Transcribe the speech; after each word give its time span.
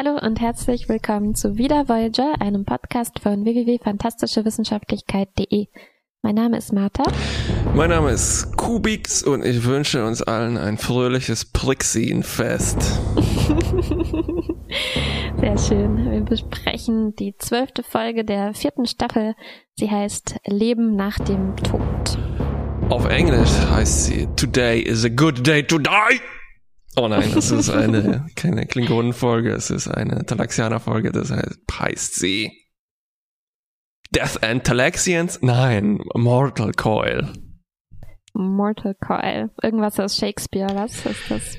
Hallo 0.00 0.16
und 0.16 0.40
herzlich 0.40 0.88
willkommen 0.88 1.34
zu 1.34 1.58
Wieder 1.58 1.88
Voyager, 1.88 2.40
einem 2.40 2.64
Podcast 2.64 3.18
von 3.18 3.44
www.fantastischewissenschaftlichkeit.de. 3.44 5.66
Mein 6.22 6.36
Name 6.36 6.56
ist 6.56 6.72
Martha. 6.72 7.02
Mein 7.74 7.90
Name 7.90 8.12
ist 8.12 8.56
Kubix 8.56 9.24
und 9.24 9.44
ich 9.44 9.64
wünsche 9.64 10.06
uns 10.06 10.22
allen 10.22 10.56
ein 10.56 10.78
fröhliches 10.78 11.46
Prixin-Fest. 11.46 12.80
Sehr 15.40 15.58
schön. 15.58 16.12
Wir 16.12 16.20
besprechen 16.20 17.16
die 17.16 17.36
zwölfte 17.36 17.82
Folge 17.82 18.24
der 18.24 18.54
vierten 18.54 18.86
Staffel. 18.86 19.34
Sie 19.74 19.90
heißt 19.90 20.36
Leben 20.46 20.94
nach 20.94 21.18
dem 21.18 21.56
Tod. 21.56 22.16
Auf 22.88 23.08
Englisch 23.08 23.50
heißt 23.68 24.04
sie 24.04 24.28
Today 24.36 24.80
is 24.80 25.04
a 25.04 25.08
good 25.08 25.44
day 25.44 25.64
to 25.64 25.78
die. 25.78 26.20
Oh 26.96 27.06
nein, 27.06 27.30
das 27.34 27.50
ist 27.50 27.70
eine, 27.70 28.26
keine 28.34 28.66
Klingonenfolge, 28.66 29.52
es 29.52 29.70
ist 29.70 29.88
eine 29.88 30.24
Talaxianer-Folge, 30.24 31.12
das 31.12 31.30
heißt, 31.30 31.60
heißt 31.70 32.14
sie 32.14 32.50
Death 34.10 34.42
and 34.42 34.64
Talaxians? 34.64 35.38
Nein, 35.42 36.00
Mortal 36.14 36.72
Coil. 36.72 37.28
Mortal 38.32 38.94
Coil. 38.94 39.50
Irgendwas 39.62 40.00
aus 40.00 40.16
Shakespeare, 40.16 40.74
was 40.74 41.04
ist 41.04 41.30
das? 41.30 41.56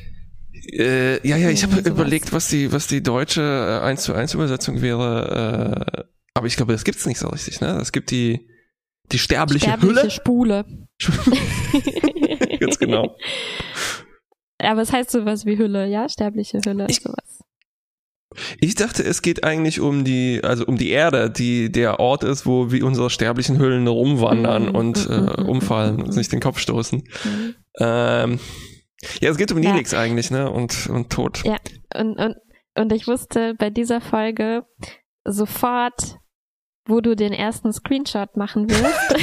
Äh, 0.71 1.27
ja, 1.27 1.37
ja, 1.37 1.49
ich 1.49 1.63
habe 1.63 1.79
überlegt, 1.87 2.33
was 2.33 2.47
die, 2.47 2.71
was 2.71 2.87
die 2.87 3.01
deutsche 3.03 3.81
1 3.83 4.03
zu 4.03 4.13
1 4.13 4.33
Übersetzung 4.33 4.81
wäre, 4.81 5.95
äh, 5.95 6.03
aber 6.33 6.47
ich 6.47 6.55
glaube, 6.55 6.73
das 6.73 6.83
gibt's 6.83 7.05
nicht 7.05 7.19
so 7.19 7.29
richtig, 7.29 7.61
ne? 7.61 7.77
Es 7.81 7.91
gibt 7.91 8.11
die, 8.11 8.49
die 9.11 9.19
sterbliche, 9.19 9.67
Sterbliche 9.67 10.01
Hülle. 10.01 10.11
Spule. 10.11 10.65
Ganz 12.59 12.79
genau. 12.79 13.15
Aber 14.61 14.81
es 14.81 14.91
heißt 14.91 15.09
sowas 15.11 15.45
wie 15.45 15.57
Hülle, 15.57 15.87
ja? 15.87 16.07
Sterbliche 16.09 16.59
Hülle, 16.65 16.87
Ich- 16.89 17.01
sowas. 17.01 17.39
Ich 18.59 18.75
dachte, 18.75 19.03
es 19.03 19.23
geht 19.23 19.43
eigentlich 19.43 19.79
um 19.79 20.03
die, 20.03 20.41
also 20.43 20.63
um 20.65 20.77
die 20.77 20.89
Erde, 20.91 21.31
die 21.31 21.71
der 21.71 21.99
Ort 21.99 22.23
ist, 22.23 22.45
wo 22.45 22.71
wir 22.71 22.85
unsere 22.85 23.09
sterblichen 23.09 23.57
Hüllen 23.57 23.87
rumwandern 23.87 24.67
Mhm, 24.69 24.75
und 24.75 25.09
mhm, 25.09 25.15
äh, 25.15 25.41
mhm, 25.41 25.49
umfallen 25.49 25.95
mhm, 25.95 26.03
und 26.03 26.11
sich 26.11 26.29
den 26.29 26.39
Kopf 26.39 26.59
stoßen. 26.59 26.99
Mhm. 27.23 27.55
Ähm, 27.79 28.39
ja, 29.19 29.31
es 29.31 29.37
geht 29.37 29.51
um 29.51 29.61
Ja. 29.63 29.75
Eigentlich, 29.97 30.29
ne? 30.29 30.51
Und, 30.51 30.87
und 30.87 31.09
Tod. 31.11 31.41
Ja, 31.43 31.57
und, 31.97 32.19
und, 32.19 32.35
und 32.75 32.93
ich 32.93 33.07
wusste 33.07 33.55
bei 33.55 33.71
dieser 33.71 33.99
Folge 33.99 34.63
sofort, 35.25 36.19
wo 36.87 37.01
du 37.01 37.15
den 37.15 37.33
ersten 37.33 37.73
Screenshot 37.73 38.37
machen 38.37 38.69
willst. 38.69 39.15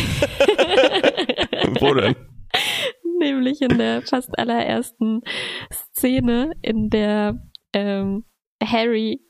Wo 1.81 1.95
denn? 1.95 2.15
Nämlich 3.47 3.63
in 3.63 3.79
der 3.79 4.03
fast 4.03 4.37
allerersten 4.37 5.21
Szene, 5.73 6.51
in 6.63 6.91
der 6.91 7.41
ähm, 7.73 8.25
Harry 8.61 9.21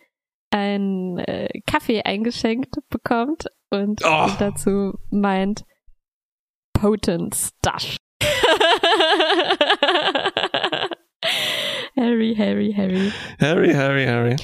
einen 0.51 1.19
äh, 1.19 1.49
Kaffee 1.67 2.01
eingeschenkt 2.03 2.77
bekommt 2.89 3.45
und 3.69 4.01
Oh. 4.07 4.31
dazu 4.39 4.95
meint 5.11 5.65
Potent 6.73 7.35
Stuff. 7.35 7.97
Harry, 11.97 12.35
Harry, 12.39 12.73
Harry. 12.75 13.13
Harry, 13.39 13.73
Harry, 13.75 14.07
Harry. 14.07 14.37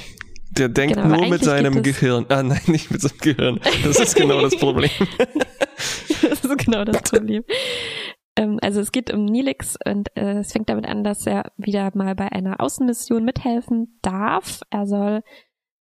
Der 0.51 0.69
denkt 0.69 0.97
Genau, 0.97 1.17
nur 1.17 1.29
mit 1.29 1.43
seinem 1.43 1.83
Gehirn. 1.83 2.27
Ah, 2.29 2.43
nein, 2.43 2.61
nicht 2.67 2.91
mit 2.91 3.01
seinem 3.01 3.17
Gehirn. 3.21 3.59
Das 3.85 3.99
ist 3.99 4.17
genau 4.17 4.43
das 4.43 4.55
Problem. 4.57 4.91
das 6.21 6.45
ist 6.45 6.59
genau 6.59 6.85
das 6.85 7.01
Problem. 7.03 7.43
Ähm, 8.37 8.59
also 8.63 8.81
es 8.81 8.93
geht 8.93 9.13
um 9.13 9.25
Nilix 9.25 9.77
und 9.87 10.17
äh, 10.17 10.39
es 10.39 10.53
fängt 10.53 10.69
damit 10.69 10.87
an, 10.87 11.05
dass 11.05 11.27
er 11.27 11.53
wieder 11.57 11.91
mal 11.95 12.15
bei 12.15 12.31
einer 12.33 12.61
Außenmission 12.61 13.25
mithelfen 13.25 13.99
darf. 14.03 14.61
Er 14.71 14.87
soll 14.87 15.23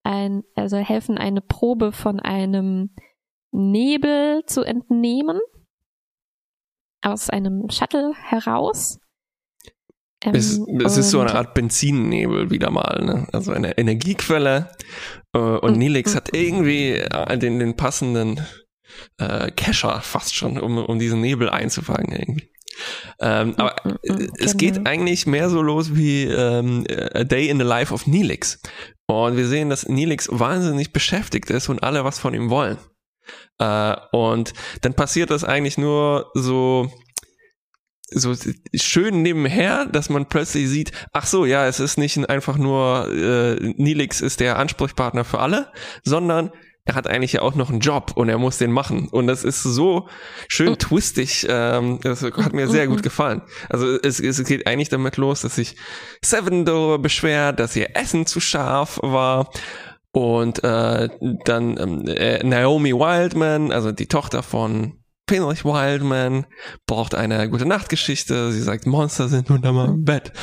ein, 0.04 0.44
er 0.56 0.70
soll 0.70 0.84
helfen, 0.84 1.18
eine 1.18 1.42
Probe 1.42 1.92
von 1.92 2.20
einem 2.20 2.92
Nebel 3.52 4.44
zu 4.46 4.64
entnehmen 4.64 5.40
aus 7.02 7.30
einem 7.30 7.70
Shuttle 7.70 8.14
heraus. 8.16 9.00
Ähm, 10.24 10.36
Es, 10.36 10.60
es 10.86 10.98
ist 10.98 11.12
so 11.12 11.20
eine 11.20 11.34
Art 11.34 11.54
Benzinnebel 11.54 12.52
wieder 12.52 12.70
mal, 12.70 13.04
ne? 13.04 13.28
Also 13.32 13.52
eine 13.52 13.78
Energiequelle. 13.78 14.70
Äh, 15.34 15.40
und 15.40 15.76
Mm, 15.76 15.80
Nilix 15.80 16.14
mm, 16.14 16.18
hat 16.18 16.34
irgendwie 16.34 16.92
äh, 16.94 17.38
den, 17.38 17.60
den 17.60 17.76
passenden 17.76 18.40
äh, 19.18 19.52
Kescher 19.52 20.02
fast 20.02 20.36
schon, 20.36 20.60
um, 20.60 20.78
um 20.78 21.00
diesen 21.00 21.22
Nebel 21.22 21.50
einzufangen 21.50 22.12
irgendwie. 22.12 22.52
Ähm, 23.20 23.56
aber 23.58 23.76
mm, 23.84 23.90
mm, 23.90 23.96
äh, 24.04 24.28
es 24.40 24.58
genau. 24.58 24.58
geht 24.58 24.88
eigentlich 24.88 25.28
mehr 25.28 25.50
so 25.50 25.62
los 25.62 25.96
wie 25.96 26.24
ähm, 26.24 26.86
A 27.14 27.24
Day 27.24 27.50
in 27.50 27.58
the 27.58 27.66
Life 27.66 27.94
of 27.94 28.08
Nilix. 28.08 28.62
Und 29.08 29.36
wir 29.38 29.48
sehen, 29.48 29.70
dass 29.70 29.88
Nilix 29.88 30.30
wahnsinnig 30.32 30.94
beschäftigt 30.94 31.50
ist 31.50 31.70
und 31.70 31.84
alle 31.84 32.04
was 32.06 32.20
von 32.20 32.34
ihm 32.34 32.50
wollen. 32.50 32.78
Äh, 33.60 33.96
und 34.12 34.54
dann 34.82 34.94
passiert 34.94 35.32
das 35.32 35.44
eigentlich 35.44 35.78
nur 35.78 36.32
so 36.34 36.92
so 38.14 38.36
schön 38.76 39.22
nebenher, 39.22 39.86
dass 39.86 40.10
man 40.10 40.28
plötzlich 40.28 40.68
sieht, 40.68 40.92
ach 41.14 41.26
so, 41.26 41.46
ja, 41.46 41.66
es 41.68 41.80
ist 41.80 41.98
nicht 41.98 42.30
einfach 42.30 42.58
nur 42.58 43.10
äh, 43.10 43.74
Nilix 43.78 44.20
ist 44.20 44.42
der 44.42 44.60
Ansprechpartner 44.60 45.24
für 45.24 45.40
alle, 45.40 45.72
sondern 46.04 46.52
er 46.86 46.96
hat 46.96 47.08
eigentlich 47.08 47.34
ja 47.34 47.42
auch 47.44 47.56
noch 47.56 47.70
einen 47.70 47.80
Job 47.80 48.14
und 48.16 48.28
er 48.30 48.38
muss 48.40 48.58
den 48.58 48.72
machen. 48.72 49.08
Und 49.10 49.28
das 49.28 49.44
ist 49.44 49.62
so 49.62 50.08
schön 50.48 50.72
Mhm. 50.72 50.78
twistig. 50.80 51.46
Ähm, 51.48 52.00
das 52.02 52.24
hat 52.24 52.54
mir 52.54 52.68
sehr 52.68 52.88
gut 52.88 53.04
gefallen. 53.04 53.44
Also 53.70 54.00
es, 54.02 54.20
es 54.20 54.44
geht 54.46 54.66
eigentlich 54.66 54.90
damit 54.90 55.18
los, 55.18 55.42
dass 55.42 55.56
sich 55.56 55.76
Seven 56.24 56.66
darüber 56.66 56.98
beschwert, 56.98 57.60
dass 57.60 57.76
ihr 57.76 57.96
Essen 57.96 58.26
zu 58.26 58.40
scharf 58.40 59.00
war. 59.04 59.50
Und 60.12 60.64
äh, 60.64 61.10
dann 61.46 61.78
ähm, 61.80 62.06
äh, 62.08 62.44
Naomi 62.44 62.94
Wildman, 62.94 63.72
also 63.72 63.92
die 63.92 64.08
Tochter 64.08 64.44
von 64.44 65.00
Fenrich 65.30 65.64
Wildman, 65.64 66.46
braucht 66.88 67.16
eine 67.16 67.50
gute 67.50 67.66
Nachtgeschichte. 67.66 68.52
Sie 68.52 68.62
sagt, 68.62 68.86
Monster 68.88 69.30
sind 69.30 69.50
unter 69.52 69.72
meinem 69.72 70.04
Bett. 70.04 70.34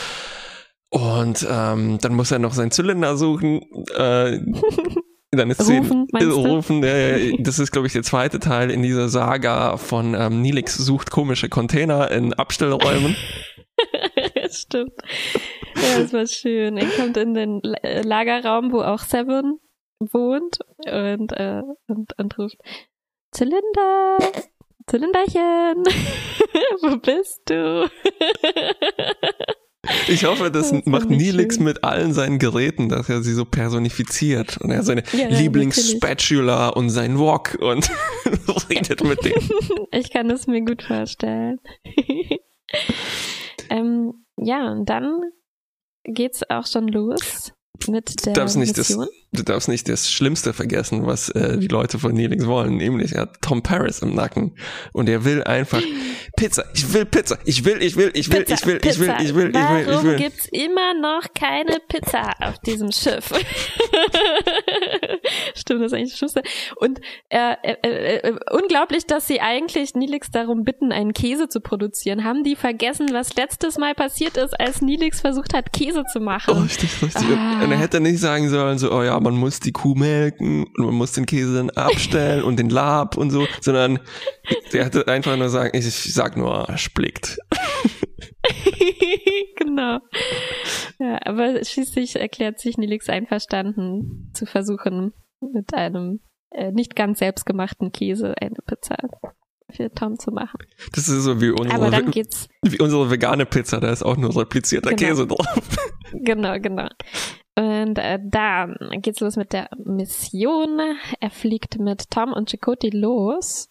Und 0.91 1.47
ähm, 1.50 1.99
dann 2.00 2.15
muss 2.15 2.31
er 2.31 2.38
noch 2.38 2.55
seinen 2.55 2.70
Zylinder 2.70 3.16
suchen. 3.19 3.60
Äh, 3.94 4.38
dann 5.30 5.50
ist 5.50 5.60
Rufen, 5.60 6.06
sie, 6.06 6.12
meinst 6.12 6.28
du? 6.28 6.34
rufen. 6.34 6.82
Äh, 6.82 7.36
das 7.42 7.58
ist, 7.58 7.70
glaube 7.70 7.86
ich, 7.86 7.92
der 7.92 8.02
zweite 8.02 8.38
Teil 8.38 8.70
in 8.70 8.82
dieser 8.82 9.08
Saga 9.08 9.76
von 9.76 10.14
ähm, 10.14 10.40
Nilix 10.40 10.76
sucht 10.76 11.10
komische 11.10 11.48
Container 11.48 12.10
in 12.10 12.32
Abstellräumen. 12.32 13.14
Stimmt. 14.50 14.94
Ja, 15.76 16.00
das 16.00 16.12
war 16.12 16.26
schön. 16.26 16.78
Er 16.78 16.88
kommt 16.96 17.16
in 17.18 17.34
den 17.34 17.62
äh, 17.82 18.00
Lagerraum, 18.00 18.72
wo 18.72 18.80
auch 18.80 19.00
Seven 19.00 19.58
wohnt 20.00 20.58
und, 20.86 21.32
äh, 21.32 21.62
und, 21.88 22.18
und 22.18 22.38
ruft 22.38 22.56
Zylinder, 23.32 24.18
Zylinderchen, 24.86 25.84
wo 26.82 26.96
bist 26.96 27.42
du? 27.46 27.90
Ich 30.08 30.24
hoffe, 30.24 30.50
das, 30.50 30.70
Das 30.72 30.86
macht 30.86 31.08
Nilix 31.08 31.54
schön. 31.56 31.64
mit 31.64 31.84
allen 31.84 32.12
seinen 32.12 32.38
Geräten, 32.38 32.88
dass 32.88 33.08
er 33.08 33.22
sie 33.22 33.32
so 33.32 33.44
personifiziert. 33.44 34.56
Und 34.58 34.70
er 34.72 34.78
hat 34.78 34.86
seine 34.86 35.04
Ja, 35.12 35.28
Lieblingsspatula 35.28 36.70
und 36.70 36.90
sein 36.90 37.18
Wok 37.18 37.56
und 37.60 37.88
redet 38.70 39.04
mit 39.04 39.24
dem. 39.24 39.40
ich 39.92 40.10
kann 40.10 40.30
es 40.30 40.46
mir 40.46 40.62
gut 40.64 40.82
vorstellen. 40.82 41.60
ähm, 43.70 44.24
ja, 44.36 44.72
und 44.72 44.86
dann 44.88 45.20
geht's 46.04 46.42
auch 46.50 46.66
schon 46.66 46.88
los 46.88 47.52
mit 47.86 48.24
der 48.26 48.32
Du 48.32 48.40
darfst 48.40 48.56
nicht 48.56 48.76
das, 48.76 48.88
Mission. 48.90 49.06
Du 49.32 49.42
darfst 49.42 49.68
nicht 49.68 49.88
das 49.88 50.10
Schlimmste 50.10 50.52
vergessen, 50.52 51.06
was 51.06 51.28
äh, 51.30 51.58
die 51.58 51.68
Leute 51.68 51.98
von 51.98 52.12
Nilix 52.12 52.46
wollen, 52.46 52.76
nämlich 52.76 53.12
er 53.12 53.22
hat 53.22 53.42
Tom 53.42 53.62
Paris 53.62 54.00
im 54.00 54.14
Nacken 54.14 54.52
und 54.92 55.08
er 55.08 55.24
will 55.24 55.42
einfach 55.44 55.82
Pizza. 56.36 56.64
Ich 56.74 56.92
will 56.92 57.04
Pizza. 57.04 57.38
Ich 57.44 57.64
will, 57.64 57.82
ich 57.82 57.96
will, 57.96 58.10
ich 58.14 58.30
will, 58.32 58.44
ich 58.48 58.64
will, 58.66 58.80
ich 58.82 58.98
will, 58.98 59.14
ich 59.20 59.34
will, 59.34 59.50
ich 59.50 59.54
will, 59.54 59.80
ich 59.80 59.86
Warum 59.86 60.04
will. 60.04 60.16
gibt's 60.16 60.46
immer 60.52 60.94
noch 60.94 61.22
keine 61.34 61.78
Pizza 61.88 62.32
auf 62.40 62.58
diesem 62.60 62.92
Schiff? 62.92 63.32
Stimmt, 65.54 65.82
das 65.82 65.92
ist 65.92 65.98
eigentlich 65.98 66.10
das 66.10 66.19
Schlimmste. 66.19 66.42
Und 66.76 67.00
äh, 67.28 67.54
äh, 67.62 68.19
äh, 68.19 68.36
unglaublich, 68.50 69.06
dass 69.06 69.26
sie 69.26 69.40
eigentlich 69.40 69.94
Nilix 69.94 70.31
darum 70.31 70.64
bitten, 70.64 70.92
einen 70.92 71.12
Käse 71.12 71.48
zu 71.48 71.60
produzieren. 71.60 72.24
Haben 72.24 72.44
die 72.44 72.56
vergessen, 72.56 73.08
was 73.12 73.34
letztes 73.34 73.76
Mal 73.78 73.94
passiert 73.94 74.36
ist, 74.36 74.58
als 74.58 74.81
Nilix 74.81 75.20
versucht 75.20 75.54
hat, 75.54 75.72
Käse 75.72 76.04
zu 76.12 76.20
machen? 76.20 76.54
Oh, 76.56 76.60
richtig, 76.62 76.90
richtig. 77.02 77.26
Ah. 77.36 77.62
Und 77.64 77.72
er 77.72 77.78
hätte 77.78 78.00
nicht 78.00 78.20
sagen 78.20 78.48
sollen, 78.48 78.78
so, 78.78 78.92
oh 78.92 79.02
ja, 79.02 79.18
man 79.20 79.37
muss 79.37 79.61
die 79.61 79.73
Kuh 79.73 79.94
melken 79.94 80.65
und 80.76 80.87
man 80.87 80.94
muss 80.94 81.12
den 81.12 81.26
Käse 81.26 81.55
dann 81.55 81.70
abstellen 81.70 82.43
und 82.43 82.59
den 82.59 82.70
Lab 82.70 83.17
und 83.17 83.31
so, 83.31 83.47
sondern 83.61 83.99
der 84.73 84.85
hätte 84.85 85.06
einfach 85.09 85.37
nur 85.37 85.49
sagen, 85.49 85.76
ich, 85.76 85.87
ich 85.87 86.15
sag 86.15 86.37
nur, 86.37 86.67
splickt. 86.76 87.38
genau. 89.56 89.99
Ja, 90.99 91.19
aber 91.25 91.65
schließlich 91.65 92.17
erklärt 92.17 92.59
sich 92.61 92.79
Nilix 92.79 93.09
einverstanden, 93.09 94.31
zu 94.35 94.47
versuchen, 94.47 95.12
mit 95.41 95.73
einem 95.75 96.20
äh, 96.50 96.73
nicht 96.73 96.97
ganz 96.97 97.20
selbstgemachten 97.20 97.93
Käse 97.93 98.35
eine 98.41 98.56
Pizza 98.67 98.97
für 99.70 99.91
Tom 99.93 100.19
zu 100.19 100.31
machen. 100.31 100.59
Das 100.93 101.09
ist 101.09 101.23
so 101.25 101.41
wie 101.41 101.50
Aber 101.50 101.61
unsere, 101.61 102.06
wie 102.62 102.81
unsere 102.81 103.11
vegane 103.11 103.44
Pizza, 103.47 103.81
da 103.81 103.91
ist 103.93 104.03
auch 104.03 104.17
nur 104.17 104.35
replizierter 104.35 104.91
Genau. 104.94 105.09
Käse 105.11 105.26
drauf. 105.26 105.79
genau, 106.12 106.59
genau. 106.59 106.88
Und 107.58 107.99
äh, 107.99 108.20
da 108.22 108.72
geht's 109.02 109.19
los 109.19 109.34
mit 109.34 109.52
der 109.52 109.69
Mission. 109.84 110.78
Er 111.19 111.31
fliegt 111.31 111.81
mit 111.81 112.08
Tom 112.08 112.32
und 112.32 112.50
Chakotay 112.50 112.90
los 112.90 113.69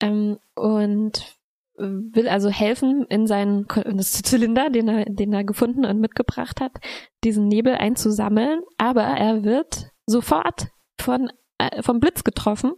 ähm, 0.00 0.38
und 0.56 1.36
will 1.76 2.28
also 2.28 2.48
helfen, 2.48 3.06
in 3.08 3.28
seinen 3.28 3.68
das 3.94 4.22
Zylinder, 4.22 4.70
den 4.70 4.88
er, 4.88 5.04
den 5.04 5.32
er 5.32 5.44
gefunden 5.44 5.84
und 5.84 6.00
mitgebracht 6.00 6.60
hat, 6.60 6.72
diesen 7.22 7.46
Nebel 7.46 7.76
einzusammeln. 7.76 8.62
Aber 8.76 9.02
er 9.02 9.44
wird 9.44 9.90
sofort 10.04 10.66
von 11.00 11.30
äh, 11.58 11.80
vom 11.80 12.00
Blitz 12.00 12.24
getroffen, 12.24 12.72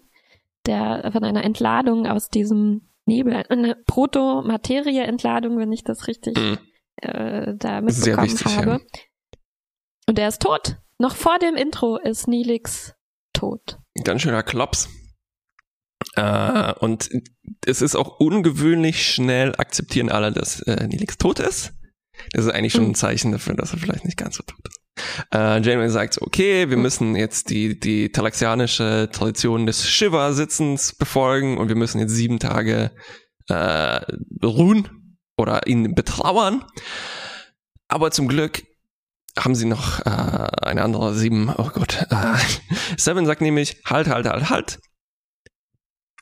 der 0.67 1.11
von 1.11 1.25
einer 1.25 1.43
Entladung 1.43 2.06
aus 2.06 2.29
diesem 2.29 2.82
Nebel, 3.06 3.44
eine 3.49 3.76
Proto-Materie-Entladung, 3.87 5.56
wenn 5.56 5.73
ich 5.73 5.85
das 5.85 6.06
richtig 6.06 6.38
mhm. 6.38 6.58
äh, 6.96 7.55
da 7.56 7.81
mitbekommen 7.81 8.38
habe. 8.56 8.70
Ja. 8.70 8.79
Und 10.06 10.19
er 10.19 10.29
ist 10.29 10.43
tot. 10.43 10.77
Noch 10.99 11.17
vor 11.17 11.39
dem 11.39 11.56
Intro 11.56 11.97
ist 11.97 12.29
Nilix 12.29 12.95
tot. 13.33 13.79
Ganz 14.05 14.23
schöner 14.23 14.43
Klops. 14.43 14.89
Äh, 16.17 16.73
und 16.75 17.11
es 17.67 17.83
ist 17.83 17.97
auch 17.97 18.21
ungewöhnlich 18.21 19.06
schnell 19.06 19.55
akzeptieren 19.56 20.11
alle, 20.11 20.33
dass 20.33 20.61
äh, 20.62 20.87
Nilix 20.87 21.19
tot 21.19 21.41
ist. 21.41 21.73
Das 22.33 22.45
ist 22.45 22.53
eigentlich 22.53 22.73
schon 22.73 22.85
ein 22.85 22.89
mhm. 22.89 22.95
Zeichen 22.95 23.33
dafür, 23.33 23.55
dass 23.55 23.73
er 23.73 23.79
vielleicht 23.79 24.05
nicht 24.05 24.17
ganz 24.17 24.37
so 24.37 24.45
tot 24.45 24.61
ist. 24.69 24.81
Äh, 25.33 25.61
Janeway 25.61 25.89
sagt, 25.89 26.23
okay, 26.23 26.71
wir 26.71 26.77
mhm. 26.77 26.83
müssen 26.83 27.17
jetzt 27.17 27.51
die, 27.51 27.79
die 27.79 28.12
talaxianische 28.12 29.09
Tradition 29.12 29.67
des 29.67 29.89
Shiva-Sitzens 29.89 30.95
befolgen 30.95 31.59
und 31.59 31.69
wir 31.69 31.77
müssen 31.77 31.99
jetzt 31.99 32.12
sieben 32.12 32.39
Tage 32.39 32.93
äh, 33.49 34.01
ruhen 34.45 35.19
oder 35.37 35.67
ihn 35.67 35.95
betrauern. 35.95 36.65
Aber 37.89 38.11
zum 38.11 38.29
Glück 38.29 38.62
haben 39.38 39.54
sie 39.54 39.66
noch 39.66 40.00
äh, 40.00 40.10
eine 40.10 40.82
andere 40.82 41.14
sieben, 41.14 41.52
oh 41.56 41.70
Gott. 41.72 42.06
Äh, 42.10 42.34
Seven 42.96 43.26
sagt 43.26 43.40
nämlich, 43.40 43.76
halt, 43.84 44.08
halt, 44.08 44.26
halt, 44.26 44.50
halt. 44.50 44.78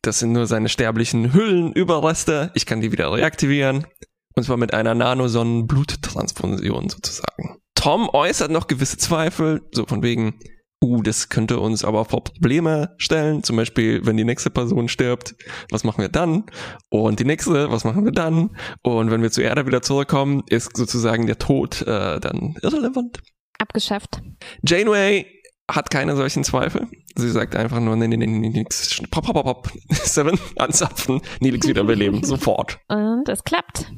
Das 0.03 0.19
sind 0.19 0.33
nur 0.33 0.47
seine 0.47 0.69
sterblichen 0.69 1.33
Hüllenüberreste. 1.33 2.51
Ich 2.55 2.67
kann 2.67 2.81
die 2.81 2.91
wieder 2.93 3.13
reaktivieren. 3.13 3.87
Und 4.35 4.45
zwar 4.45 4.57
mit 4.57 4.75
einer 4.75 4.95
Nanosonnenbluttransfusion 4.95 6.89
sozusagen. 6.89 7.59
Tom 7.75 8.09
äußert 8.09 8.51
noch 8.51 8.67
gewisse 8.67 8.97
Zweifel, 8.97 9.63
so 9.73 9.87
von 9.87 10.03
wegen, 10.03 10.39
uh, 10.83 11.03
das 11.03 11.29
könnte 11.29 11.61
uns 11.61 11.85
aber 11.85 12.05
vor 12.05 12.25
Probleme 12.25 12.95
stellen. 12.99 13.43
Zum 13.43 13.57
Beispiel, 13.57 14.05
wenn 14.05 14.17
die 14.17 14.25
nächste 14.25 14.51
Person 14.51 14.89
stirbt, 14.89 15.35
was 15.71 15.85
machen 15.85 16.03
wir 16.03 16.09
dann? 16.09 16.45
Und 16.91 17.21
die 17.21 17.25
nächste, 17.25 17.71
was 17.71 17.85
machen 17.85 18.05
wir 18.05 18.13
dann? 18.13 18.51
Und 18.83 19.11
wenn 19.11 19.23
wir 19.23 19.31
zur 19.31 19.45
Erde 19.45 19.67
wieder 19.67 19.83
zurückkommen, 19.83 20.43
ist 20.49 20.77
sozusagen 20.77 21.27
der 21.27 21.39
Tod 21.39 21.83
äh, 21.83 22.21
dann 22.21 22.57
irrelevant. 22.63 23.21
Abgeschafft. 23.59 24.21
Janeway 24.67 25.27
hat 25.71 25.91
keine 25.91 26.17
solchen 26.17 26.45
Zweifel. 26.45 26.89
Sie 27.15 27.31
sagt 27.31 27.57
einfach 27.57 27.81
nur, 27.81 27.97
nee, 27.97 28.09
nee, 28.09 28.17
nee, 28.17 28.27
nee, 28.27 28.49
nix. 28.49 29.01
Pop, 29.11 29.25
pop, 29.25 29.35
pop, 29.35 29.45
pop. 29.45 29.73
Seven, 29.91 30.39
anzapfen, 30.57 31.21
Nilix 31.41 31.67
wiederbeleben, 31.67 32.25
sofort. 32.25 32.79
Und 32.89 33.29
es 33.29 33.45
klappt. 33.45 33.91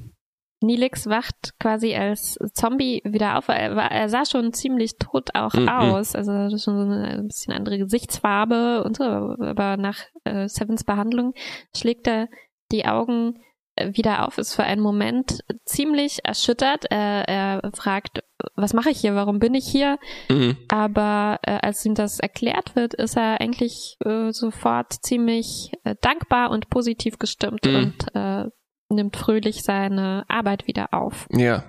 Nilix 0.64 1.08
wacht 1.08 1.58
quasi 1.60 1.94
als 1.94 2.38
Zombie 2.52 3.02
wieder 3.04 3.38
auf. 3.38 3.48
Er, 3.48 3.76
war, 3.76 3.90
er 3.90 4.08
sah 4.08 4.24
schon 4.24 4.52
ziemlich 4.52 4.96
tot 4.98 5.30
auch 5.34 5.54
-mm. 5.54 5.68
aus. 5.68 6.14
Also 6.14 6.32
schon 6.32 6.58
so 6.58 6.70
eine 6.70 7.18
ein 7.18 7.28
bisschen 7.28 7.52
andere 7.52 7.78
Gesichtsfarbe 7.78 8.82
und 8.84 8.96
so. 8.96 9.04
Aber 9.04 9.76
nach 9.76 9.98
äh, 10.24 10.48
Sevens 10.48 10.84
Behandlung 10.84 11.34
schlägt 11.74 12.06
er 12.06 12.28
die 12.72 12.86
Augen 12.86 13.40
äh, 13.76 13.92
wieder 13.94 14.26
auf, 14.26 14.38
ist 14.38 14.54
für 14.54 14.64
einen 14.64 14.80
Moment 14.80 15.40
ziemlich 15.64 16.24
erschüttert. 16.24 16.84
Er, 16.90 17.28
er 17.28 17.70
fragt, 17.74 18.22
was 18.54 18.72
mache 18.72 18.90
ich 18.90 19.00
hier? 19.00 19.14
Warum 19.14 19.38
bin 19.38 19.54
ich 19.54 19.66
hier? 19.66 19.98
Mhm. 20.28 20.56
Aber 20.68 21.38
äh, 21.42 21.58
als 21.60 21.84
ihm 21.84 21.94
das 21.94 22.20
erklärt 22.20 22.76
wird, 22.76 22.94
ist 22.94 23.16
er 23.16 23.40
eigentlich 23.40 23.96
äh, 24.04 24.30
sofort 24.32 24.92
ziemlich 24.92 25.72
äh, 25.84 25.96
dankbar 26.00 26.50
und 26.50 26.70
positiv 26.70 27.18
gestimmt 27.18 27.64
mhm. 27.64 27.74
und 27.74 28.14
äh, 28.14 28.48
nimmt 28.88 29.16
fröhlich 29.16 29.62
seine 29.62 30.24
Arbeit 30.28 30.66
wieder 30.66 30.92
auf. 30.92 31.26
Ja. 31.30 31.64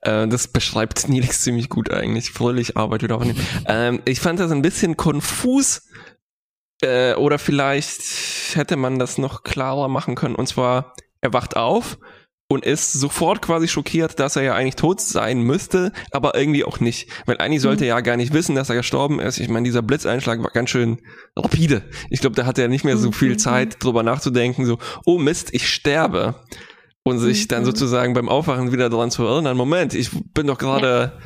Äh, 0.00 0.26
das 0.26 0.48
beschreibt 0.48 1.08
Nilix 1.08 1.42
ziemlich 1.42 1.68
gut 1.68 1.88
eigentlich. 1.92 2.32
Fröhlich 2.32 2.76
Arbeit 2.76 3.04
wieder 3.04 3.14
aufnehmen. 3.14 3.38
ähm, 3.66 4.02
ich 4.06 4.18
fand 4.18 4.40
das 4.40 4.50
ein 4.50 4.60
bisschen 4.60 4.96
konfus. 4.96 5.88
Äh, 6.82 7.14
oder 7.14 7.38
vielleicht 7.38 8.02
hätte 8.56 8.74
man 8.74 8.98
das 8.98 9.18
noch 9.18 9.44
klarer 9.44 9.86
machen 9.86 10.16
können. 10.16 10.34
Und 10.34 10.48
zwar, 10.48 10.94
er 11.20 11.32
wacht 11.32 11.56
auf 11.56 11.96
und 12.52 12.66
ist 12.66 12.92
sofort 12.92 13.40
quasi 13.40 13.66
schockiert, 13.66 14.20
dass 14.20 14.36
er 14.36 14.42
ja 14.42 14.54
eigentlich 14.54 14.76
tot 14.76 15.00
sein 15.00 15.40
müsste, 15.40 15.90
aber 16.10 16.34
irgendwie 16.34 16.64
auch 16.64 16.80
nicht. 16.80 17.08
Weil 17.24 17.38
eigentlich 17.38 17.62
sollte 17.62 17.84
mhm. 17.84 17.88
er 17.88 17.96
ja 17.96 18.00
gar 18.00 18.18
nicht 18.18 18.34
wissen, 18.34 18.54
dass 18.54 18.68
er 18.68 18.76
gestorben 18.76 19.20
ist. 19.20 19.38
Ich 19.38 19.48
meine, 19.48 19.64
dieser 19.64 19.80
Blitzeinschlag 19.80 20.42
war 20.42 20.50
ganz 20.50 20.68
schön 20.68 20.98
rapide. 21.34 21.82
Ich 22.10 22.20
glaube, 22.20 22.36
da 22.36 22.44
hatte 22.44 22.60
er 22.60 22.68
nicht 22.68 22.84
mehr 22.84 22.98
so 22.98 23.10
viel 23.10 23.32
mhm. 23.32 23.38
Zeit, 23.38 23.82
drüber 23.82 24.02
nachzudenken, 24.02 24.66
so, 24.66 24.78
oh 25.06 25.18
Mist, 25.18 25.54
ich 25.54 25.66
sterbe. 25.66 26.34
Und 27.04 27.18
sich 27.18 27.48
dann 27.48 27.62
mhm. 27.62 27.66
sozusagen 27.66 28.14
beim 28.14 28.28
Aufwachen 28.28 28.70
wieder 28.70 28.88
daran 28.88 29.10
zu 29.10 29.24
erinnern, 29.24 29.56
Moment, 29.56 29.94
ich 29.94 30.10
bin 30.34 30.46
doch 30.46 30.58
gerade 30.58 30.86
ja 30.86 31.18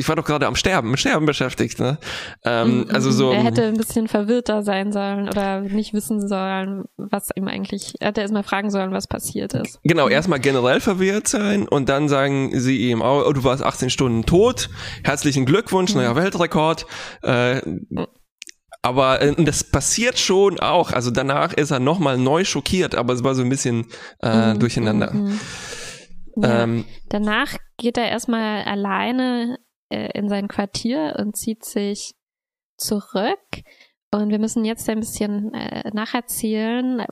ich 0.00 0.08
war 0.08 0.16
doch 0.16 0.24
gerade 0.24 0.46
am 0.46 0.56
Sterben, 0.56 0.90
mit 0.90 0.98
Sterben 0.98 1.26
beschäftigt, 1.26 1.78
ne? 1.78 1.98
Ähm, 2.44 2.78
mhm, 2.78 2.86
also 2.92 3.10
so. 3.10 3.30
Er 3.32 3.44
hätte 3.44 3.64
ein 3.64 3.76
bisschen 3.76 4.08
verwirrter 4.08 4.62
sein 4.62 4.92
sollen 4.92 5.28
oder 5.28 5.60
nicht 5.60 5.94
wissen 5.94 6.26
sollen, 6.26 6.84
was 6.96 7.28
ihm 7.36 7.46
eigentlich, 7.46 7.94
er 8.00 8.08
hätte 8.08 8.22
erstmal 8.22 8.42
fragen 8.42 8.70
sollen, 8.70 8.92
was 8.92 9.06
passiert 9.06 9.54
ist. 9.54 9.78
Genau, 9.84 10.08
erstmal 10.08 10.40
generell 10.40 10.80
verwirrt 10.80 11.28
sein 11.28 11.68
und 11.68 11.88
dann 11.88 12.08
sagen 12.08 12.58
sie 12.58 12.90
ihm, 12.90 13.02
oh, 13.02 13.22
oh 13.26 13.32
du 13.32 13.44
warst 13.44 13.62
18 13.62 13.90
Stunden 13.90 14.24
tot, 14.24 14.70
herzlichen 15.04 15.46
Glückwunsch, 15.46 15.94
mhm. 15.94 16.00
neuer 16.00 16.16
Weltrekord. 16.16 16.86
Äh, 17.22 17.60
aber 18.82 19.20
äh, 19.20 19.34
das 19.44 19.64
passiert 19.64 20.18
schon 20.18 20.58
auch. 20.58 20.92
Also 20.92 21.10
danach 21.10 21.52
ist 21.52 21.70
er 21.70 21.80
nochmal 21.80 22.16
neu 22.16 22.44
schockiert, 22.44 22.94
aber 22.94 23.12
es 23.12 23.22
war 23.22 23.34
so 23.34 23.42
ein 23.42 23.50
bisschen 23.50 23.86
äh, 24.22 24.54
mhm, 24.54 24.58
durcheinander. 24.58 25.12
Mhm. 25.12 25.40
Ja. 26.36 26.62
Ähm, 26.62 26.84
danach 27.08 27.56
geht 27.76 27.98
er 27.98 28.08
erstmal 28.08 28.62
alleine 28.62 29.58
äh, 29.90 30.10
in 30.18 30.28
sein 30.28 30.48
Quartier 30.48 31.16
und 31.18 31.36
zieht 31.36 31.64
sich 31.64 32.14
zurück. 32.76 33.62
Und 34.12 34.30
wir 34.30 34.40
müssen 34.40 34.64
jetzt 34.64 34.88
ein 34.88 35.00
bisschen 35.00 35.54
äh, 35.54 35.88
nacherzählen, 35.92 37.06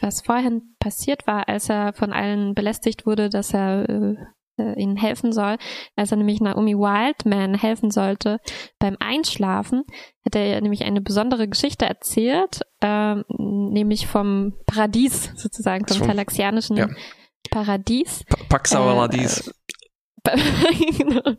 was 0.00 0.20
vorhin 0.20 0.74
passiert 0.78 1.26
war, 1.26 1.48
als 1.48 1.70
er 1.70 1.94
von 1.94 2.12
allen 2.12 2.54
belästigt 2.54 3.06
wurde, 3.06 3.30
dass 3.30 3.54
er 3.54 3.88
äh, 3.88 4.16
äh 4.58 4.78
ihnen 4.78 4.98
helfen 4.98 5.32
soll. 5.32 5.56
Als 5.96 6.10
er 6.10 6.18
nämlich 6.18 6.42
Naomi 6.42 6.76
Wildman 6.76 7.54
helfen 7.54 7.90
sollte 7.90 8.38
beim 8.78 8.98
Einschlafen, 9.00 9.84
hat 10.26 10.36
er 10.36 10.60
nämlich 10.60 10.84
eine 10.84 11.00
besondere 11.00 11.48
Geschichte 11.48 11.86
erzählt, 11.86 12.60
äh, 12.82 13.14
nämlich 13.38 14.06
vom 14.06 14.52
Paradies 14.66 15.32
sozusagen, 15.36 15.86
vom 15.88 16.06
talaxianischen 16.06 16.76
ja. 16.76 16.88
Paradies. 17.50 18.24
Paxaueradies. 18.50 19.50
Äh, 20.24 20.36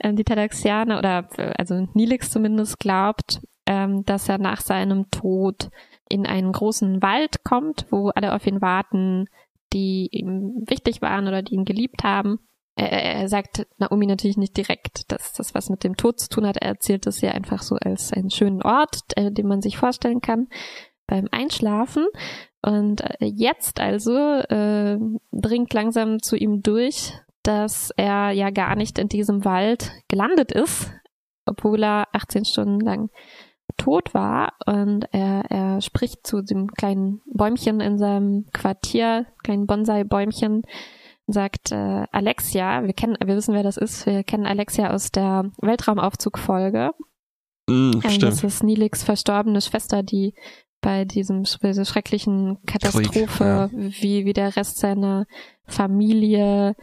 Ähm, 0.00 0.16
die 0.16 0.24
Talaxianer 0.24 0.98
oder 0.98 1.28
also 1.58 1.86
Nilix 1.94 2.30
zumindest 2.30 2.78
glaubt, 2.78 3.40
ähm, 3.66 4.04
dass 4.04 4.28
er 4.28 4.38
nach 4.38 4.60
seinem 4.60 5.10
Tod 5.10 5.70
in 6.08 6.26
einen 6.26 6.52
großen 6.52 7.02
Wald 7.02 7.44
kommt, 7.44 7.86
wo 7.90 8.08
alle 8.08 8.34
auf 8.34 8.46
ihn 8.46 8.60
warten, 8.60 9.26
die 9.72 10.08
ihm 10.10 10.64
wichtig 10.66 11.00
waren 11.00 11.28
oder 11.28 11.42
die 11.42 11.54
ihn 11.54 11.64
geliebt 11.64 12.02
haben. 12.04 12.40
Er, 12.74 12.90
er 12.90 13.28
sagt 13.28 13.66
Naomi 13.78 14.06
natürlich 14.06 14.36
nicht 14.36 14.56
direkt, 14.56 15.10
dass 15.12 15.32
das 15.34 15.54
was 15.54 15.70
mit 15.70 15.84
dem 15.84 15.96
Tod 15.96 16.18
zu 16.18 16.28
tun 16.28 16.46
hat. 16.46 16.56
Er 16.56 16.68
erzählt 16.68 17.06
es 17.06 17.20
ja 17.20 17.30
einfach 17.30 17.62
so 17.62 17.76
als 17.76 18.12
einen 18.12 18.30
schönen 18.30 18.62
Ort, 18.62 19.00
äh, 19.16 19.30
den 19.30 19.46
man 19.46 19.62
sich 19.62 19.76
vorstellen 19.76 20.20
kann 20.20 20.48
beim 21.06 21.28
Einschlafen. 21.30 22.06
Und 22.60 23.02
äh, 23.02 23.26
jetzt 23.26 23.80
also 23.80 24.16
äh, 24.16 24.98
dringt 25.32 25.72
langsam 25.72 26.22
zu 26.22 26.36
ihm 26.36 26.62
durch, 26.62 27.12
dass 27.42 27.90
er 27.96 28.30
ja 28.30 28.50
gar 28.50 28.76
nicht 28.76 28.98
in 28.98 29.08
diesem 29.08 29.44
Wald 29.44 29.92
gelandet 30.08 30.52
ist, 30.52 30.90
obwohl 31.46 31.82
er 31.82 32.08
18 32.12 32.44
Stunden 32.44 32.80
lang 32.80 33.10
tot 33.76 34.14
war 34.14 34.52
und 34.66 35.06
er, 35.12 35.44
er 35.50 35.80
spricht 35.80 36.26
zu 36.26 36.42
dem 36.42 36.68
kleinen 36.68 37.20
Bäumchen 37.26 37.80
in 37.80 37.98
seinem 37.98 38.46
Quartier, 38.52 39.26
kleinen 39.42 39.66
Bonsai-Bäumchen, 39.66 40.62
sagt 41.26 41.72
äh, 41.72 42.04
Alexia, 42.12 42.84
wir 42.84 42.92
kennen, 42.92 43.16
wir 43.24 43.36
wissen, 43.36 43.54
wer 43.54 43.62
das 43.62 43.76
ist, 43.76 44.06
wir 44.06 44.24
kennen 44.24 44.46
Alexia 44.46 44.90
aus 44.90 45.10
der 45.10 45.50
Weltraumaufzug-Folge. 45.60 46.92
Mm, 47.68 47.92
ähm, 48.04 48.18
das 48.20 48.44
ist 48.44 48.62
Nilix 48.62 49.02
verstorbene 49.04 49.60
Schwester, 49.60 50.02
die 50.02 50.34
bei 50.80 51.04
diesem 51.04 51.44
dieser 51.44 51.84
schrecklichen 51.84 52.58
Katastrophe, 52.66 53.10
Krieg, 53.26 53.40
ja. 53.40 53.70
wie, 53.72 54.24
wie 54.24 54.32
der 54.32 54.56
Rest 54.56 54.78
seiner 54.78 55.26
Familie 55.64 56.74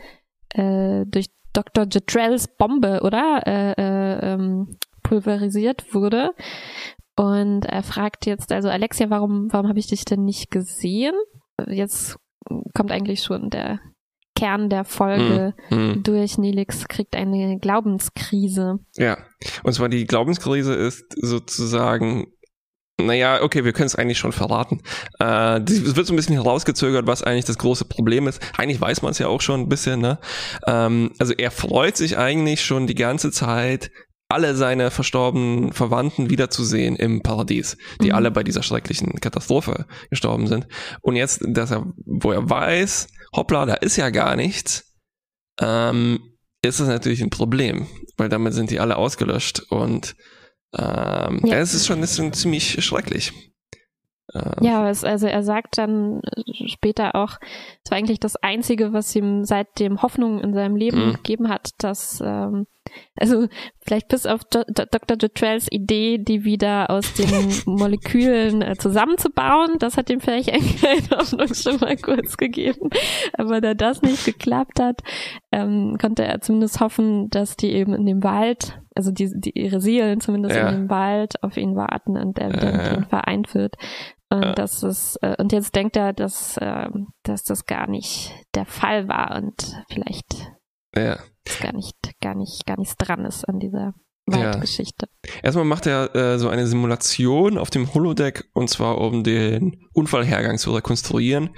äh, 0.54 1.06
durch 1.06 1.28
Dr. 1.54 1.88
Jetrells 1.92 2.48
Bombe, 2.48 3.02
oder? 3.04 3.42
Äh, 3.46 3.72
äh, 3.74 4.34
ähm, 4.34 4.78
pulverisiert 5.04 5.94
wurde. 5.94 6.32
Und 7.16 7.66
er 7.66 7.84
fragt 7.84 8.26
jetzt, 8.26 8.52
also 8.52 8.70
Alexia, 8.70 9.10
warum, 9.10 9.52
warum 9.52 9.68
habe 9.68 9.80
ich 9.80 9.88
dich 9.88 10.06
denn 10.06 10.24
nicht 10.24 10.52
gesehen? 10.52 11.16
Jetzt 11.68 12.18
kommt 12.74 12.92
eigentlich 12.92 13.24
schon 13.24 13.50
der 13.50 13.80
Kern 14.36 14.70
der 14.70 14.86
Folge 14.86 15.54
mm, 15.70 16.04
durch. 16.04 16.38
Nelix 16.38 16.88
kriegt 16.88 17.16
eine 17.18 17.60
Glaubenskrise. 17.60 18.80
Ja, 18.96 19.18
und 19.64 19.74
zwar 19.74 19.90
die 19.90 20.06
Glaubenskrise 20.06 20.74
ist 20.74 21.14
sozusagen 21.22 22.28
naja, 23.06 23.42
okay, 23.42 23.64
wir 23.64 23.74
können 23.74 23.88
es 23.88 23.96
eigentlich 23.96 24.18
schon 24.18 24.32
verraten. 24.32 24.82
Äh, 25.20 25.62
es 25.62 25.96
wird 25.96 26.08
so 26.08 26.14
ein 26.14 26.16
bisschen 26.16 26.36
herausgezögert, 26.36 27.08
was 27.08 27.24
eigentlich 27.24 27.46
das 27.46 27.58
große 27.58 27.86
Problem 27.86 28.28
ist. 28.28 28.42
Eigentlich 28.58 28.82
weiß 28.82 29.02
man 29.02 29.12
es 29.12 29.20
ja 29.20 29.28
auch 29.28 29.42
schon 29.42 29.62
ein 29.62 29.70
bisschen, 29.70 30.02
ne? 30.02 30.20
Ähm, 30.68 31.12
also 31.20 31.34
er 31.34 31.52
freut 31.52 31.98
sich 31.98 32.18
eigentlich 32.18 32.64
schon 32.64 32.88
die 32.88 32.96
ganze 32.96 33.32
Zeit, 33.32 33.92
alle 34.30 34.56
seine 34.56 34.92
verstorbenen 34.92 35.74
Verwandten 35.74 36.30
wiederzusehen 36.30 36.96
im 36.96 37.22
Paradies, 37.22 37.78
die 38.02 38.10
mhm. 38.10 38.16
alle 38.16 38.32
bei 38.32 38.44
dieser 38.44 38.62
schrecklichen 38.62 39.20
Katastrophe 39.20 39.88
gestorben 40.12 40.48
sind. 40.48 40.68
Und 41.02 41.16
jetzt, 41.16 41.42
dass 41.48 41.72
er, 41.72 41.92
wo 42.06 42.32
er 42.32 42.48
weiß, 42.48 43.08
hoppla, 43.36 43.66
da 43.66 43.74
ist 43.74 43.98
ja 43.98 44.12
gar 44.12 44.36
nichts, 44.36 44.96
ähm, 45.60 46.20
ist 46.62 46.80
das 46.80 46.88
natürlich 46.88 47.22
ein 47.22 47.32
Problem, 47.32 47.88
weil 48.18 48.30
damit 48.30 48.54
sind 48.54 48.70
die 48.70 48.80
alle 48.80 48.98
ausgelöscht 48.98 49.64
und 49.70 50.16
ähm, 50.78 51.42
ja. 51.44 51.58
es 51.58 51.74
ist 51.74 51.88
schon, 51.88 52.04
ist 52.04 52.18
schon 52.18 52.34
ziemlich 52.34 52.84
schrecklich. 52.84 53.34
Ähm, 54.34 54.54
ja, 54.62 54.90
es, 54.90 55.04
also 55.04 55.28
er 55.28 55.44
sagt 55.44 55.78
dann 55.78 56.22
später 56.68 57.16
auch, 57.16 57.38
es 57.84 57.92
war 57.92 57.98
eigentlich 57.98 58.20
das 58.20 58.36
Einzige, 58.36 58.94
was 58.94 59.16
ihm 59.16 59.44
seitdem 59.44 60.02
Hoffnung 60.02 60.40
in 60.40 60.54
seinem 60.54 60.76
Leben 60.76 61.08
mhm. 61.08 61.14
gegeben 61.14 61.50
hat, 61.50 61.72
dass 61.80 62.22
ähm, 62.24 62.68
also 63.16 63.48
vielleicht 63.82 64.08
bis 64.08 64.26
auf 64.26 64.42
Do 64.46 64.64
Dr. 64.68 65.18
Dutrells 65.18 65.68
Idee, 65.72 66.18
die 66.18 66.44
wieder 66.44 66.90
aus 66.90 67.14
den 67.14 67.54
Molekülen 67.66 68.62
äh, 68.62 68.76
zusammenzubauen, 68.78 69.78
das 69.80 69.98
hat 69.98 70.10
ihm 70.10 70.22
vielleicht 70.22 70.52
eine 70.52 71.20
Hoffnung 71.20 71.54
schon 71.54 71.80
mal 71.80 71.98
kurz 71.98 72.38
gegeben. 72.38 72.90
Aber 73.34 73.62
da 73.62 73.74
das 73.74 74.02
nicht 74.02 74.26
geklappt 74.26 74.80
hat, 74.80 75.02
ähm, 75.52 75.98
konnte 76.00 76.24
er 76.24 76.42
zumindest 76.42 76.80
hoffen, 76.80 77.30
dass 77.30 77.56
die 77.56 77.72
eben 77.72 77.94
in 77.94 78.06
dem 78.06 78.24
Wald, 78.24 78.80
also 79.00 79.12
die, 79.12 79.32
die 79.34 79.58
ihre 79.58 79.80
Seelen 79.80 80.20
zumindest 80.20 80.58
ja. 80.58 80.68
in 80.68 80.76
dem 80.76 80.90
Wald 80.90 81.42
auf 81.42 81.56
ihn 81.56 81.78
warten 81.78 82.18
und 82.18 82.38
er 82.38 82.52
wieder 82.52 82.72
mit 82.74 82.92
ihnen 82.92 83.06
vereint 83.06 83.56
wird. 83.56 83.76
Und 84.30 84.44
ja. 84.44 84.52
das 84.52 84.84
ist, 84.84 85.16
äh, 85.22 85.38
und 85.40 85.54
jetzt 85.54 85.74
denkt 85.74 85.96
er, 85.96 86.12
dass, 86.12 86.58
äh, 86.58 86.90
dass 87.24 87.46
das 87.46 87.66
gar 87.66 87.90
nicht 87.90 88.34
der 88.56 88.66
Fall 88.66 89.08
war 89.08 89.38
und 89.38 89.82
vielleicht 89.90 90.52
ja. 90.94 91.18
gar 91.62 91.72
nicht, 91.72 91.96
gar 92.20 92.36
nicht, 92.36 92.68
gar 92.68 92.78
nichts 92.78 92.98
dran 92.98 93.24
ist 93.24 93.48
an 93.48 93.60
dieser 93.60 93.94
Waldgeschichte. 94.32 95.08
Ja. 95.26 95.32
Erstmal 95.44 95.66
macht 95.66 95.86
er 95.86 96.16
äh, 96.16 96.40
so 96.40 96.50
eine 96.50 96.68
Simulation 96.68 97.58
auf 97.58 97.70
dem 97.70 97.94
Holodeck 97.94 98.50
und 98.54 98.70
zwar 98.70 99.00
um 99.00 99.24
den 99.24 99.88
Unfallhergang 99.94 100.58
zu 100.58 100.74
rekonstruieren. 100.74 101.50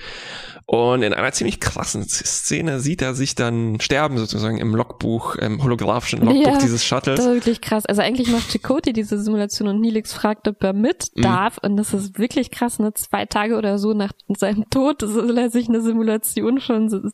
Und 0.65 1.03
in 1.03 1.13
einer 1.13 1.33
ziemlich 1.33 1.59
krassen 1.59 2.03
Szene 2.03 2.79
sieht 2.79 3.01
er 3.01 3.13
sich 3.13 3.35
dann 3.35 3.81
sterben, 3.81 4.17
sozusagen 4.17 4.57
im 4.57 4.73
Logbuch, 4.73 5.35
im 5.35 5.61
holographischen 5.61 6.21
Logbuch 6.21 6.53
ja, 6.53 6.59
dieses 6.59 6.85
Shuttles. 6.85 7.17
Das 7.17 7.25
ist 7.25 7.33
wirklich 7.33 7.59
krass. 7.59 7.85
Also 7.85 8.01
eigentlich 8.01 8.31
macht 8.31 8.51
Chakoti 8.51 8.93
diese 8.93 9.21
Simulation 9.21 9.67
und 9.67 9.81
Nilix 9.81 10.13
fragt, 10.13 10.47
ob 10.47 10.63
er 10.63 10.71
mit 10.71 11.09
mhm. 11.15 11.23
darf. 11.23 11.57
Und 11.61 11.75
das 11.75 11.93
ist 11.93 12.17
wirklich 12.17 12.51
krass. 12.51 12.79
Ne? 12.79 12.93
Zwei 12.93 13.25
Tage 13.25 13.57
oder 13.57 13.79
so 13.79 13.93
nach 13.93 14.13
seinem 14.29 14.63
Tod 14.69 15.01
soll 15.01 15.37
er 15.37 15.49
sich 15.49 15.67
eine 15.67 15.81
Simulation 15.81 16.61
schon 16.61 17.11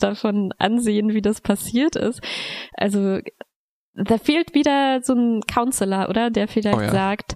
davon 0.00 0.52
ansehen, 0.58 1.14
wie 1.14 1.22
das 1.22 1.40
passiert 1.40 1.96
ist. 1.96 2.20
Also 2.74 3.20
da 4.04 4.18
fehlt 4.18 4.54
wieder 4.54 5.00
so 5.02 5.14
ein 5.14 5.40
Counselor, 5.42 6.08
oder? 6.08 6.30
Der 6.30 6.48
vielleicht 6.48 6.78
oh 6.78 6.82
ja. 6.82 6.90
sagt, 6.90 7.34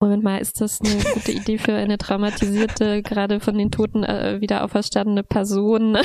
Moment 0.00 0.22
mal, 0.22 0.38
ist 0.38 0.60
das 0.60 0.80
eine 0.80 1.02
gute 1.14 1.32
Idee 1.32 1.56
für 1.56 1.74
eine 1.74 1.96
traumatisierte, 1.96 3.02
gerade 3.08 3.40
von 3.40 3.56
den 3.56 3.70
Toten 3.70 4.04
äh, 4.04 4.40
wieder 4.40 4.64
auferstandene 4.64 5.22
Person? 5.22 5.96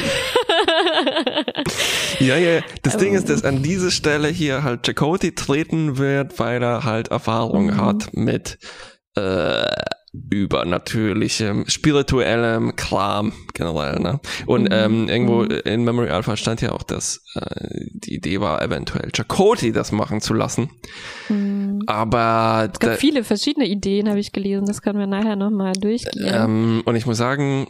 ja, 2.20 2.38
ja, 2.38 2.62
das 2.84 2.96
um, 2.96 3.02
Ding 3.02 3.14
ist, 3.14 3.30
dass 3.30 3.44
an 3.44 3.62
diese 3.62 3.92
Stelle 3.92 4.30
hier 4.30 4.64
halt 4.64 4.86
Chakoti 4.86 5.36
treten 5.36 5.98
wird, 5.98 6.40
weil 6.40 6.64
er 6.64 6.86
halt 6.86 7.10
Erfahrung 7.10 7.66
mhm. 7.68 7.78
hat 7.82 8.14
mit 8.14 8.58
äh, 9.16 9.66
übernatürlichem, 10.12 11.66
spirituellem 11.68 12.76
Kram 12.76 13.34
generell. 13.54 14.00
Ne? 14.00 14.20
Und 14.46 14.64
mhm. 14.64 14.70
ähm, 14.72 15.10
irgendwo 15.10 15.44
mhm. 15.44 15.52
in 15.66 15.84
Memory 15.84 16.10
Alpha 16.10 16.36
stand 16.36 16.62
ja 16.62 16.72
auch, 16.72 16.84
dass 16.84 17.24
äh, 17.36 17.86
die 17.94 18.16
Idee 18.16 18.40
war, 18.42 18.62
eventuell 18.62 19.12
Chakoti 19.16 19.72
das 19.72 19.92
machen 19.92 20.22
zu 20.22 20.34
lassen. 20.34 20.70
Mhm. 21.30 21.84
Aber 21.88 22.70
es 22.72 22.80
gab 22.80 22.98
viele 22.98 23.24
verschiedene 23.24 23.68
Ideen, 23.68 24.10
habe 24.10 24.20
ich 24.20 24.32
gelesen. 24.32 24.66
Das 24.66 24.82
können 24.82 25.00
wir 25.00 25.08
nachher 25.08 25.36
nochmal 25.36 25.74
durchgehen. 25.74 26.26
Ähm, 26.34 26.82
und 26.86 26.96
ich 26.96 27.06
muss 27.06 27.18
sagen, 27.18 27.68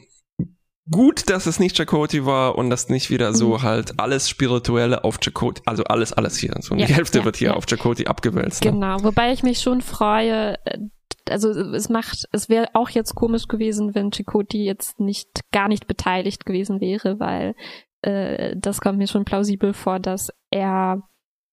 gut, 0.89 1.29
dass 1.29 1.45
es 1.45 1.59
nicht 1.59 1.75
Chakoti 1.77 2.25
war 2.25 2.57
und 2.57 2.69
dass 2.69 2.89
nicht 2.89 3.09
wieder 3.09 3.33
so 3.33 3.57
mhm. 3.57 3.63
halt 3.63 3.99
alles 3.99 4.29
Spirituelle 4.29 5.03
auf 5.03 5.19
Chakoti, 5.19 5.61
also 5.65 5.83
alles, 5.83 6.13
alles 6.13 6.37
hier. 6.37 6.55
So 6.61 6.75
ja, 6.75 6.85
die 6.85 6.93
Hälfte 6.93 7.19
ja, 7.19 7.25
wird 7.25 7.37
hier 7.37 7.49
ja. 7.49 7.53
auf 7.55 7.65
Chakoti 7.65 8.05
abgewälzt. 8.07 8.63
Ne? 8.63 8.71
Genau, 8.71 9.03
wobei 9.03 9.31
ich 9.33 9.43
mich 9.43 9.59
schon 9.59 9.81
freue, 9.81 10.55
also 11.29 11.49
es 11.49 11.89
macht, 11.89 12.27
es 12.31 12.49
wäre 12.49 12.69
auch 12.73 12.89
jetzt 12.89 13.15
komisch 13.15 13.47
gewesen, 13.47 13.95
wenn 13.95 14.11
Chakoti 14.11 14.63
jetzt 14.63 14.99
nicht 14.99 15.51
gar 15.51 15.67
nicht 15.67 15.87
beteiligt 15.87 16.45
gewesen 16.45 16.81
wäre, 16.81 17.19
weil 17.19 17.55
äh, 18.01 18.55
das 18.57 18.81
kommt 18.81 18.97
mir 18.97 19.07
schon 19.07 19.25
plausibel 19.25 19.73
vor, 19.73 19.99
dass 19.99 20.29
er 20.51 21.03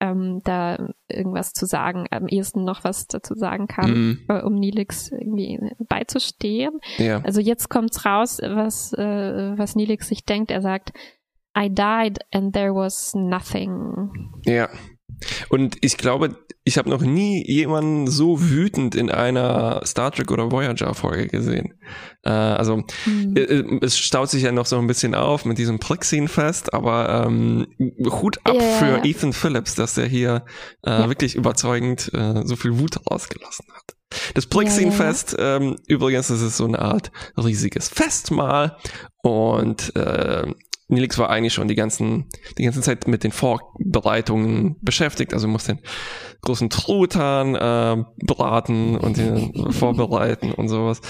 ähm, 0.00 0.40
da 0.44 0.88
irgendwas 1.08 1.52
zu 1.52 1.66
sagen, 1.66 2.06
am 2.10 2.28
ehesten 2.28 2.64
noch 2.64 2.84
was 2.84 3.06
dazu 3.06 3.34
sagen 3.34 3.66
kann, 3.66 3.90
mm. 3.90 4.18
äh, 4.28 4.42
um 4.42 4.54
Nilix 4.54 5.10
irgendwie 5.10 5.58
beizustehen. 5.88 6.78
Ja. 6.98 7.22
Also 7.22 7.40
jetzt 7.40 7.70
kommt's 7.70 8.04
raus, 8.04 8.38
was, 8.42 8.92
äh, 8.92 9.56
was 9.56 9.74
Nilix 9.74 10.08
sich 10.08 10.24
denkt. 10.24 10.50
Er 10.50 10.60
sagt, 10.60 10.92
I 11.58 11.70
died 11.70 12.18
and 12.32 12.52
there 12.52 12.74
was 12.74 13.14
nothing. 13.14 14.10
Ja. 14.44 14.68
Und 15.48 15.76
ich 15.80 15.96
glaube, 15.96 16.36
ich 16.64 16.78
habe 16.78 16.90
noch 16.90 17.00
nie 17.00 17.44
jemanden 17.46 18.08
so 18.08 18.40
wütend 18.42 18.96
in 18.96 19.10
einer 19.10 19.80
Star 19.86 20.10
Trek 20.10 20.32
oder 20.32 20.50
Voyager 20.50 20.94
Folge 20.94 21.28
gesehen. 21.28 21.74
Äh, 22.24 22.30
also 22.30 22.82
mhm. 23.04 23.78
es 23.82 23.96
staut 23.96 24.30
sich 24.30 24.42
ja 24.42 24.50
noch 24.50 24.66
so 24.66 24.76
ein 24.76 24.88
bisschen 24.88 25.14
auf 25.14 25.44
mit 25.44 25.58
diesem 25.58 25.78
Prixin-Fest, 25.78 26.74
aber 26.74 27.24
ähm, 27.26 27.68
Hut 27.78 28.38
ab 28.44 28.56
yeah. 28.56 28.78
für 28.78 29.04
Ethan 29.04 29.32
Phillips, 29.32 29.76
dass 29.76 29.96
er 29.96 30.06
hier 30.06 30.44
äh, 30.82 30.90
ja. 30.90 31.08
wirklich 31.08 31.36
überzeugend 31.36 32.10
äh, 32.12 32.42
so 32.44 32.56
viel 32.56 32.78
Wut 32.80 32.98
rausgelassen 33.08 33.66
hat. 33.72 33.96
Das 34.34 34.46
Prixin-Fest, 34.46 35.36
ja, 35.38 35.44
ja. 35.44 35.56
ähm, 35.56 35.76
übrigens, 35.86 36.28
das 36.28 36.40
ist 36.42 36.56
so 36.56 36.64
eine 36.64 36.80
Art 36.80 37.12
riesiges 37.36 37.88
Festmahl 37.88 38.76
und 39.22 39.94
äh, 39.94 40.46
Nilix 40.88 41.18
war 41.18 41.30
eigentlich 41.30 41.54
schon 41.54 41.68
die 41.68 41.74
ganzen, 41.74 42.28
die 42.58 42.64
ganze 42.64 42.80
Zeit 42.80 43.08
mit 43.08 43.24
den 43.24 43.32
Vorbereitungen 43.32 44.76
beschäftigt, 44.82 45.34
also 45.34 45.48
muss 45.48 45.64
den 45.64 45.80
großen 46.42 46.70
Truthahn 46.70 47.54
äh, 47.54 48.04
braten 48.24 48.96
und 48.96 49.16
den 49.16 49.72
vorbereiten 49.72 50.52
und 50.52 50.68
sowas. 50.68 51.00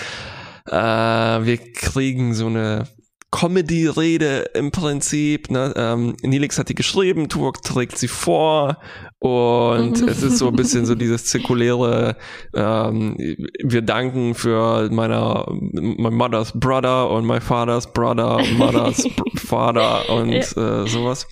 Äh, 0.66 0.74
wir 0.74 1.58
kriegen 1.72 2.34
so 2.34 2.46
eine 2.46 2.88
Comedy-Rede 3.36 4.50
im 4.54 4.70
Prinzip. 4.70 5.50
Ne? 5.50 5.74
Ähm, 5.76 6.16
Nilix 6.22 6.58
hat 6.58 6.70
die 6.70 6.74
geschrieben, 6.74 7.28
Tuvok 7.28 7.62
trägt 7.62 7.98
sie 7.98 8.08
vor 8.08 8.78
und 9.18 10.00
es 10.00 10.22
ist 10.22 10.38
so 10.38 10.48
ein 10.48 10.56
bisschen 10.56 10.86
so 10.86 10.94
dieses 10.94 11.26
zirkuläre, 11.26 12.16
ähm, 12.54 13.16
wir 13.62 13.82
danken 13.82 14.34
für 14.34 14.88
meiner, 14.90 15.46
my 15.50 16.10
mother's 16.10 16.52
brother 16.54 17.10
und 17.10 17.26
my 17.26 17.38
father's 17.38 17.86
brother, 17.92 18.40
mother's 18.56 19.06
father 19.36 20.08
und 20.08 20.32
äh, 20.32 20.86
sowas. 20.86 21.28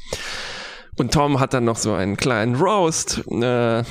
Und 0.99 1.13
Tom 1.15 1.41
hat 1.41 1.55
dann 1.55 1.65
noch 1.65 1.77
so 1.77 1.95
einen 1.95 2.19
kleinen 2.19 2.55
Roast. 2.57 3.25
Äh, 3.31 3.83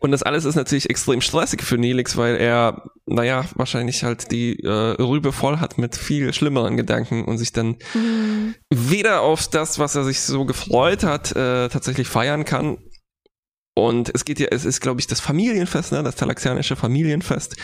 und 0.00 0.10
das 0.10 0.22
alles 0.22 0.44
ist 0.44 0.54
natürlich 0.54 0.90
extrem 0.90 1.20
stressig 1.20 1.62
für 1.62 1.78
Nelix, 1.78 2.16
weil 2.16 2.36
er, 2.36 2.90
naja, 3.06 3.44
wahrscheinlich 3.54 4.04
halt 4.04 4.30
die 4.30 4.60
äh, 4.60 4.70
Rübe 5.02 5.32
voll 5.32 5.58
hat 5.58 5.78
mit 5.78 5.96
viel 5.96 6.32
schlimmeren 6.32 6.76
Gedanken 6.76 7.24
und 7.24 7.38
sich 7.38 7.52
dann 7.52 7.76
mhm. 7.94 8.54
weder 8.72 9.22
auf 9.22 9.48
das, 9.48 9.78
was 9.78 9.94
er 9.94 10.04
sich 10.04 10.20
so 10.20 10.44
gefreut 10.44 11.04
hat, 11.04 11.32
äh, 11.32 11.68
tatsächlich 11.68 12.08
feiern 12.08 12.44
kann. 12.44 12.78
Und 13.74 14.10
es 14.14 14.24
geht 14.24 14.40
ja, 14.40 14.48
es 14.50 14.64
ist, 14.64 14.80
glaube 14.80 15.00
ich, 15.00 15.06
das 15.06 15.20
Familienfest, 15.20 15.92
ne, 15.92 16.02
das 16.02 16.16
talaxianische 16.16 16.76
Familienfest. 16.76 17.56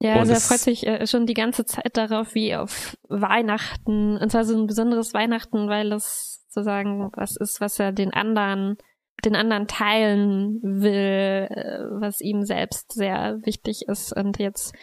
Ja, 0.00 0.16
also 0.16 0.32
er 0.32 0.40
freut 0.40 0.60
sich 0.60 0.86
äh, 0.86 1.06
schon 1.06 1.26
die 1.26 1.34
ganze 1.34 1.64
Zeit 1.64 1.96
darauf, 1.96 2.34
wie 2.34 2.54
auf 2.54 2.96
Weihnachten. 3.08 4.18
Und 4.18 4.30
zwar 4.30 4.44
so 4.44 4.56
ein 4.56 4.66
besonderes 4.66 5.14
Weihnachten, 5.14 5.68
weil 5.68 5.90
das 5.90 6.44
sozusagen 6.48 7.10
was 7.14 7.36
ist, 7.36 7.60
was 7.60 7.78
er 7.78 7.92
den 7.92 8.12
anderen 8.12 8.76
den 9.24 9.34
anderen 9.34 9.66
teilen 9.66 10.60
will, 10.62 11.48
äh, 11.50 11.84
was 12.00 12.20
ihm 12.20 12.42
selbst 12.44 12.92
sehr 12.92 13.38
wichtig 13.44 13.88
ist. 13.88 14.14
Und 14.16 14.38
jetzt 14.38 14.74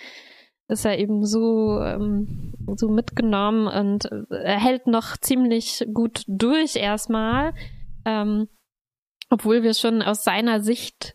ist 0.68 0.86
er 0.86 0.98
eben 0.98 1.26
so, 1.26 1.80
ähm, 1.82 2.54
so 2.76 2.90
mitgenommen 2.90 3.68
und 3.68 4.10
er 4.32 4.60
hält 4.60 4.88
noch 4.88 5.18
ziemlich 5.18 5.86
gut 5.94 6.24
durch 6.28 6.76
erstmal, 6.76 7.54
ähm, 8.06 8.48
obwohl 9.30 9.64
wir 9.64 9.74
schon 9.74 10.02
aus 10.02 10.24
seiner 10.24 10.62
Sicht 10.62 11.14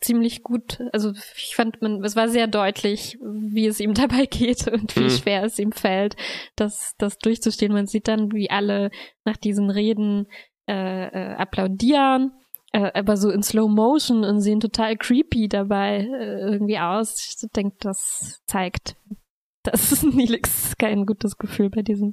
ziemlich 0.00 0.42
gut, 0.42 0.80
also 0.92 1.12
ich 1.36 1.56
fand 1.56 1.82
man, 1.82 2.04
es 2.04 2.14
war 2.14 2.28
sehr 2.28 2.46
deutlich, 2.46 3.18
wie 3.20 3.66
es 3.66 3.80
ihm 3.80 3.94
dabei 3.94 4.26
geht 4.26 4.68
und 4.68 4.94
wie 4.96 5.04
mhm. 5.04 5.10
schwer 5.10 5.44
es 5.44 5.58
ihm 5.58 5.72
fällt, 5.72 6.16
das, 6.56 6.94
das 6.98 7.18
durchzustehen. 7.18 7.72
Man 7.72 7.86
sieht 7.86 8.08
dann, 8.08 8.32
wie 8.32 8.50
alle 8.50 8.90
nach 9.24 9.36
diesen 9.36 9.70
Reden 9.70 10.26
äh, 10.66 11.06
äh, 11.06 11.34
applaudieren, 11.34 12.32
äh, 12.72 12.90
aber 12.94 13.16
so 13.16 13.30
in 13.30 13.42
Slow 13.42 13.68
Motion 13.68 14.24
und 14.24 14.40
sehen 14.40 14.60
total 14.60 14.96
creepy 14.96 15.48
dabei 15.48 15.98
äh, 15.98 16.52
irgendwie 16.52 16.78
aus. 16.78 17.16
Ich 17.18 17.50
denke, 17.50 17.76
das 17.80 18.40
zeigt, 18.46 18.96
dass 19.62 20.02
Nilix 20.02 20.76
kein 20.78 21.06
gutes 21.06 21.36
Gefühl 21.36 21.70
bei 21.70 21.82
diesem 21.82 22.12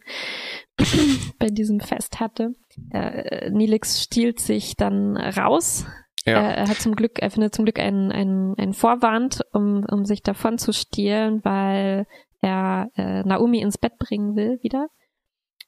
bei 1.39 1.47
diesem 1.47 1.79
Fest 1.79 2.19
hatte. 2.19 2.55
Äh, 2.91 3.49
Nilix 3.51 4.01
stiehlt 4.01 4.39
sich 4.39 4.75
dann 4.75 5.17
raus. 5.17 5.85
Ja. 6.25 6.41
Er, 6.41 6.57
er 6.57 6.67
hat 6.67 6.77
zum 6.77 6.95
Glück, 6.95 7.19
er 7.19 7.31
findet 7.31 7.55
zum 7.55 7.65
Glück 7.65 7.79
einen, 7.79 8.11
einen, 8.11 8.55
einen 8.57 8.73
Vorwand, 8.73 9.41
um, 9.53 9.85
um 9.89 10.03
sich 10.03 10.21
davon 10.23 10.57
zu 10.57 10.73
stehlen, 10.73 11.39
weil 11.43 12.05
er 12.41 12.89
äh, 12.95 13.23
Naomi 13.23 13.61
ins 13.61 13.77
Bett 13.77 13.97
bringen 13.97 14.35
will 14.35 14.59
wieder 14.61 14.87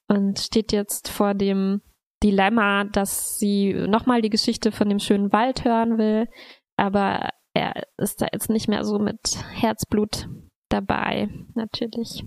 und 0.08 0.40
steht 0.40 0.72
jetzt 0.72 1.10
vor 1.10 1.34
dem 1.34 1.82
Dilemma, 2.24 2.86
dass 2.86 3.40
sie 3.40 3.74
nochmal 3.74 4.22
die 4.22 4.30
Geschichte 4.30 4.72
von 4.72 4.90
dem 4.90 5.00
schönen 5.00 5.32
Wald 5.32 5.64
hören 5.64 5.98
will, 5.98 6.28
aber 6.78 7.30
er 7.54 7.84
ist 7.98 8.22
da 8.22 8.28
jetzt 8.32 8.50
nicht 8.50 8.68
mehr 8.68 8.84
so 8.84 9.00
mit 9.00 9.38
Herzblut 9.52 10.28
dabei, 10.70 11.30
natürlich. 11.56 12.24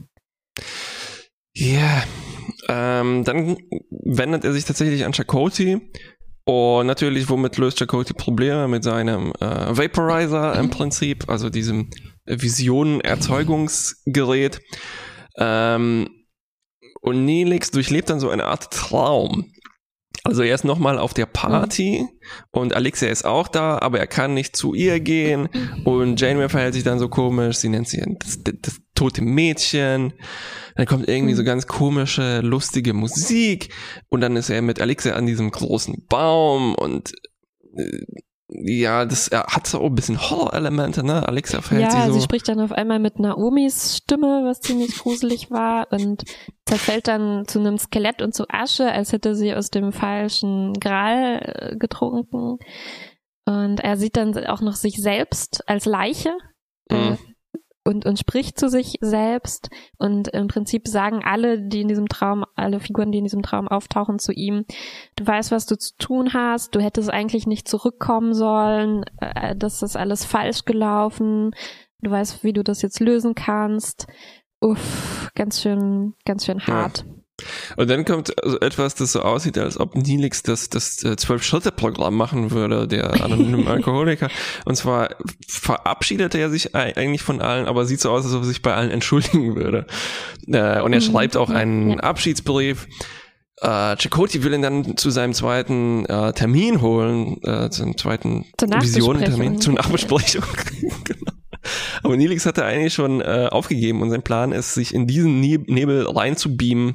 Ja, 1.54 2.02
ähm, 2.68 3.24
dann 3.24 3.56
wendet 3.90 4.44
er 4.44 4.52
sich 4.52 4.64
tatsächlich 4.64 5.04
an 5.04 5.12
Chakoti. 5.12 5.80
Und 6.44 6.88
natürlich, 6.88 7.28
womit 7.28 7.56
löst 7.58 7.78
Chakoti 7.78 8.14
Probleme? 8.14 8.66
Mit 8.66 8.82
seinem 8.82 9.32
äh, 9.40 9.76
Vaporizer 9.76 10.58
im 10.58 10.70
Prinzip, 10.70 11.28
also 11.28 11.50
diesem 11.50 11.90
Visionen-Erzeugungsgerät. 12.26 14.60
Ähm, 15.36 16.08
und 17.00 17.24
Nelix 17.24 17.70
durchlebt 17.70 18.10
dann 18.10 18.18
so 18.20 18.28
eine 18.30 18.46
Art 18.46 18.72
Traum. 18.72 19.52
Also 20.24 20.42
er 20.42 20.54
ist 20.54 20.64
nochmal 20.64 20.98
auf 20.98 21.14
der 21.14 21.26
Party 21.26 22.02
mhm. 22.02 22.08
und 22.52 22.74
Alexia 22.74 23.08
ist 23.08 23.24
auch 23.24 23.48
da, 23.48 23.78
aber 23.78 23.98
er 23.98 24.06
kann 24.06 24.34
nicht 24.34 24.54
zu 24.54 24.72
ihr 24.72 25.00
gehen 25.00 25.48
und 25.84 26.20
Janeway 26.20 26.48
verhält 26.48 26.74
sich 26.74 26.84
dann 26.84 27.00
so 27.00 27.08
komisch, 27.08 27.56
sie 27.56 27.68
nennt 27.68 27.88
sie 27.88 28.02
das, 28.20 28.42
das, 28.42 28.54
das 28.62 28.80
tote 28.94 29.22
Mädchen. 29.22 30.12
Dann 30.76 30.86
kommt 30.86 31.08
irgendwie 31.08 31.34
so 31.34 31.42
mhm. 31.42 31.46
ganz 31.46 31.66
komische, 31.66 32.40
lustige 32.40 32.94
Musik 32.94 33.74
und 34.10 34.20
dann 34.20 34.36
ist 34.36 34.48
er 34.48 34.62
mit 34.62 34.80
Alexia 34.80 35.14
an 35.14 35.26
diesem 35.26 35.50
großen 35.50 36.06
Baum 36.08 36.76
und 36.76 37.12
äh, 37.76 38.04
ja, 38.54 39.04
das 39.04 39.28
er 39.28 39.44
hat 39.46 39.66
so 39.66 39.82
ein 39.82 39.94
bisschen 39.94 40.20
Horror-Elemente, 40.20 41.04
ne? 41.04 41.26
Alexa 41.26 41.62
verhält 41.62 41.92
ja, 41.92 42.02
sich 42.02 42.08
so. 42.08 42.12
sie 42.14 42.24
spricht 42.24 42.48
dann 42.48 42.60
auf 42.60 42.72
einmal 42.72 42.98
mit 42.98 43.18
Naomis 43.18 43.96
Stimme, 43.96 44.42
was 44.44 44.60
ziemlich 44.60 44.98
gruselig 44.98 45.50
war 45.50 45.86
und 45.90 46.24
zerfällt 46.66 47.08
dann 47.08 47.46
zu 47.46 47.60
einem 47.60 47.78
Skelett 47.78 48.22
und 48.22 48.34
zu 48.34 48.44
Asche, 48.48 48.90
als 48.90 49.12
hätte 49.12 49.34
sie 49.34 49.54
aus 49.54 49.70
dem 49.70 49.92
falschen 49.92 50.74
Gral 50.74 51.40
äh, 51.42 51.76
getrunken. 51.76 52.58
Und 53.44 53.80
er 53.80 53.96
sieht 53.96 54.16
dann 54.16 54.36
auch 54.46 54.60
noch 54.60 54.74
sich 54.74 55.00
selbst 55.00 55.68
als 55.68 55.84
Leiche. 55.84 56.32
Mhm. 56.90 57.18
Und, 57.84 58.06
und 58.06 58.16
spricht 58.16 58.60
zu 58.60 58.68
sich 58.68 58.98
selbst 59.00 59.68
und 59.98 60.28
im 60.28 60.46
Prinzip 60.46 60.86
sagen 60.86 61.22
alle, 61.24 61.60
die 61.60 61.80
in 61.80 61.88
diesem 61.88 62.08
Traum, 62.08 62.44
alle 62.54 62.78
Figuren, 62.78 63.10
die 63.10 63.18
in 63.18 63.24
diesem 63.24 63.42
Traum 63.42 63.66
auftauchen, 63.66 64.20
zu 64.20 64.32
ihm, 64.32 64.64
du 65.16 65.26
weißt, 65.26 65.50
was 65.50 65.66
du 65.66 65.76
zu 65.76 65.96
tun 65.96 66.32
hast, 66.32 66.76
du 66.76 66.80
hättest 66.80 67.10
eigentlich 67.10 67.48
nicht 67.48 67.66
zurückkommen 67.66 68.34
sollen, 68.34 69.04
äh, 69.20 69.56
das 69.56 69.82
ist 69.82 69.96
alles 69.96 70.24
falsch 70.24 70.64
gelaufen, 70.64 71.56
du 72.02 72.10
weißt, 72.10 72.44
wie 72.44 72.52
du 72.52 72.62
das 72.62 72.82
jetzt 72.82 73.00
lösen 73.00 73.34
kannst. 73.34 74.06
Uff, 74.60 75.30
ganz 75.34 75.60
schön, 75.60 76.14
ganz 76.24 76.46
schön 76.46 76.64
hart. 76.64 77.04
Ja. 77.04 77.21
Und 77.76 77.90
dann 77.90 78.04
kommt 78.04 78.42
also 78.42 78.60
etwas, 78.60 78.94
das 78.94 79.12
so 79.12 79.22
aussieht, 79.22 79.58
als 79.58 79.78
ob 79.78 79.96
Nilix 79.96 80.42
das, 80.42 80.68
das 80.68 81.02
äh, 81.02 81.16
Zwölf-Schritte-Programm 81.16 82.14
machen 82.14 82.50
würde, 82.50 82.86
der 82.86 83.22
anonyme 83.22 83.66
Alkoholiker. 83.70 84.28
Und 84.64 84.76
zwar 84.76 85.10
verabschiedet 85.48 86.34
er 86.34 86.50
sich 86.50 86.74
eigentlich 86.74 87.22
von 87.22 87.40
allen, 87.40 87.66
aber 87.66 87.84
sieht 87.84 88.00
so 88.00 88.10
aus, 88.10 88.24
als 88.24 88.34
ob 88.34 88.42
er 88.42 88.46
sich 88.46 88.62
bei 88.62 88.74
allen 88.74 88.90
entschuldigen 88.90 89.56
würde. 89.56 89.86
Äh, 90.46 90.80
und 90.80 90.92
er 90.92 91.00
mhm. 91.00 91.04
schreibt 91.04 91.36
auch 91.36 91.50
einen 91.50 92.00
Abschiedsbrief. 92.00 92.86
Äh, 93.60 93.96
Chakoti 93.96 94.42
will 94.42 94.54
ihn 94.54 94.62
dann 94.62 94.96
zu 94.96 95.10
seinem 95.10 95.34
zweiten 95.34 96.04
äh, 96.06 96.32
Termin 96.32 96.80
holen, 96.80 97.40
äh, 97.44 97.70
zum 97.70 97.96
zweiten 97.96 98.46
Visionentermin, 98.60 99.60
zur 99.60 99.74
Nachbesprechung. 99.74 100.42
genau. 101.04 101.31
Aber 102.02 102.16
Nilix 102.16 102.46
hatte 102.46 102.64
eigentlich 102.64 102.94
schon 102.94 103.20
äh, 103.20 103.48
aufgegeben 103.50 104.02
und 104.02 104.10
sein 104.10 104.22
Plan 104.22 104.52
ist, 104.52 104.74
sich 104.74 104.94
in 104.94 105.06
diesen 105.06 105.40
Nebel 105.40 106.06
reinzubeamen. 106.08 106.94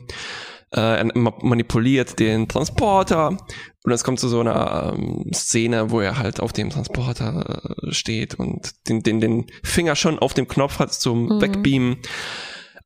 Äh, 0.72 0.80
er 0.80 1.06
manipuliert 1.13 2.20
den 2.20 2.48
Transporter 2.50 3.38
und 3.84 3.92
es 3.94 4.04
kommt 4.04 4.20
zu 4.20 4.28
so 4.28 4.42
einer 4.42 4.96
ähm, 4.98 5.32
Szene, 5.34 5.92
wo 5.92 6.02
er 6.02 6.18
halt 6.18 6.42
auf 6.42 6.52
dem 6.52 6.70
Transporter 6.70 7.63
äh, 7.88 7.94
steht 7.94 8.36
und 8.36 8.74
den, 8.90 9.02
den, 9.02 9.22
den 9.22 9.46
Finger 9.63 9.96
schon 9.96 10.20
auf 10.20 10.34
dem 10.34 10.50
Knopf 10.50 10.80
hat 10.80 10.94
zum 10.94 11.28
mhm. 11.28 11.42
Wegbeamen. 11.42 11.98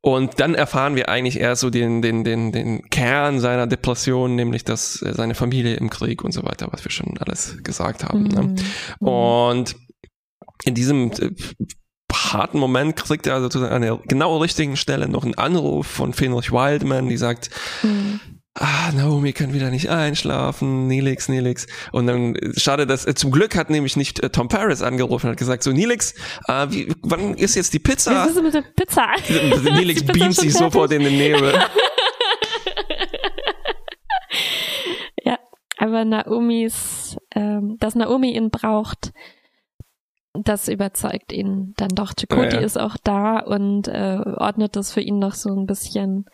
Und 0.02 0.40
dann 0.40 0.56
erfahren 0.56 0.96
wir 0.96 1.10
eigentlich 1.10 1.40
erst 1.40 1.62
so 1.62 1.72
den, 1.72 2.04
den, 2.04 2.24
den, 2.24 2.52
den 2.52 2.88
Kern 2.90 3.40
seiner 3.40 3.68
Depression, 3.68 4.36
nämlich 4.36 4.64
dass 4.64 4.94
seine 4.94 5.34
Familie 5.34 5.76
im 5.76 5.90
Krieg 5.90 6.24
und 6.24 6.34
so 6.34 6.44
weiter, 6.44 6.68
was 6.72 6.84
wir 6.84 6.92
schon 6.92 7.18
alles 7.20 7.58
gesagt 7.64 8.04
haben. 8.04 8.24
Ne? 8.24 8.42
Mhm. 8.42 8.54
Ne? 8.54 9.10
Und 9.10 9.76
in 10.66 10.76
diesem 10.76 11.12
äh, 11.12 11.32
harten 12.13 12.60
Moment 12.60 12.95
kriegt 12.95 13.28
er 13.28 13.36
also 13.36 13.60
an 13.65 13.82
der 13.82 14.00
genau 14.08 14.38
richtigen 14.38 14.78
Stelle 14.78 15.08
noch 15.08 15.24
einen 15.24 15.36
Anruf 15.36 15.88
von 15.88 16.13
Fenrich 16.13 16.52
Wildman, 16.52 17.10
die 17.10 17.17
sagt, 17.17 17.50
mhm. 17.84 18.19
ah, 18.56 18.91
Naomi 18.93 19.34
kann 19.34 19.54
wieder 19.54 19.69
nicht 19.69 19.89
einschlafen, 19.89 20.88
Nelix, 20.88 21.30
Nelix. 21.30 21.67
Und 21.91 22.08
dann 22.08 22.36
schade, 22.58 22.88
dass 22.88 23.06
äh, 23.06 23.13
zum 23.15 23.32
Glück 23.32 23.56
hat 23.56 23.69
nämlich 23.69 23.97
nicht 23.97 24.19
äh, 24.24 24.30
Tom 24.30 24.47
Paris 24.47 24.82
angerufen 24.82 25.28
und 25.28 25.32
hat 25.32 25.39
gesagt, 25.39 25.63
so 25.63 25.71
Nelix, 25.71 26.13
äh, 26.47 26.67
wie, 26.69 26.93
wann 27.02 27.36
ist 27.36 27.56
jetzt 27.56 27.74
die 27.74 27.80
Pizza? 27.80 28.26
Was 28.26 28.36
ist 28.36 28.41
mit 28.41 28.54
der 28.54 28.62
Pizza? 28.62 29.08
Nelix 29.63 30.04
beamt 30.08 30.36
sich 30.36 30.54
sofort 30.54 30.91
in 30.91 31.04
den 31.04 31.17
Nebel. 31.17 31.54
ja, 35.24 35.38
aber 35.78 36.06
Naomis, 36.06 37.17
ähm, 37.36 37.78
dass 37.80 37.95
Naomi 37.95 38.36
ihn 38.36 38.50
braucht, 38.50 39.12
das 40.34 40.67
überzeugt 40.67 41.32
ihn 41.32 41.74
dann 41.78 41.89
doch. 41.89 42.13
Chakoti 42.17 42.56
ja, 42.56 42.60
ja. 42.60 42.65
ist 42.65 42.80
auch 42.80 42.98
da 43.04 43.39
und 43.39 43.88
äh, 43.88 44.20
ordnet 44.38 44.76
das 44.76 44.94
für 44.94 45.02
ihn 45.02 45.20
noch 45.20 45.34
so 45.34 45.50
ein 45.50 45.65
bisschen 45.65 46.26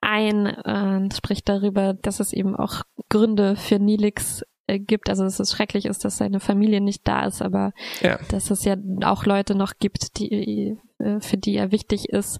ein 0.00 0.46
und 0.46 1.14
spricht 1.14 1.48
darüber, 1.48 1.94
dass 1.94 2.20
es 2.20 2.32
eben 2.32 2.54
auch 2.54 2.82
Gründe 3.08 3.56
für 3.56 3.78
Nilix 3.78 4.44
äh, 4.66 4.78
gibt. 4.78 5.08
Also 5.08 5.24
dass 5.24 5.40
es 5.40 5.52
schrecklich 5.52 5.86
ist, 5.86 6.04
dass 6.04 6.18
seine 6.18 6.40
Familie 6.40 6.80
nicht 6.80 7.08
da 7.08 7.24
ist, 7.26 7.42
aber 7.42 7.72
ja. 8.02 8.18
dass 8.28 8.50
es 8.50 8.64
ja 8.64 8.76
auch 9.04 9.24
Leute 9.24 9.54
noch 9.54 9.74
gibt, 9.78 10.18
die 10.18 10.76
äh, 10.98 11.20
für 11.20 11.36
die 11.36 11.56
er 11.56 11.72
wichtig 11.72 12.10
ist 12.10 12.38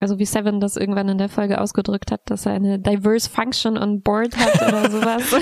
also 0.00 0.18
wie 0.18 0.26
Seven 0.26 0.60
das 0.60 0.76
irgendwann 0.76 1.08
in 1.08 1.18
der 1.18 1.28
Folge 1.28 1.60
ausgedrückt 1.60 2.12
hat, 2.12 2.22
dass 2.26 2.46
er 2.46 2.52
eine 2.52 2.78
diverse 2.78 3.28
function 3.28 3.76
on 3.76 4.02
board 4.02 4.36
hat 4.36 4.68
oder 4.68 4.90
sowas. 4.90 5.34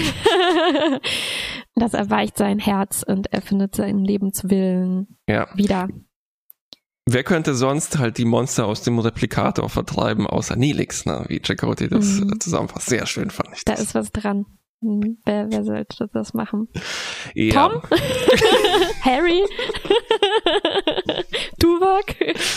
das 1.75 1.95
erweicht 1.95 2.39
sein 2.39 2.59
Herz 2.59 3.03
und 3.07 3.33
er 3.33 3.43
findet 3.43 3.75
seinen 3.75 4.05
Lebenswillen 4.05 5.19
ja. 5.29 5.47
wieder. 5.55 5.89
Wer 7.09 7.23
könnte 7.23 7.55
sonst 7.55 7.99
halt 7.99 8.19
die 8.19 8.25
Monster 8.25 8.67
aus 8.67 8.83
dem 8.83 8.99
Replikator 8.99 9.69
vertreiben, 9.69 10.27
außer 10.27 10.57
Nelix, 10.57 11.07
ne? 11.07 11.25
wie 11.29 11.41
Chakoti 11.41 11.89
das 11.89 12.21
mhm. 12.21 12.41
zusammenfasst. 12.41 12.89
Sehr 12.89 13.07
schön 13.07 13.31
fand 13.31 13.51
ich 13.55 13.65
das. 13.65 13.77
Da 13.77 13.83
ist 13.83 13.95
was 13.95 14.11
dran. 14.11 14.47
Wer, 14.81 15.51
wer 15.51 15.65
sollte 15.65 16.09
das 16.13 16.35
machen? 16.35 16.69
Ja. 17.35 17.69
Tom? 17.69 17.83
Harry? 19.03 19.43
Tuvok? 21.59 22.05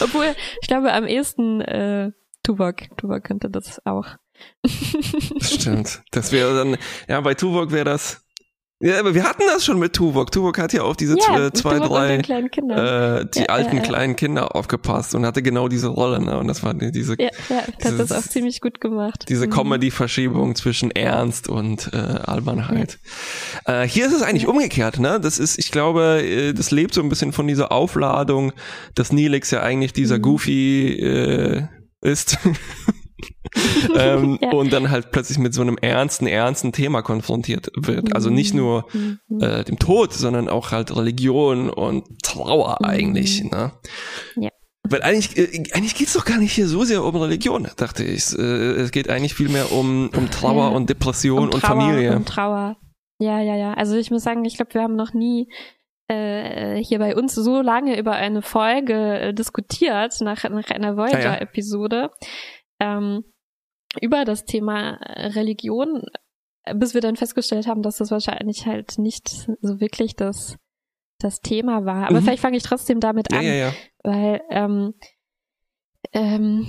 Obwohl, 0.01 0.35
ich 0.61 0.67
glaube 0.67 0.91
am 0.91 1.07
ehesten 1.07 1.61
äh, 1.61 2.11
Tuvok. 2.43 2.95
Tuvok 2.97 3.23
könnte 3.23 3.49
das 3.49 3.85
auch. 3.85 4.05
Stimmt. 5.41 6.01
Das 6.11 6.31
wäre 6.31 6.55
dann, 6.55 6.77
ja, 7.07 7.21
bei 7.21 7.33
Tuvok 7.33 7.71
wäre 7.71 7.85
das 7.85 8.25
ja, 8.81 8.99
aber 8.99 9.13
wir 9.13 9.25
hatten 9.25 9.43
das 9.53 9.65
schon 9.65 9.77
mit 9.77 9.93
Tuvok. 9.93 10.31
Tuvok 10.31 10.57
hat 10.57 10.71
ja 10.71 10.83
auf 10.83 10.95
diese 10.95 11.17
ja, 11.17 11.51
zwei, 11.51 11.79
drei, 11.79 12.15
äh, 12.15 13.25
die 13.25 13.39
ja, 13.39 13.45
alten 13.47 13.77
ja, 13.77 13.81
kleinen 13.81 14.15
Kinder 14.15 14.55
aufgepasst 14.55 15.15
und 15.15 15.25
hatte 15.25 15.43
genau 15.43 15.67
diese 15.67 15.87
Rolle, 15.87 16.21
ne? 16.21 16.37
Und 16.37 16.47
das 16.47 16.63
war 16.63 16.73
diese, 16.73 17.15
ja, 17.19 17.29
ja, 17.49 17.63
dieses, 17.77 17.91
hat 17.91 17.99
das 17.99 18.11
auch 18.13 18.29
ziemlich 18.29 18.61
gut 18.61 18.79
gemacht. 18.79 19.25
Diese 19.27 19.47
mhm. 19.47 19.51
Comedy-Verschiebung 19.51 20.55
zwischen 20.55 20.91
Ernst 20.91 21.49
und 21.49 21.91
äh, 21.93 21.97
Albernheit. 21.97 22.99
Äh, 23.65 23.85
hier 23.85 24.05
ist 24.05 24.13
es 24.13 24.21
eigentlich 24.21 24.47
umgekehrt, 24.47 24.97
ne? 24.97 25.19
Das 25.19 25.39
ist, 25.39 25.59
ich 25.59 25.71
glaube, 25.71 26.23
äh, 26.23 26.53
das 26.53 26.71
lebt 26.71 26.93
so 26.93 27.01
ein 27.01 27.09
bisschen 27.09 27.33
von 27.33 27.47
dieser 27.47 27.73
Aufladung, 27.73 28.53
dass 28.95 29.11
Neelix 29.11 29.51
ja 29.51 29.61
eigentlich 29.61 29.91
dieser 29.91 30.19
mhm. 30.19 30.21
Goofy 30.21 30.99
äh, 30.99 31.67
ist. 32.01 32.37
ähm, 33.95 34.37
ja. 34.41 34.51
und 34.51 34.71
dann 34.73 34.89
halt 34.89 35.11
plötzlich 35.11 35.37
mit 35.37 35.53
so 35.53 35.61
einem 35.61 35.77
ernsten, 35.77 36.27
ernsten 36.27 36.71
Thema 36.71 37.01
konfrontiert 37.01 37.71
wird. 37.75 38.15
Also 38.15 38.29
nicht 38.29 38.53
nur 38.53 38.85
mhm. 38.93 39.19
äh, 39.41 39.63
dem 39.63 39.79
Tod, 39.79 40.13
sondern 40.13 40.49
auch 40.49 40.71
halt 40.71 40.95
Religion 40.95 41.69
und 41.69 42.21
Trauer 42.23 42.77
mhm. 42.79 42.85
eigentlich. 42.85 43.43
Ne? 43.43 43.71
Ja. 44.35 44.49
Weil 44.83 45.01
eigentlich, 45.03 45.37
äh, 45.37 45.63
eigentlich 45.73 45.95
geht's 45.95 46.13
doch 46.13 46.25
gar 46.25 46.37
nicht 46.37 46.53
hier 46.53 46.67
so 46.67 46.83
sehr 46.83 47.03
um 47.03 47.15
Religion, 47.15 47.67
dachte 47.77 48.03
ich. 48.03 48.37
Äh, 48.37 48.41
es 48.41 48.91
geht 48.91 49.09
eigentlich 49.09 49.33
viel 49.33 49.49
mehr 49.49 49.71
um, 49.71 50.09
um 50.15 50.31
Trauer 50.31 50.69
ja. 50.69 50.75
und 50.75 50.89
Depression 50.89 51.39
um 51.39 51.43
und 51.45 51.61
Trauer, 51.61 51.81
Familie. 51.81 52.15
Um 52.15 52.25
Trauer. 52.25 52.77
Ja, 53.19 53.41
ja, 53.41 53.55
ja. 53.55 53.73
Also 53.73 53.95
ich 53.97 54.11
muss 54.11 54.23
sagen, 54.23 54.45
ich 54.45 54.55
glaube, 54.55 54.73
wir 54.73 54.81
haben 54.81 54.95
noch 54.95 55.13
nie 55.13 55.49
äh, 56.09 56.83
hier 56.83 56.99
bei 56.99 57.15
uns 57.15 57.35
so 57.35 57.61
lange 57.61 57.97
über 57.99 58.13
eine 58.13 58.41
Folge 58.41 59.19
äh, 59.19 59.33
diskutiert, 59.33 60.19
nach, 60.21 60.43
nach 60.49 60.69
einer 60.69 60.97
Voyager-Episode, 60.97 61.95
ja, 61.95 62.03
ja. 62.03 62.29
Ähm, 62.79 63.23
über 64.01 64.25
das 64.25 64.45
Thema 64.45 64.99
Religion, 65.01 66.03
bis 66.75 66.93
wir 66.93 67.01
dann 67.01 67.15
festgestellt 67.15 67.67
haben, 67.67 67.81
dass 67.81 67.97
das 67.97 68.11
wahrscheinlich 68.11 68.65
halt 68.65 68.97
nicht 68.97 69.29
so 69.61 69.79
wirklich 69.79 70.15
das, 70.15 70.57
das 71.19 71.41
Thema 71.41 71.85
war. 71.85 72.07
Aber 72.07 72.19
mhm. 72.19 72.25
vielleicht 72.25 72.41
fange 72.41 72.57
ich 72.57 72.63
trotzdem 72.63 72.99
damit 72.99 73.33
an, 73.33 73.43
ja, 73.43 73.73
weil 74.03 74.41
ähm, 74.49 74.93
ähm, 76.13 76.67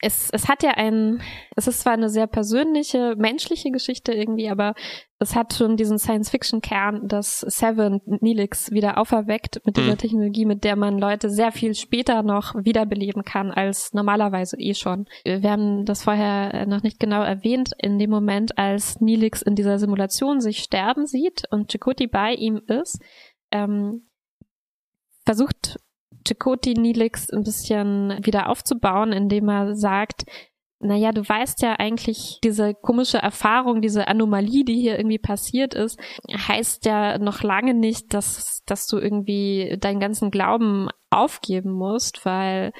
es, 0.00 0.30
es 0.30 0.48
hat 0.48 0.62
ja 0.62 0.70
ein, 0.72 1.22
es 1.56 1.66
ist 1.66 1.80
zwar 1.80 1.94
eine 1.94 2.10
sehr 2.10 2.26
persönliche, 2.26 3.14
menschliche 3.16 3.70
Geschichte 3.70 4.12
irgendwie, 4.12 4.50
aber 4.50 4.74
es 5.18 5.34
hat 5.34 5.54
schon 5.54 5.76
diesen 5.76 5.98
Science-Fiction-Kern, 5.98 7.08
dass 7.08 7.40
Seven 7.40 8.00
Neelix 8.04 8.70
wieder 8.70 8.98
auferweckt 8.98 9.62
mit 9.64 9.78
dieser 9.78 9.92
mhm. 9.92 9.98
Technologie, 9.98 10.44
mit 10.44 10.64
der 10.64 10.76
man 10.76 10.98
Leute 10.98 11.30
sehr 11.30 11.52
viel 11.52 11.74
später 11.74 12.22
noch 12.22 12.54
wiederbeleben 12.54 13.22
kann 13.22 13.50
als 13.50 13.94
normalerweise 13.94 14.58
eh 14.58 14.74
schon. 14.74 15.06
Wir 15.24 15.50
haben 15.50 15.86
das 15.86 16.04
vorher 16.04 16.66
noch 16.66 16.82
nicht 16.82 17.00
genau 17.00 17.22
erwähnt. 17.22 17.70
In 17.78 17.98
dem 17.98 18.10
Moment, 18.10 18.58
als 18.58 19.00
Neelix 19.00 19.40
in 19.40 19.54
dieser 19.54 19.78
Simulation 19.78 20.40
sich 20.40 20.58
sterben 20.58 21.06
sieht 21.06 21.44
und 21.50 21.72
Chakoti 21.72 22.06
bei 22.06 22.34
ihm 22.34 22.60
ist, 22.66 23.00
ähm, 23.50 24.08
versucht 25.24 25.78
Chakoti 26.26 26.74
Nilix 26.74 27.30
ein 27.30 27.42
bisschen 27.42 28.18
wieder 28.24 28.48
aufzubauen, 28.48 29.12
indem 29.12 29.48
er 29.48 29.74
sagt, 29.74 30.24
naja, 30.78 31.10
du 31.12 31.26
weißt 31.26 31.62
ja 31.62 31.74
eigentlich, 31.78 32.38
diese 32.44 32.74
komische 32.74 33.18
Erfahrung, 33.18 33.80
diese 33.80 34.08
Anomalie, 34.08 34.64
die 34.64 34.78
hier 34.78 34.98
irgendwie 34.98 35.18
passiert 35.18 35.74
ist, 35.74 35.98
heißt 36.30 36.84
ja 36.84 37.18
noch 37.18 37.42
lange 37.42 37.72
nicht, 37.72 38.12
dass, 38.12 38.62
dass 38.66 38.86
du 38.86 38.98
irgendwie 38.98 39.76
deinen 39.80 40.00
ganzen 40.00 40.30
Glauben 40.30 40.88
aufgeben 41.10 41.72
musst, 41.72 42.26
weil, 42.26 42.72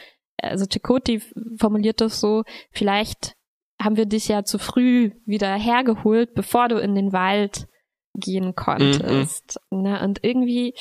also 0.42 0.66
Chakoti 0.70 1.22
formuliert 1.58 2.02
das 2.02 2.20
so, 2.20 2.42
vielleicht 2.70 3.34
haben 3.80 3.96
wir 3.96 4.06
dich 4.06 4.28
ja 4.28 4.44
zu 4.44 4.58
früh 4.58 5.12
wieder 5.24 5.54
hergeholt, 5.54 6.34
bevor 6.34 6.68
du 6.68 6.76
in 6.76 6.94
den 6.94 7.12
Wald 7.12 7.66
gehen 8.14 8.54
konntest. 8.54 9.58
Mm 9.70 9.86
-mm. 9.86 10.04
und 10.04 10.24
irgendwie, 10.24 10.74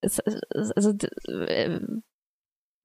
ist, 0.00 0.22
also, 0.54 0.92
äh, 1.28 1.80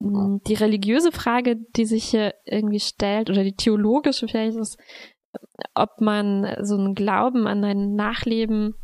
die 0.04 0.54
religiöse 0.54 1.12
Frage, 1.12 1.56
die 1.76 1.86
sich 1.86 2.04
hier 2.04 2.34
irgendwie 2.44 2.80
stellt, 2.80 3.30
oder 3.30 3.42
die 3.42 3.56
theologische 3.56 4.28
vielleicht 4.28 4.56
ist, 4.56 4.78
ob 5.74 6.00
man 6.00 6.56
so 6.62 6.76
einen 6.76 6.94
Glauben 6.94 7.46
an 7.46 7.64
ein 7.64 7.94
Nachleben 7.94 8.74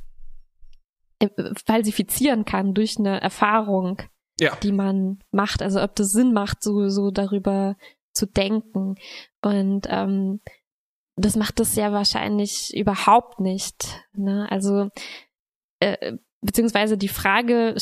äh, 1.19 1.29
falsifizieren 1.67 2.45
kann 2.45 2.75
durch 2.75 2.99
eine 2.99 3.21
Erfahrung, 3.21 4.03
ja. 4.41 4.57
die 4.63 4.73
man 4.73 5.19
macht. 5.31 5.63
Also 5.63 5.83
ob 5.83 5.95
das 5.97 6.13
Sinn 6.13 6.33
macht, 6.33 6.63
so, 6.63 6.89
so 6.89 7.11
darüber 7.11 7.77
zu 8.13 8.27
denken. 8.27 8.97
Und 9.43 9.87
ähm, 9.89 10.41
das 11.17 11.37
macht 11.37 11.61
das 11.61 11.77
ja 11.77 11.93
wahrscheinlich 11.93 12.75
überhaupt 12.75 13.41
nicht. 13.41 14.03
Ne? 14.15 14.47
Also 14.51 14.89
äh, 15.81 16.17
beziehungsweise 16.43 16.97
die 16.97 17.09
Frage 17.09 17.75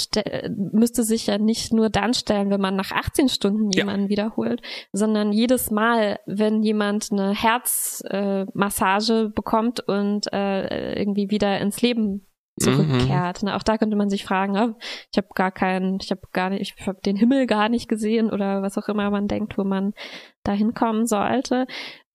müsste 0.72 1.04
sich 1.04 1.26
ja 1.26 1.38
nicht 1.38 1.72
nur 1.72 1.90
dann 1.90 2.14
stellen, 2.14 2.50
wenn 2.50 2.60
man 2.60 2.76
nach 2.76 2.90
18 2.90 3.28
Stunden 3.28 3.70
jemanden 3.70 4.04
ja. 4.04 4.08
wiederholt, 4.08 4.62
sondern 4.92 5.32
jedes 5.32 5.70
Mal, 5.70 6.18
wenn 6.26 6.62
jemand 6.62 7.12
eine 7.12 7.32
Herzmassage 7.32 9.26
äh, 9.26 9.28
bekommt 9.28 9.80
und 9.80 10.32
äh, 10.32 10.98
irgendwie 10.98 11.30
wieder 11.30 11.60
ins 11.60 11.80
Leben 11.82 12.26
zurückkehrt. 12.58 13.42
Mhm. 13.42 13.50
auch 13.50 13.62
da 13.62 13.78
könnte 13.78 13.96
man 13.96 14.10
sich 14.10 14.24
fragen, 14.24 14.56
oh, 14.58 14.74
ich 15.12 15.18
habe 15.18 15.28
gar 15.34 15.52
keinen, 15.52 15.98
ich 16.00 16.10
habe 16.10 16.22
gar 16.32 16.50
nicht, 16.50 16.74
ich 16.76 16.86
habe 16.86 17.00
den 17.04 17.16
Himmel 17.16 17.46
gar 17.46 17.68
nicht 17.68 17.88
gesehen 17.88 18.30
oder 18.30 18.62
was 18.62 18.76
auch 18.76 18.88
immer 18.88 19.10
man 19.10 19.28
denkt, 19.28 19.56
wo 19.56 19.64
man 19.64 19.94
da 20.42 20.52
hinkommen 20.52 21.06
sollte. 21.06 21.66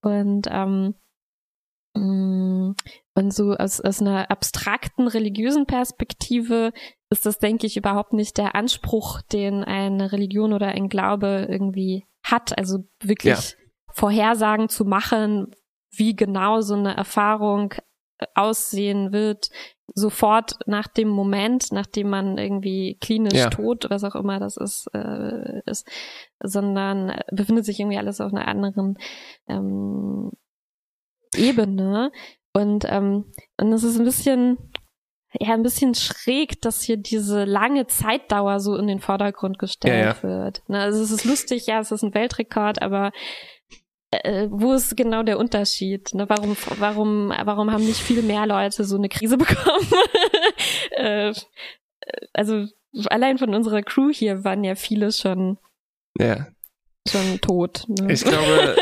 Und 0.02 0.48
ähm, 0.52 0.96
und 1.96 3.34
so 3.34 3.54
aus, 3.54 3.80
aus 3.80 4.02
einer 4.02 4.32
abstrakten 4.32 5.08
religiösen 5.08 5.66
Perspektive 5.66 6.74
ist 7.10 7.26
das, 7.26 7.38
denke 7.38 7.68
ich, 7.68 7.78
überhaupt 7.78 8.14
nicht 8.14 8.38
der 8.38 8.56
Anspruch, 8.56 9.22
den 9.22 9.64
eine 9.64 10.12
Religion 10.12 10.54
oder 10.54 10.70
ein 10.70 10.90
Glaube 10.90 11.48
irgendwie 11.50 12.06
hat. 12.24 12.58
Also 12.58 12.80
wirklich 13.02 13.52
ja. 13.52 13.58
Vorhersagen 13.94 14.70
zu 14.70 14.86
machen, 14.86 15.56
wie 15.92 16.16
genau 16.16 16.62
so 16.62 16.74
eine 16.74 16.98
Erfahrung 16.98 17.74
äh, 18.18 18.26
aussehen 18.34 19.12
wird, 19.12 19.50
sofort 19.94 20.56
nach 20.66 20.88
dem 20.88 21.10
Moment, 21.10 21.72
nachdem 21.72 22.10
man 22.10 22.40
irgendwie 22.40 22.98
klinisch 23.00 23.34
ja. 23.34 23.50
tot, 23.52 23.86
was 23.90 24.04
auch 24.04 24.16
immer 24.16 24.40
das 24.40 24.58
ist, 24.58 24.90
äh, 24.94 25.62
ist, 25.68 25.88
sondern 26.42 27.20
befindet 27.32 27.66
sich 27.66 27.80
irgendwie 27.80 28.00
alles 28.00 28.20
auf 28.20 28.34
einer 28.34 28.48
anderen 28.48 28.98
ähm, 29.48 30.32
Ebene. 31.36 32.12
Und, 32.54 32.86
ähm, 32.88 33.26
und 33.60 33.74
es 33.74 33.84
ist 33.84 33.98
ein 33.98 34.06
bisschen, 34.06 34.58
ja, 35.40 35.54
ein 35.54 35.64
bisschen 35.64 35.96
schräg, 35.96 36.62
dass 36.62 36.84
hier 36.84 36.98
diese 36.98 37.46
lange 37.46 37.88
Zeitdauer 37.88 38.60
so 38.60 38.76
in 38.76 38.88
den 38.88 39.00
Vordergrund 39.00 39.58
gestellt 39.58 40.06
ja, 40.06 40.12
ja. 40.12 40.24
wird. 40.24 40.64
Ne, 40.68 40.80
also 40.80 41.02
es 41.02 41.12
ist 41.12 41.26
lustig, 41.26 41.66
ja, 41.66 41.80
es 41.80 41.92
ist 41.92 42.04
ein 42.04 42.14
Weltrekord, 42.14 42.82
aber 42.82 43.12
äh, 44.12 44.48
wo 44.52 44.74
ist 44.74 44.96
genau 44.96 45.24
der 45.24 45.40
Unterschied? 45.40 46.14
Ne? 46.14 46.30
Warum, 46.30 46.56
warum, 46.78 47.30
warum 47.30 47.72
haben 47.72 47.86
nicht 47.86 48.00
viel 48.00 48.22
mehr 48.22 48.46
Leute 48.46 48.84
so 48.84 48.98
eine 48.98 49.10
Krise 49.10 49.38
bekommen? 49.38 49.88
äh, 50.92 51.34
also 52.34 52.68
allein 53.08 53.38
von 53.38 53.56
unserer 53.56 53.82
Crew 53.82 54.12
hier 54.12 54.44
waren 54.44 54.64
ja 54.64 54.76
viele 54.76 55.12
schon, 55.12 55.58
ja. 56.20 56.48
schon 57.08 57.40
tot. 57.42 57.86
Ne? 57.88 58.14
Ich 58.14 58.24
glaube, 58.24 58.76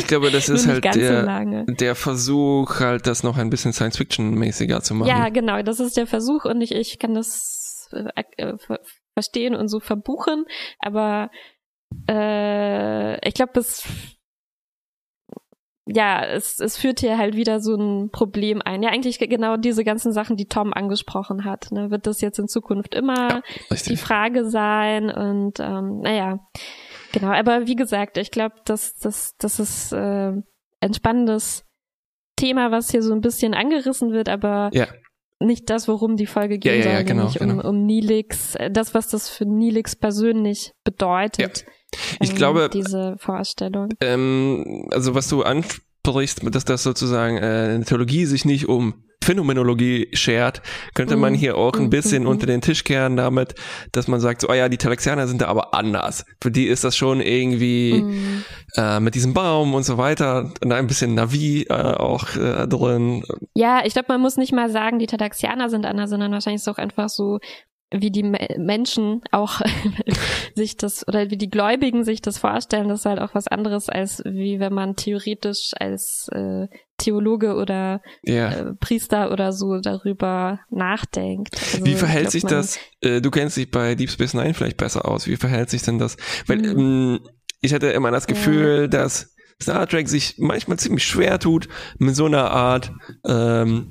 ich 0.00 0.06
glaube, 0.06 0.30
das 0.30 0.48
ist 0.48 0.66
halt 0.66 0.84
der, 0.84 1.64
so 1.66 1.72
der 1.72 1.94
Versuch, 1.94 2.80
halt 2.80 3.06
das 3.06 3.22
noch 3.22 3.36
ein 3.36 3.50
bisschen 3.50 3.72
Science-Fiction-mäßiger 3.72 4.82
zu 4.82 4.94
machen. 4.94 5.08
Ja, 5.08 5.28
genau, 5.28 5.62
das 5.62 5.80
ist 5.80 5.96
der 5.96 6.06
Versuch 6.06 6.44
und 6.44 6.60
ich, 6.60 6.72
ich 6.72 6.98
kann 6.98 7.14
das 7.14 7.88
äh, 7.92 8.22
äh 8.36 8.56
verstehen 9.14 9.54
und 9.54 9.68
so 9.68 9.80
verbuchen, 9.80 10.44
aber 10.78 11.30
äh, 12.08 13.28
ich 13.28 13.34
glaube, 13.34 13.58
es 13.60 13.84
ja, 15.92 16.24
es, 16.24 16.60
es 16.60 16.76
führt 16.76 17.00
hier 17.00 17.18
halt 17.18 17.34
wieder 17.36 17.60
so 17.60 17.74
ein 17.74 18.10
Problem 18.10 18.62
ein. 18.64 18.82
Ja, 18.82 18.90
eigentlich 18.90 19.18
genau 19.18 19.56
diese 19.56 19.82
ganzen 19.82 20.12
Sachen, 20.12 20.36
die 20.36 20.46
Tom 20.46 20.72
angesprochen 20.72 21.44
hat. 21.44 21.72
Ne? 21.72 21.90
Wird 21.90 22.06
das 22.06 22.20
jetzt 22.20 22.38
in 22.38 22.48
Zukunft 22.48 22.94
immer 22.94 23.42
ja, 23.70 23.76
die 23.86 23.96
Frage 23.96 24.48
sein? 24.48 25.10
Und 25.10 25.58
ähm, 25.58 26.00
naja, 26.00 26.38
Genau, 27.12 27.28
aber 27.28 27.66
wie 27.66 27.76
gesagt, 27.76 28.16
ich 28.16 28.30
glaube, 28.30 28.56
das, 28.64 28.96
das, 28.96 29.34
das 29.38 29.58
ist 29.58 29.92
äh, 29.92 30.32
ein 30.80 30.94
spannendes 30.94 31.64
Thema, 32.36 32.70
was 32.70 32.90
hier 32.90 33.02
so 33.02 33.12
ein 33.12 33.20
bisschen 33.20 33.54
angerissen 33.54 34.12
wird, 34.12 34.28
aber 34.28 34.70
ja. 34.72 34.86
nicht 35.40 35.68
das, 35.70 35.88
worum 35.88 36.16
die 36.16 36.26
Folge 36.26 36.58
geht, 36.58 36.84
ja, 36.84 36.90
ja, 36.90 36.98
ja, 36.98 37.02
genau, 37.02 37.24
nämlich 37.24 37.40
um, 37.40 37.48
genau. 37.48 37.68
um 37.68 37.84
Nilix, 37.84 38.54
äh, 38.54 38.70
das, 38.70 38.94
was 38.94 39.08
das 39.08 39.28
für 39.28 39.44
Nilix 39.44 39.96
persönlich 39.96 40.72
bedeutet. 40.84 41.64
Ich 42.20 42.30
ähm, 42.30 42.36
glaube, 42.36 42.70
diese 42.72 43.16
Vorstellung. 43.18 43.88
Ähm, 44.00 44.88
also 44.90 45.14
was 45.14 45.28
du 45.28 45.42
ansprichst, 45.42 46.42
dass 46.54 46.64
das 46.64 46.82
sozusagen 46.82 47.36
äh, 47.36 47.74
eine 47.74 47.84
Theologie 47.84 48.26
sich 48.26 48.44
nicht 48.44 48.68
um 48.68 49.04
Phänomenologie 49.22 50.08
schert, 50.14 50.62
könnte 50.94 51.16
man 51.16 51.34
mhm. 51.34 51.36
hier 51.36 51.56
auch 51.56 51.74
ein 51.74 51.84
mhm. 51.84 51.90
bisschen 51.90 52.26
unter 52.26 52.46
den 52.46 52.62
Tisch 52.62 52.84
kehren 52.84 53.16
damit, 53.16 53.54
dass 53.92 54.08
man 54.08 54.18
sagt, 54.20 54.40
so, 54.40 54.48
oh 54.48 54.54
ja, 54.54 54.68
die 54.68 54.78
Talaxianer 54.78 55.28
sind 55.28 55.42
da 55.42 55.48
aber 55.48 55.74
anders. 55.74 56.24
Für 56.42 56.50
die 56.50 56.66
ist 56.66 56.84
das 56.84 56.96
schon 56.96 57.20
irgendwie 57.20 58.02
mm. 58.02 58.44
äh, 58.76 59.00
mit 59.00 59.14
diesem 59.14 59.34
Baum 59.34 59.74
und 59.74 59.82
so 59.82 59.98
weiter, 59.98 60.52
und 60.62 60.72
ein 60.72 60.86
bisschen 60.86 61.14
Navi 61.14 61.66
äh, 61.68 61.72
auch 61.72 62.34
äh, 62.36 62.66
drin. 62.66 63.24
Ja, 63.54 63.82
ich 63.84 63.92
glaube, 63.92 64.06
man 64.08 64.22
muss 64.22 64.36
nicht 64.36 64.52
mal 64.52 64.70
sagen, 64.70 64.98
die 64.98 65.06
Talaxianer 65.06 65.68
sind 65.68 65.84
anders, 65.84 66.10
sondern 66.10 66.32
wahrscheinlich 66.32 66.60
ist 66.60 66.68
es 66.68 66.74
auch 66.74 66.78
einfach 66.78 67.08
so 67.08 67.38
wie 67.92 68.10
die 68.10 68.22
Menschen 68.22 69.22
auch 69.32 69.60
sich 70.54 70.76
das 70.76 71.06
oder 71.08 71.30
wie 71.30 71.36
die 71.36 71.50
Gläubigen 71.50 72.04
sich 72.04 72.22
das 72.22 72.38
vorstellen, 72.38 72.88
das 72.88 73.00
ist 73.00 73.06
halt 73.06 73.18
auch 73.18 73.34
was 73.34 73.48
anderes 73.48 73.88
als 73.88 74.22
wie 74.24 74.60
wenn 74.60 74.72
man 74.72 74.94
theoretisch 74.96 75.72
als 75.76 76.28
äh, 76.32 76.68
Theologe 77.00 77.54
oder 77.54 78.00
ja. 78.22 78.50
äh, 78.50 78.74
Priester 78.74 79.32
oder 79.32 79.52
so 79.52 79.80
darüber 79.80 80.60
nachdenkt. 80.70 81.56
Also, 81.56 81.84
wie 81.84 81.94
verhält 81.94 82.24
glaub, 82.24 82.32
sich 82.32 82.44
das? 82.44 82.78
Äh, 83.00 83.20
du 83.20 83.30
kennst 83.30 83.56
dich 83.56 83.70
bei 83.70 83.94
Deep 83.94 84.10
Space 84.10 84.34
Nine 84.34 84.54
vielleicht 84.54 84.76
besser 84.76 85.08
aus. 85.08 85.26
Wie 85.26 85.36
verhält 85.36 85.70
sich 85.70 85.82
denn 85.82 85.98
das? 85.98 86.16
Weil 86.46 86.58
mhm. 86.58 86.78
ähm, 86.78 87.20
ich 87.60 87.74
hatte 87.74 87.88
immer 87.88 88.10
das 88.10 88.26
Gefühl, 88.26 88.82
ja. 88.82 88.86
dass 88.86 89.34
Star 89.62 89.86
Trek 89.86 90.08
sich 90.08 90.36
manchmal 90.38 90.78
ziemlich 90.78 91.04
schwer 91.04 91.38
tut 91.38 91.68
mit 91.98 92.16
so 92.16 92.24
einer 92.24 92.50
Art, 92.50 92.92
ähm, 93.26 93.86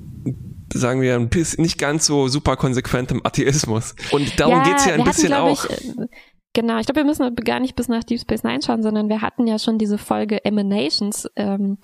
sagen 0.72 1.00
wir, 1.00 1.14
ein 1.14 1.28
bisschen, 1.28 1.62
nicht 1.62 1.78
ganz 1.78 2.06
so 2.06 2.28
super 2.28 2.56
konsequentem 2.56 3.20
Atheismus. 3.24 3.94
Und 4.10 4.38
darum 4.40 4.58
ja, 4.58 4.64
geht's 4.64 4.86
ja 4.86 4.94
ein 4.94 5.04
bisschen 5.04 5.32
hatten, 5.32 5.42
auch. 5.42 5.64
Ich, 5.64 5.88
äh, 5.88 6.06
genau, 6.52 6.78
ich 6.78 6.86
glaube, 6.86 7.00
wir 7.00 7.04
müssen 7.04 7.34
gar 7.36 7.60
nicht 7.60 7.76
bis 7.76 7.88
nach 7.88 8.02
Deep 8.02 8.20
Space 8.20 8.42
Nine 8.42 8.60
schauen, 8.64 8.82
sondern 8.82 9.08
wir 9.08 9.22
hatten 9.22 9.46
ja 9.46 9.58
schon 9.58 9.78
diese 9.78 9.98
Folge 9.98 10.44
Emanations, 10.44 11.28
ähm, 11.36 11.78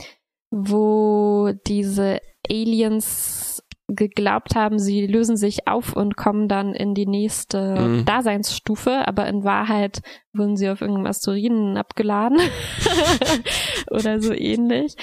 wo 0.51 1.53
diese 1.67 2.21
Aliens 2.49 3.63
geglaubt 3.89 4.57
haben, 4.57 4.79
sie 4.79 5.07
lösen 5.07 5.37
sich 5.37 5.69
auf 5.69 5.95
und 5.95 6.17
kommen 6.17 6.49
dann 6.49 6.75
in 6.75 6.95
die 6.95 7.07
nächste 7.07 7.77
mhm. 7.77 8.05
Daseinsstufe, 8.05 9.07
aber 9.07 9.29
in 9.29 9.45
Wahrheit 9.45 10.01
wurden 10.33 10.57
sie 10.57 10.69
auf 10.69 10.81
irgendeinem 10.81 11.07
Asteroiden 11.07 11.77
abgeladen 11.77 12.39
oder 13.91 14.21
so 14.21 14.33
ähnlich. 14.33 14.97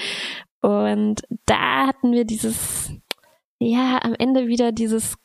Und 0.60 1.22
da 1.46 1.86
hatten 1.86 2.12
wir 2.12 2.24
dieses, 2.24 2.92
ja, 3.58 4.00
am 4.02 4.14
Ende 4.18 4.48
wieder 4.48 4.70
dieses 4.72 5.16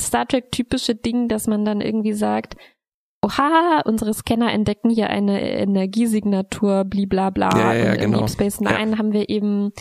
Star 0.00 0.26
Trek 0.26 0.50
typische 0.50 0.96
Ding, 0.96 1.28
dass 1.28 1.46
man 1.46 1.64
dann 1.64 1.80
irgendwie 1.80 2.14
sagt, 2.14 2.56
oha, 3.22 3.82
unsere 3.84 4.14
Scanner 4.14 4.52
entdecken 4.52 4.90
hier 4.90 5.10
eine 5.10 5.40
Energiesignatur, 5.40 6.84
bliblabla. 6.84 7.50
Ja, 7.56 7.72
ja, 7.74 7.92
und 7.92 7.98
genau. 7.98 8.18
in 8.18 8.24
Deep 8.24 8.30
Space 8.30 8.60
Nine 8.60 8.90
ja. 8.92 8.98
haben 8.98 9.12
wir 9.12 9.28
eben 9.28 9.72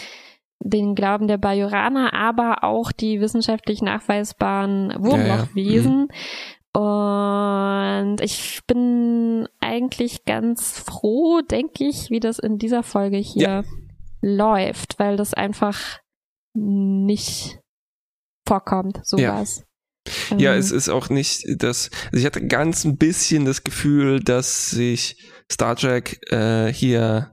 den 0.59 0.95
Glauben 0.95 1.27
der 1.27 1.37
Bajoraner, 1.37 2.13
aber 2.13 2.63
auch 2.63 2.91
die 2.91 3.21
wissenschaftlich 3.21 3.81
nachweisbaren 3.81 4.93
Wurmlochwesen. 4.97 5.93
Ja, 5.93 5.99
ja. 5.99 6.05
mhm. 6.05 6.07
Und 6.77 8.21
ich 8.21 8.61
bin 8.67 9.47
eigentlich 9.59 10.25
ganz 10.25 10.79
froh, 10.79 11.41
denke 11.41 11.85
ich, 11.85 12.11
wie 12.11 12.19
das 12.19 12.37
in 12.37 12.59
dieser 12.59 12.83
Folge 12.83 13.17
hier 13.17 13.47
ja. 13.47 13.63
läuft, 14.21 14.99
weil 14.99 15.17
das 15.17 15.33
einfach 15.33 15.99
nicht 16.53 17.59
vorkommt, 18.47 18.99
sowas. 19.03 19.66
Ja. 20.31 20.37
ja, 20.37 20.53
ähm. 20.53 20.59
es 20.59 20.71
ist 20.71 20.89
auch 20.89 21.09
nicht 21.09 21.45
das, 21.61 21.89
also 22.05 22.17
ich 22.17 22.25
hatte 22.25 22.45
ganz 22.45 22.83
ein 22.85 22.97
bisschen 22.97 23.45
das 23.45 23.63
Gefühl, 23.63 24.19
dass 24.19 24.69
sich 24.69 25.17
Star 25.51 25.75
Trek 25.75 26.19
äh, 26.31 26.71
hier 26.71 27.31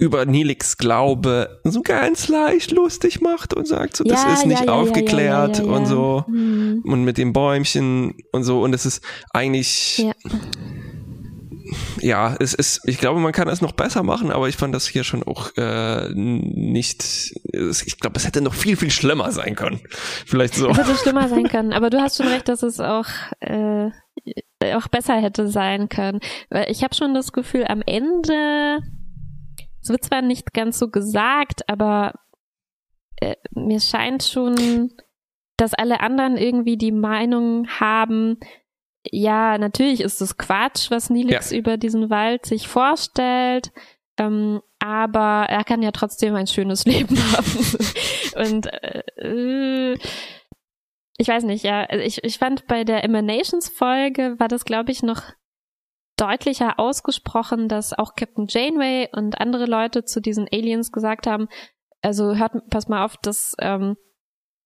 über 0.00 0.24
Nilix 0.26 0.78
Glaube 0.78 1.60
so 1.64 1.82
ganz 1.82 2.28
leicht 2.28 2.70
lustig 2.70 3.20
macht 3.20 3.52
und 3.52 3.66
sagt 3.66 3.96
so, 3.96 4.04
das 4.04 4.24
ist 4.32 4.46
nicht 4.46 4.66
ja, 4.66 4.72
aufgeklärt 4.72 5.58
und 5.60 5.86
so 5.86 6.24
mhm. 6.28 6.82
und 6.84 7.02
mit 7.02 7.18
dem 7.18 7.32
Bäumchen 7.32 8.14
und 8.32 8.44
so 8.44 8.62
und 8.62 8.74
es 8.74 8.86
ist 8.86 9.02
eigentlich 9.32 10.06
ja, 12.00 12.36
es 12.38 12.54
ist, 12.54 12.80
ich 12.86 12.98
glaube, 12.98 13.20
man 13.20 13.32
kann 13.32 13.48
es 13.48 13.60
noch 13.60 13.72
besser 13.72 14.02
machen, 14.02 14.30
aber 14.30 14.48
ich 14.48 14.56
fand 14.56 14.74
das 14.74 14.86
hier 14.86 15.04
schon 15.04 15.22
auch 15.22 15.56
äh, 15.56 16.08
nicht, 16.14 17.02
ich 17.44 17.98
glaube, 18.00 18.16
es 18.16 18.26
hätte 18.26 18.40
noch 18.40 18.54
viel, 18.54 18.76
viel 18.76 18.90
schlimmer 18.90 19.32
sein 19.32 19.54
können. 19.54 19.80
Vielleicht 20.26 20.54
so. 20.54 20.68
Es 20.70 20.78
hätte 20.78 20.96
schlimmer 20.96 21.28
sein 21.28 21.48
können, 21.48 21.72
aber 21.72 21.90
du 21.90 22.00
hast 22.00 22.16
schon 22.16 22.28
recht, 22.28 22.48
dass 22.48 22.62
es 22.62 22.80
auch, 22.80 23.06
äh, 23.40 23.90
auch 24.74 24.88
besser 24.88 25.14
hätte 25.20 25.48
sein 25.48 25.88
können. 25.88 26.20
Weil 26.50 26.70
ich 26.70 26.82
habe 26.82 26.94
schon 26.94 27.14
das 27.14 27.32
Gefühl, 27.32 27.64
am 27.66 27.82
Ende 27.84 28.80
es 29.88 29.90
wird 29.90 30.04
zwar 30.04 30.22
nicht 30.22 30.52
ganz 30.52 30.78
so 30.78 30.90
gesagt, 30.90 31.68
aber 31.68 32.12
äh, 33.20 33.36
mir 33.52 33.80
scheint 33.80 34.22
schon, 34.22 34.92
dass 35.56 35.74
alle 35.74 36.00
anderen 36.00 36.36
irgendwie 36.36 36.76
die 36.76 36.92
Meinung 36.92 37.66
haben, 37.68 38.38
ja, 39.06 39.58
natürlich 39.58 40.00
ist 40.00 40.20
es 40.20 40.36
Quatsch, 40.36 40.90
was 40.90 41.10
Nilix 41.10 41.50
ja. 41.50 41.58
über 41.58 41.76
diesen 41.76 42.10
Wald 42.10 42.46
sich 42.46 42.68
vorstellt, 42.68 43.72
ähm, 44.18 44.60
aber 44.80 45.46
er 45.48 45.64
kann 45.64 45.82
ja 45.82 45.92
trotzdem 45.92 46.34
ein 46.34 46.46
schönes 46.46 46.84
Leben 46.86 47.16
haben. 47.32 48.46
Und 48.46 48.66
äh, 48.66 49.94
ich 51.16 51.28
weiß 51.28 51.44
nicht, 51.44 51.64
ja, 51.64 51.84
also 51.84 52.04
ich, 52.04 52.22
ich 52.22 52.38
fand 52.38 52.66
bei 52.66 52.84
der 52.84 53.04
Emanations-Folge 53.04 54.36
war 54.38 54.48
das, 54.48 54.64
glaube 54.64 54.92
ich, 54.92 55.02
noch 55.02 55.22
deutlicher 56.16 56.78
ausgesprochen, 56.78 57.68
dass 57.68 57.96
auch 57.96 58.14
Captain 58.14 58.46
Janeway 58.48 59.08
und 59.12 59.40
andere 59.40 59.66
Leute 59.66 60.04
zu 60.04 60.20
diesen 60.20 60.48
Aliens 60.52 60.92
gesagt 60.92 61.26
haben, 61.26 61.48
also 62.02 62.36
hört, 62.36 62.52
pass 62.70 62.88
mal 62.88 63.04
auf, 63.04 63.16
dass 63.16 63.54
ähm, 63.60 63.96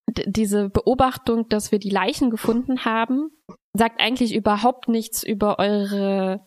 diese 0.09 0.69
Beobachtung, 0.69 1.49
dass 1.49 1.73
wir 1.73 1.79
die 1.79 1.91
Leichen 1.91 2.31
gefunden 2.31 2.85
haben, 2.85 3.31
sagt 3.75 4.01
eigentlich 4.01 4.35
überhaupt 4.35 4.89
nichts 4.89 5.23
über 5.23 5.59
eure 5.59 6.47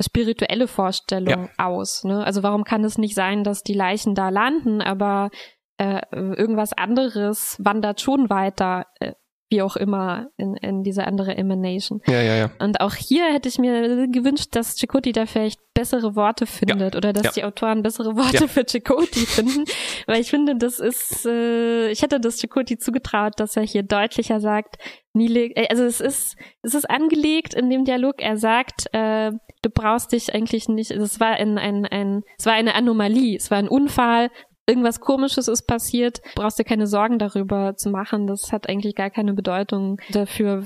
spirituelle 0.00 0.66
Vorstellung 0.66 1.48
ja. 1.58 1.66
aus. 1.66 2.04
Ne? 2.04 2.24
Also 2.24 2.42
warum 2.42 2.64
kann 2.64 2.84
es 2.84 2.96
nicht 2.98 3.14
sein, 3.14 3.44
dass 3.44 3.62
die 3.62 3.74
Leichen 3.74 4.14
da 4.14 4.30
landen, 4.30 4.80
aber 4.80 5.30
äh, 5.78 6.00
irgendwas 6.10 6.72
anderes 6.72 7.56
wandert 7.58 8.00
schon 8.00 8.30
weiter 8.30 8.86
äh, 9.00 9.12
wie 9.50 9.62
auch 9.62 9.76
immer 9.76 10.28
in, 10.36 10.54
in 10.56 10.84
diese 10.84 11.06
andere 11.06 11.36
Emanation. 11.36 12.00
Ja, 12.06 12.22
ja, 12.22 12.36
ja. 12.36 12.50
Und 12.60 12.80
auch 12.80 12.94
hier 12.94 13.24
hätte 13.32 13.48
ich 13.48 13.58
mir 13.58 14.06
gewünscht, 14.06 14.48
dass 14.52 14.76
Chakoti 14.78 15.10
da 15.10 15.26
vielleicht 15.26 15.60
bessere 15.74 16.14
Worte 16.14 16.46
findet 16.46 16.94
ja. 16.94 16.96
oder 16.96 17.12
dass 17.12 17.24
ja. 17.24 17.32
die 17.32 17.44
Autoren 17.44 17.82
bessere 17.82 18.16
Worte 18.16 18.44
ja. 18.44 18.46
für 18.46 18.64
Chakoti 18.64 19.26
finden, 19.26 19.64
weil 20.06 20.20
ich 20.20 20.30
finde, 20.30 20.56
das 20.56 20.78
ist, 20.78 21.26
äh, 21.26 21.90
ich 21.90 22.02
hätte 22.02 22.20
das 22.20 22.40
Chakoti 22.40 22.78
zugetraut, 22.78 23.34
dass 23.38 23.56
er 23.56 23.64
hier 23.64 23.82
deutlicher 23.82 24.40
sagt, 24.40 24.76
Nile, 25.14 25.46
äh, 25.56 25.66
also 25.68 25.84
es 25.84 26.00
ist, 26.00 26.36
es 26.62 26.74
ist 26.74 26.88
angelegt 26.88 27.54
in 27.54 27.70
dem 27.70 27.84
Dialog, 27.84 28.22
er 28.22 28.36
sagt, 28.36 28.86
äh, 28.92 29.32
du 29.62 29.70
brauchst 29.72 30.12
dich 30.12 30.32
eigentlich 30.32 30.68
nicht, 30.68 30.92
es 30.92 31.18
war 31.18 31.32
ein, 31.32 31.58
ein, 31.58 31.86
ein, 31.86 32.22
es 32.38 32.46
war 32.46 32.52
eine 32.52 32.74
Anomalie, 32.74 33.36
es 33.36 33.50
war 33.50 33.58
ein 33.58 33.68
Unfall, 33.68 34.30
irgendwas 34.70 35.00
Komisches 35.00 35.48
ist 35.48 35.62
passiert, 35.62 36.20
brauchst 36.34 36.58
dir 36.58 36.64
keine 36.64 36.86
Sorgen 36.86 37.18
darüber 37.18 37.76
zu 37.76 37.90
machen. 37.90 38.26
Das 38.26 38.52
hat 38.52 38.68
eigentlich 38.68 38.94
gar 38.94 39.10
keine 39.10 39.34
Bedeutung 39.34 40.00
dafür, 40.10 40.64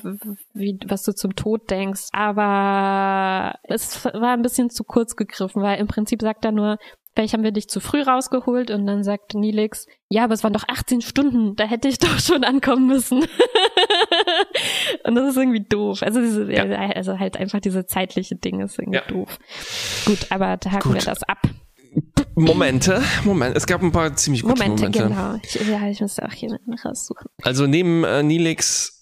wie, 0.53 0.79
was 0.87 1.03
du 1.03 1.13
zum 1.13 1.35
Tod 1.35 1.71
denkst. 1.71 2.09
Aber 2.13 3.59
es 3.65 4.05
war 4.05 4.35
ein 4.35 4.43
bisschen 4.43 4.71
zu 4.71 4.85
kurz 4.85 5.17
gegriffen, 5.17 5.63
weil 5.63 5.81
im 5.81 5.89
Prinzip 5.89 6.23
sagt 6.23 6.45
er 6.45 6.53
nur, 6.53 6.79
Vielleicht 7.15 7.33
haben 7.33 7.45
wir 7.45 7.53
dich 7.53 7.69
zu 7.69 7.79
früh 7.79 8.03
rausgeholt 8.03 8.73
und 8.73 8.87
dann 8.87 9.05
sagt 9.05 9.35
Nilix, 9.35 9.87
ja, 10.09 10.25
aber 10.25 10.35
es 10.35 10.43
waren 10.43 10.53
doch 10.53 10.65
18 10.67 11.01
Stunden, 11.01 11.55
da 11.55 11.65
hätte 11.65 11.87
ich 11.87 11.99
doch 12.01 12.19
schon 12.19 12.43
ankommen 12.43 12.89
müssen. 12.89 13.21
und 15.05 15.15
das 15.15 15.31
ist 15.31 15.37
irgendwie 15.37 15.63
doof. 15.63 16.03
Also, 16.03 16.21
diese, 16.21 16.53
ja. 16.53 16.65
also 16.65 17.21
halt 17.21 17.37
einfach 17.37 17.61
diese 17.61 17.87
zeitliche 17.87 18.35
Dinge 18.35 18.65
ist 18.65 18.81
irgendwie 18.81 18.99
ja. 18.99 19.07
doof. 19.07 19.39
Gut, 20.07 20.27
aber 20.31 20.57
da 20.57 20.73
haken 20.73 20.89
Gut. 20.89 20.95
wir 20.95 21.03
das 21.03 21.23
ab. 21.23 21.39
Momente, 22.35 23.03
Moment, 23.25 23.57
es 23.57 23.67
gab 23.67 23.83
ein 23.83 23.93
paar 23.93 24.15
ziemlich 24.17 24.43
gute 24.43 24.63
Momente. 24.63 24.85
Momente. 24.85 25.09
genau. 25.09 25.39
Ich, 25.43 25.55
ja, 25.55 25.89
ich 25.89 26.01
muss 26.01 26.19
auch 26.19 26.33
hier 26.33 26.59
raussuchen. 26.85 27.27
Also 27.43 27.67
neben 27.67 28.05
äh, 28.05 28.23
Nilix 28.23 28.95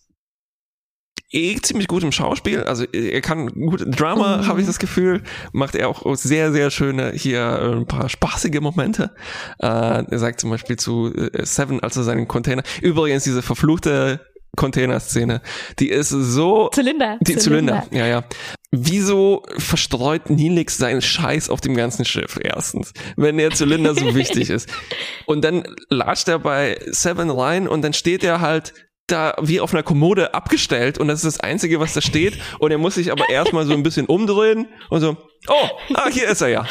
eh 1.32 1.56
ziemlich 1.60 1.88
gut 1.88 2.02
im 2.02 2.12
Schauspiel, 2.12 2.62
also 2.64 2.84
er 2.84 3.20
kann 3.22 3.48
gut 3.48 3.84
Drama, 3.86 4.38
mhm. 4.38 4.46
habe 4.46 4.60
ich 4.60 4.66
das 4.66 4.78
Gefühl, 4.78 5.22
macht 5.52 5.74
er 5.74 5.88
auch 5.88 6.14
sehr, 6.14 6.52
sehr 6.52 6.70
schöne 6.70 7.12
hier 7.12 7.40
äh, 7.40 7.76
ein 7.76 7.86
paar 7.86 8.08
spaßige 8.08 8.60
Momente. 8.60 9.14
Äh, 9.58 9.66
er 9.66 10.18
sagt 10.18 10.40
zum 10.40 10.50
Beispiel 10.50 10.76
zu 10.76 11.12
äh, 11.14 11.44
Seven, 11.44 11.80
als 11.80 11.96
er 11.96 12.02
seinen 12.02 12.28
Container, 12.28 12.62
übrigens 12.82 13.24
diese 13.24 13.42
verfluchte 13.42 14.20
Container-Szene, 14.56 15.40
die 15.78 15.88
ist 15.88 16.10
so... 16.10 16.68
Zylinder. 16.68 17.18
Die 17.20 17.36
Zylinder, 17.36 17.84
Zylinder 17.88 18.06
ja, 18.06 18.06
ja. 18.06 18.24
Wieso 18.70 19.42
verstreut 19.58 20.30
Nilix 20.30 20.76
seinen 20.76 21.02
Scheiß 21.02 21.50
auf 21.50 21.60
dem 21.60 21.74
ganzen 21.74 22.04
Schiff, 22.04 22.38
erstens, 22.42 22.92
wenn 23.16 23.38
der 23.38 23.50
Zylinder 23.50 23.94
so 23.94 24.14
wichtig 24.14 24.50
ist. 24.50 24.68
Und 25.26 25.42
dann 25.44 25.64
latscht 25.88 26.28
er 26.28 26.38
bei 26.38 26.78
Seven 26.86 27.30
rein 27.30 27.68
und 27.68 27.82
dann 27.82 27.92
steht 27.92 28.24
er 28.24 28.40
halt 28.40 28.74
da 29.06 29.34
wie 29.40 29.60
auf 29.60 29.74
einer 29.74 29.82
Kommode 29.82 30.32
abgestellt 30.34 30.98
und 30.98 31.08
das 31.08 31.24
ist 31.24 31.38
das 31.38 31.40
Einzige, 31.40 31.80
was 31.80 31.92
da 31.92 32.00
steht. 32.00 32.38
Und 32.58 32.70
er 32.70 32.78
muss 32.78 32.94
sich 32.94 33.12
aber 33.12 33.28
erstmal 33.28 33.66
so 33.66 33.72
ein 33.72 33.82
bisschen 33.82 34.06
umdrehen 34.06 34.68
und 34.90 35.00
so, 35.00 35.16
oh, 35.48 35.68
ah, 35.94 36.08
hier 36.08 36.28
ist 36.28 36.40
er 36.40 36.48
ja. 36.48 36.66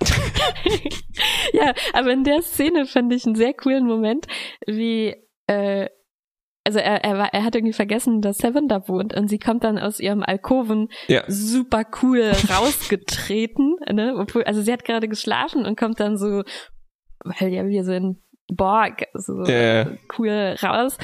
ja, 1.52 1.74
aber 1.92 2.12
in 2.12 2.24
der 2.24 2.42
Szene 2.42 2.86
fand 2.86 3.12
ich 3.12 3.24
einen 3.26 3.34
sehr 3.34 3.54
coolen 3.54 3.86
Moment, 3.86 4.26
wie 4.66 5.14
äh, 5.46 5.88
also 6.64 6.78
er, 6.78 7.04
er, 7.04 7.18
war, 7.18 7.34
er 7.34 7.44
hat 7.44 7.54
irgendwie 7.54 7.72
vergessen, 7.72 8.20
dass 8.20 8.38
Seven 8.38 8.68
da 8.68 8.86
wohnt 8.88 9.14
und 9.14 9.28
sie 9.28 9.38
kommt 9.38 9.64
dann 9.64 9.78
aus 9.78 9.98
ihrem 10.00 10.22
Alkoven 10.22 10.88
ja. 11.08 11.24
super 11.26 11.84
cool 12.02 12.32
rausgetreten, 12.50 13.76
ne? 13.92 14.14
Obwohl, 14.16 14.44
also 14.44 14.62
sie 14.62 14.72
hat 14.72 14.84
gerade 14.84 15.08
geschlafen 15.08 15.66
und 15.66 15.78
kommt 15.78 15.98
dann 16.00 16.16
so, 16.16 16.42
weil 17.24 17.52
ja 17.52 17.66
wir 17.66 17.84
sind 17.84 18.18
Borg, 18.48 19.04
so 19.14 19.44
yeah. 19.44 19.96
cool 20.18 20.56
raus 20.62 20.98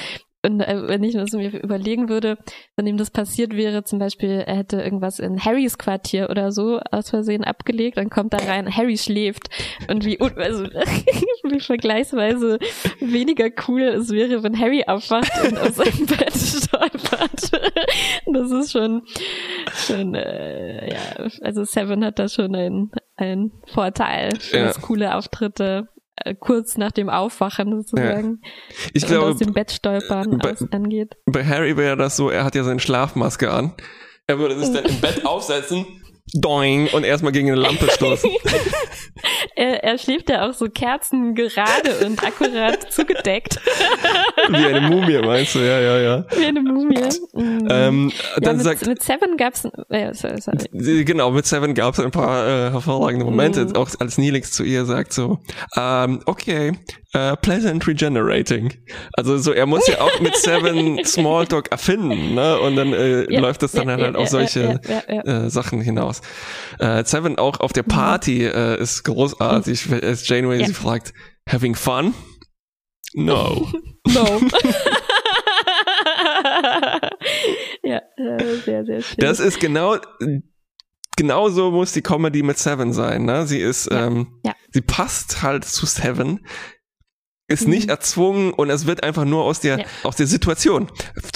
und 0.44 0.60
äh, 0.60 0.86
wenn 0.86 1.02
ich 1.02 1.14
das 1.14 1.32
mir 1.32 1.50
überlegen 1.62 2.08
würde, 2.08 2.38
wenn 2.76 2.86
ihm 2.86 2.96
das 2.96 3.10
passiert 3.10 3.56
wäre, 3.56 3.82
zum 3.82 3.98
Beispiel, 3.98 4.44
er 4.46 4.56
hätte 4.56 4.80
irgendwas 4.80 5.18
in 5.18 5.44
Harrys 5.44 5.78
Quartier 5.78 6.30
oder 6.30 6.52
so 6.52 6.78
aus 6.92 7.10
Versehen 7.10 7.42
abgelegt, 7.42 7.96
dann 7.98 8.08
kommt 8.08 8.32
da 8.32 8.38
rein, 8.38 8.74
Harry 8.74 8.96
schläft. 8.96 9.50
Und 9.88 10.04
wie, 10.04 10.20
also, 10.20 10.64
wie 11.42 11.60
vergleichsweise 11.60 12.58
weniger 13.00 13.50
cool 13.66 13.82
es 13.82 14.10
wäre, 14.10 14.44
wenn 14.44 14.58
Harry 14.58 14.84
aufwacht 14.86 15.32
und 15.44 15.58
aus 15.58 15.74
seinem 15.74 16.06
Bett 16.06 16.34
stolpert. 16.34 17.50
das 18.26 18.52
ist 18.52 18.70
schon, 18.70 19.02
schon, 19.74 20.14
äh, 20.14 20.88
ja, 20.88 21.28
also 21.42 21.64
Seven 21.64 22.04
hat 22.04 22.20
da 22.20 22.28
schon 22.28 22.54
einen, 22.54 22.92
einen 23.16 23.50
Vorteil, 23.66 24.38
ja. 24.52 24.72
coole 24.74 25.16
Auftritte 25.16 25.88
kurz 26.40 26.76
nach 26.76 26.92
dem 26.92 27.08
Aufwachen 27.08 27.70
sozusagen. 27.82 28.40
Ja. 28.42 28.50
Ich 28.94 29.06
glaube, 29.06 29.26
aus 29.26 29.38
dem 29.38 29.52
Bett 29.52 29.72
stolpern 29.72 30.38
bei, 30.38 30.54
angeht. 30.70 31.16
Bei 31.26 31.44
Harry 31.44 31.76
wäre 31.76 31.96
das 31.96 32.16
so, 32.16 32.30
er 32.30 32.44
hat 32.44 32.54
ja 32.54 32.64
seine 32.64 32.80
Schlafmaske 32.80 33.50
an. 33.50 33.74
Er 34.26 34.38
würde 34.38 34.58
sich 34.58 34.72
dann 34.72 34.84
im 34.84 35.00
Bett 35.00 35.24
aufsetzen 35.24 35.86
doing 36.34 36.88
und 36.88 37.04
erstmal 37.04 37.32
gegen 37.32 37.50
eine 37.50 37.60
Lampe 37.60 37.90
stoßen. 37.90 38.30
er, 39.56 39.84
er 39.84 39.98
schläft 39.98 40.30
ja 40.30 40.48
auch 40.48 40.54
so 40.54 40.66
Kerzen 40.66 41.34
gerade 41.34 42.06
und 42.06 42.22
akkurat 42.24 42.78
zugedeckt. 42.92 43.60
Wie 44.48 44.56
eine 44.56 44.80
Mumie, 44.82 45.18
meinst 45.18 45.54
du? 45.54 45.60
Ja, 45.60 45.80
ja, 45.80 45.98
ja. 45.98 46.26
Wie 46.36 46.44
eine 46.44 46.60
Mumie. 46.60 47.08
Mhm. 47.32 47.68
Ähm, 47.70 48.12
dann 48.40 48.56
mit, 48.56 48.64
sagt, 48.64 48.86
mit 48.86 49.02
Seven 49.02 49.36
gab's, 49.36 49.66
äh, 49.90 50.12
sorry, 50.12 51.04
genau, 51.04 51.30
mit 51.30 51.46
Seven 51.46 51.74
gab's 51.74 52.00
ein 52.00 52.10
paar 52.10 52.46
äh, 52.46 52.70
hervorragende 52.70 53.24
Momente, 53.24 53.64
mhm. 53.64 53.76
auch 53.76 53.88
als 53.98 54.18
Neelix 54.18 54.52
zu 54.52 54.64
ihr 54.64 54.84
sagt 54.84 55.12
so, 55.12 55.38
ähm, 55.76 56.20
okay, 56.26 56.72
uh, 57.14 57.36
pleasant 57.36 57.86
regenerating. 57.86 58.72
Also 59.12 59.38
so, 59.38 59.52
er 59.52 59.66
muss 59.66 59.86
ja 59.88 60.00
auch 60.00 60.20
mit 60.20 60.36
Seven 60.44 61.04
Smalltalk 61.04 61.70
erfinden, 61.70 62.34
ne? 62.34 62.58
Und 62.60 62.76
dann 62.76 62.92
äh, 62.92 63.32
ja, 63.32 63.40
läuft 63.40 63.62
das 63.62 63.72
dann 63.72 63.88
ja, 63.88 63.96
halt 63.96 64.14
ja, 64.14 64.20
auf 64.20 64.28
solche 64.28 64.80
äh, 65.08 65.48
Sachen 65.48 65.80
hinaus. 65.80 66.20
Äh, 66.78 67.04
Seven 67.04 67.38
auch 67.38 67.60
auf 67.60 67.72
der. 67.72 67.88
Party 67.88 68.44
äh, 68.44 68.80
ist 68.80 69.02
großartig, 69.04 69.88
mhm. 69.88 70.00
als 70.02 70.28
Janeway 70.28 70.64
sie 70.64 70.74
fragt, 70.74 71.14
having 71.48 71.74
fun? 71.74 72.14
No. 73.14 73.66
no. 74.06 74.40
ja, 77.82 78.00
äh, 78.16 78.54
sehr, 78.64 78.84
sehr 78.84 79.00
schön. 79.02 79.16
Das 79.18 79.40
ist 79.40 79.58
genau 79.58 79.96
genauso 81.18 81.70
muss 81.72 81.92
die 81.92 82.00
Comedy 82.00 82.42
mit 82.42 82.58
Seven 82.58 82.92
sein. 82.92 83.24
Ne? 83.24 83.46
Sie 83.46 83.58
ist, 83.58 83.90
ja, 83.90 84.06
ähm, 84.06 84.40
ja. 84.44 84.54
sie 84.70 84.80
passt 84.80 85.42
halt 85.42 85.64
zu 85.64 85.84
Seven, 85.84 86.46
ist 87.48 87.64
mhm. 87.64 87.70
nicht 87.70 87.88
erzwungen 87.88 88.52
und 88.52 88.70
es 88.70 88.86
wird 88.86 89.02
einfach 89.02 89.24
nur 89.24 89.44
aus 89.44 89.60
der, 89.60 89.80
ja. 89.80 89.86
aus 90.04 90.16
der 90.16 90.26
Situation. 90.26 90.90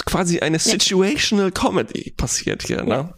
Quasi 0.06 0.40
eine 0.40 0.58
situational 0.58 1.50
Comedy 1.50 2.12
passiert 2.16 2.62
hier, 2.62 2.84
ne? 2.84 3.14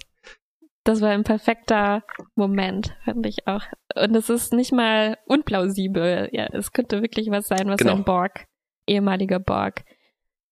Das 0.85 1.01
war 1.01 1.11
ein 1.11 1.25
perfekter 1.25 2.05
Moment, 2.35 2.95
fand 3.05 3.27
ich 3.27 3.47
auch. 3.47 3.63
Und 3.95 4.15
es 4.15 4.29
ist 4.29 4.53
nicht 4.53 4.71
mal 4.71 5.17
unplausibel. 5.25 6.29
Ja, 6.33 6.47
es 6.53 6.73
könnte 6.73 7.01
wirklich 7.01 7.31
was 7.31 7.49
sein, 7.49 7.69
was 7.69 7.79
genau. 7.79 7.95
ein 7.95 8.05
Borg, 8.05 8.47
ehemaliger 8.87 9.41
Borg, 9.41 9.83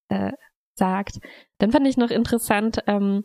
äh, 0.08 0.32
sagt. 0.74 1.18
Dann 1.58 1.70
fand 1.70 1.86
ich 1.86 1.98
noch 1.98 2.10
interessant, 2.10 2.78
ähm, 2.86 3.24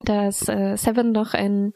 dass 0.00 0.48
äh, 0.48 0.76
Seven 0.76 1.12
noch 1.12 1.32
ein 1.32 1.72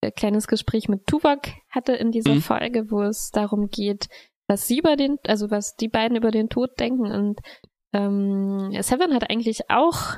äh, 0.00 0.10
kleines 0.10 0.46
Gespräch 0.46 0.88
mit 0.88 1.06
Tuvok 1.06 1.42
hatte 1.68 1.92
in 1.92 2.10
dieser 2.10 2.34
mhm. 2.34 2.40
Folge, 2.40 2.90
wo 2.90 3.02
es 3.02 3.30
darum 3.32 3.68
geht, 3.68 4.08
was 4.46 4.66
sie 4.66 4.78
über 4.78 4.96
den, 4.96 5.18
also 5.26 5.50
was 5.50 5.76
die 5.76 5.88
beiden 5.88 6.16
über 6.16 6.30
den 6.30 6.48
Tod 6.48 6.78
denken. 6.78 7.10
Und 7.10 7.40
ähm, 7.92 8.70
Seven 8.80 9.14
hat 9.14 9.30
eigentlich 9.30 9.70
auch 9.70 10.16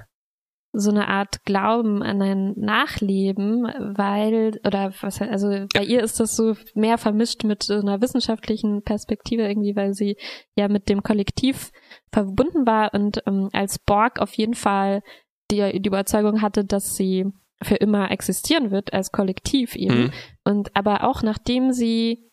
so 0.79 0.91
eine 0.91 1.09
Art 1.09 1.43
Glauben 1.45 2.03
an 2.03 2.21
ein 2.21 2.53
Nachleben, 2.57 3.63
weil, 3.97 4.61
oder 4.67 4.93
was, 5.01 5.23
also 5.23 5.67
bei 5.73 5.83
ihr 5.83 6.03
ist 6.03 6.21
das 6.21 6.37
so 6.37 6.55
mehr 6.75 6.99
vermischt 6.99 7.45
mit 7.45 7.63
so 7.63 7.75
einer 7.75 8.03
wissenschaftlichen 8.03 8.83
Perspektive 8.83 9.49
irgendwie, 9.49 9.75
weil 9.75 9.95
sie 9.95 10.17
ja 10.55 10.69
mit 10.69 10.91
dem 10.91 11.03
Kollektiv 11.03 11.71
verbunden 12.13 12.67
war 12.67 12.93
und 12.93 13.23
ähm, 13.27 13.49
als 13.55 13.79
Borg 13.79 14.21
auf 14.21 14.35
jeden 14.35 14.55
Fall 14.55 15.03
die, 15.51 15.81
die 15.81 15.89
Überzeugung 15.89 16.43
hatte, 16.43 16.65
dass 16.65 16.95
sie 16.95 17.25
für 17.63 17.77
immer 17.77 18.11
existieren 18.11 18.71
wird 18.71 18.93
als 18.93 19.13
Kollektiv 19.13 19.77
eben. 19.77 20.05
Mhm. 20.05 20.13
Und 20.45 20.77
aber 20.77 21.05
auch 21.05 21.23
nachdem 21.23 21.73
sie 21.73 22.31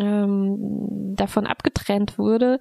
ähm, 0.00 1.14
davon 1.16 1.46
abgetrennt 1.46 2.18
wurde, 2.18 2.60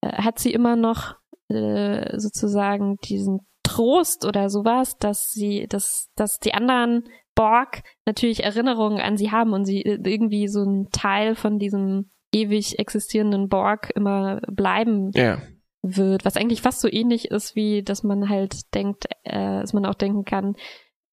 äh, 0.00 0.12
hat 0.12 0.38
sie 0.38 0.52
immer 0.52 0.76
noch 0.76 1.14
äh, 1.48 2.18
sozusagen 2.18 2.96
diesen 3.04 3.40
Trost 3.62 4.24
oder 4.24 4.48
sowas, 4.48 4.96
dass 4.98 5.30
sie, 5.32 5.66
dass, 5.68 6.08
dass 6.16 6.38
die 6.38 6.54
anderen 6.54 7.04
Borg 7.34 7.82
natürlich 8.06 8.42
Erinnerungen 8.44 9.00
an 9.00 9.16
sie 9.16 9.30
haben 9.30 9.52
und 9.52 9.64
sie 9.64 9.82
äh, 9.82 9.98
irgendwie 10.04 10.48
so 10.48 10.62
ein 10.62 10.88
Teil 10.90 11.34
von 11.34 11.58
diesem 11.58 12.10
ewig 12.32 12.78
existierenden 12.78 13.48
Borg 13.48 13.90
immer 13.94 14.40
bleiben 14.50 15.10
ja. 15.14 15.38
wird, 15.82 16.24
was 16.24 16.36
eigentlich 16.36 16.62
fast 16.62 16.80
so 16.80 16.88
ähnlich 16.90 17.30
ist, 17.30 17.54
wie 17.54 17.82
dass 17.82 18.02
man 18.02 18.28
halt 18.28 18.74
denkt, 18.74 19.06
äh, 19.24 19.60
dass 19.60 19.72
man 19.72 19.86
auch 19.86 19.94
denken 19.94 20.24
kann, 20.24 20.56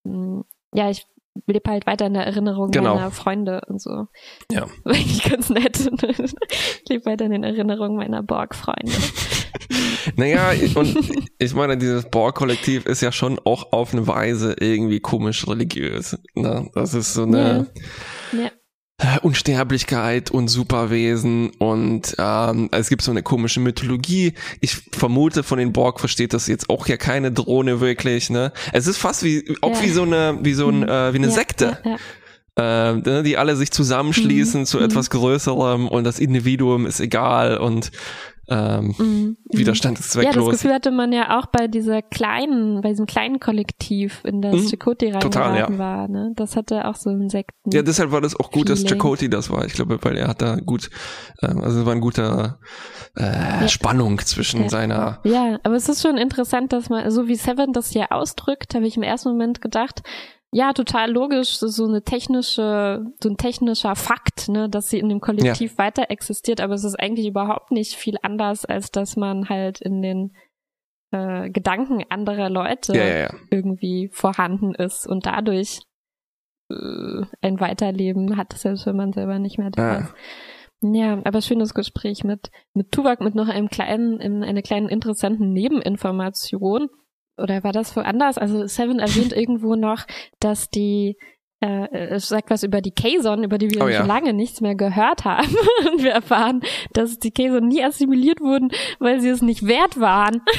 mh, 0.04 0.14
hm, 0.14 0.44
ja, 0.74 0.90
ich 0.90 1.06
lebe 1.46 1.70
halt 1.70 1.86
weiter 1.86 2.06
in 2.06 2.14
der 2.14 2.26
Erinnerung 2.26 2.70
genau. 2.70 2.94
meiner 2.94 3.10
Freunde 3.10 3.62
und 3.68 3.80
so. 3.80 4.06
Ja. 4.50 4.66
Eigentlich 4.84 5.24
ganz 5.24 5.50
nett. 5.50 5.78
ich 6.02 6.88
lebe 6.88 7.06
weiter 7.06 7.24
in 7.26 7.32
den 7.32 7.44
Erinnerungen 7.44 7.96
meiner 7.96 8.22
Borg-Freunde. 8.22 8.92
naja, 10.16 10.50
und 10.74 10.96
ich 11.38 11.54
meine, 11.54 11.76
dieses 11.76 12.08
Borg-Kollektiv 12.08 12.86
ist 12.86 13.00
ja 13.00 13.12
schon 13.12 13.38
auch 13.44 13.72
auf 13.72 13.92
eine 13.92 14.06
Weise 14.06 14.56
irgendwie 14.58 15.00
komisch 15.00 15.46
religiös. 15.48 16.18
Ne? 16.34 16.70
Das 16.74 16.94
ist 16.94 17.14
so 17.14 17.22
eine. 17.22 17.66
Ja. 18.32 18.38
ja. 18.44 18.50
Unsterblichkeit 19.22 20.30
und 20.30 20.46
Superwesen 20.46 21.50
und 21.58 22.14
ähm, 22.16 22.68
es 22.70 22.88
gibt 22.88 23.02
so 23.02 23.10
eine 23.10 23.24
komische 23.24 23.58
Mythologie. 23.58 24.34
Ich 24.60 24.76
vermute, 24.92 25.42
von 25.42 25.58
den 25.58 25.72
Borg 25.72 25.98
versteht 25.98 26.32
das 26.32 26.46
jetzt 26.46 26.70
auch 26.70 26.86
ja 26.86 26.96
keine 26.96 27.32
Drohne 27.32 27.80
wirklich. 27.80 28.30
Ne, 28.30 28.52
es 28.72 28.86
ist 28.86 28.98
fast 28.98 29.24
wie 29.24 29.56
auch 29.62 29.76
ja. 29.76 29.82
wie 29.82 29.90
so 29.90 30.02
eine 30.02 30.38
wie 30.42 30.54
so 30.54 30.68
ein 30.68 30.80
mhm. 30.80 30.88
äh, 30.88 31.12
wie 31.12 31.18
eine 31.18 31.26
ja, 31.26 31.32
Sekte. 31.32 31.78
Ja, 32.56 32.92
äh, 32.92 33.22
die 33.24 33.36
alle 33.36 33.56
sich 33.56 33.72
zusammenschließen 33.72 34.60
mhm. 34.60 34.66
zu 34.66 34.78
mhm. 34.78 34.84
etwas 34.84 35.10
Größerem 35.10 35.88
und 35.88 36.04
das 36.04 36.20
Individuum 36.20 36.86
ist 36.86 37.00
egal 37.00 37.58
und 37.58 37.90
ähm, 38.48 38.94
mm, 38.98 39.36
Widerstand 39.56 39.98
ist 39.98 40.12
zwecklos. 40.12 40.34
Ja, 40.34 40.42
das 40.42 40.60
Gefühl 40.60 40.74
hatte 40.74 40.90
man 40.90 41.12
ja 41.12 41.38
auch 41.38 41.46
bei 41.46 41.68
dieser 41.68 42.02
kleinen, 42.02 42.80
bei 42.82 42.90
diesem 42.90 43.06
kleinen 43.06 43.40
Kollektiv, 43.40 44.22
in 44.24 44.42
das 44.42 44.54
mm, 44.54 44.68
Chakoti 44.68 45.10
reingeraten 45.10 45.74
ja. 45.74 45.78
war. 45.78 46.08
Ne? 46.08 46.32
Das 46.36 46.56
hatte 46.56 46.86
auch 46.86 46.96
so 46.96 47.10
Insekten. 47.10 47.70
Ja, 47.70 47.82
deshalb 47.82 48.12
war 48.12 48.20
das 48.20 48.38
auch 48.38 48.50
gut, 48.50 48.68
dass 48.68 48.84
Chakoti 48.84 49.30
das 49.30 49.50
war. 49.50 49.64
Ich 49.64 49.72
glaube, 49.72 49.98
weil 50.02 50.16
er 50.16 50.28
hat 50.28 50.42
da 50.42 50.56
gut, 50.56 50.90
ähm, 51.42 51.60
also 51.60 51.80
es 51.80 51.86
war 51.86 51.92
ein 51.92 52.00
guter 52.00 52.58
äh, 53.16 53.22
ja. 53.22 53.68
Spannung 53.68 54.18
zwischen 54.18 54.62
ja. 54.62 54.68
seiner. 54.68 55.20
Ja, 55.24 55.58
aber 55.62 55.76
es 55.76 55.88
ist 55.88 56.02
schon 56.02 56.18
interessant, 56.18 56.72
dass 56.72 56.90
man, 56.90 57.10
so 57.10 57.28
wie 57.28 57.36
Seven 57.36 57.72
das 57.72 57.90
hier 57.90 58.12
ausdrückt, 58.12 58.74
habe 58.74 58.86
ich 58.86 58.96
im 58.96 59.02
ersten 59.02 59.30
Moment 59.30 59.60
gedacht, 59.60 60.02
ja, 60.54 60.72
total 60.72 61.10
logisch, 61.10 61.56
so 61.56 61.84
eine 61.84 62.02
technische, 62.02 63.04
so 63.20 63.28
ein 63.28 63.36
technischer 63.36 63.96
Fakt, 63.96 64.48
ne, 64.48 64.68
dass 64.68 64.88
sie 64.88 65.00
in 65.00 65.08
dem 65.08 65.20
Kollektiv 65.20 65.72
ja. 65.72 65.78
weiter 65.78 66.10
existiert, 66.12 66.60
aber 66.60 66.74
es 66.74 66.84
ist 66.84 66.94
eigentlich 66.94 67.26
überhaupt 67.26 67.72
nicht 67.72 67.94
viel 67.94 68.14
anders, 68.22 68.64
als 68.64 68.92
dass 68.92 69.16
man 69.16 69.48
halt 69.48 69.80
in 69.80 70.00
den 70.00 70.36
äh, 71.10 71.50
Gedanken 71.50 72.04
anderer 72.08 72.50
Leute 72.50 72.96
ja, 72.96 73.04
ja, 73.04 73.34
irgendwie 73.50 74.10
vorhanden 74.12 74.76
ist. 74.76 75.08
Und 75.08 75.26
dadurch 75.26 75.80
äh, 76.70 77.22
ein 77.40 77.58
Weiterleben 77.58 78.36
hat, 78.36 78.52
selbst 78.52 78.86
wenn 78.86 78.94
man 78.94 79.12
selber 79.12 79.40
nicht 79.40 79.58
mehr 79.58 79.70
da 79.70 79.96
ist. 79.98 80.14
Ja, 80.82 81.20
aber 81.24 81.40
schönes 81.40 81.74
Gespräch 81.74 82.22
mit, 82.22 82.52
mit 82.74 82.92
Tuvok, 82.92 83.20
mit 83.22 83.34
noch 83.34 83.48
einem 83.48 83.70
kleinen, 83.70 84.20
in 84.20 84.44
einer 84.44 84.62
kleinen 84.62 84.88
interessanten 84.88 85.52
Nebeninformation 85.52 86.90
oder 87.36 87.64
war 87.64 87.72
das 87.72 87.96
woanders? 87.96 88.38
Also 88.38 88.66
Seven 88.66 88.98
erwähnt 88.98 89.32
irgendwo 89.36 89.74
noch, 89.74 90.06
dass 90.40 90.70
die 90.70 91.16
äh, 91.60 91.88
es 92.08 92.28
sagt 92.28 92.50
was 92.50 92.62
über 92.62 92.80
die 92.80 92.90
Kazon, 92.90 93.42
über 93.44 93.58
die 93.58 93.70
wir 93.70 93.82
oh, 93.82 93.88
ja. 93.88 93.98
schon 93.98 94.06
lange 94.06 94.32
nichts 94.34 94.60
mehr 94.60 94.74
gehört 94.74 95.24
haben. 95.24 95.56
Und 95.92 96.02
wir 96.02 96.12
erfahren, 96.12 96.62
dass 96.92 97.18
die 97.18 97.30
Kazon 97.30 97.68
nie 97.68 97.82
assimiliert 97.82 98.40
wurden, 98.40 98.70
weil 98.98 99.20
sie 99.20 99.30
es 99.30 99.40
nicht 99.40 99.66
wert 99.66 99.98
waren. 99.98 100.42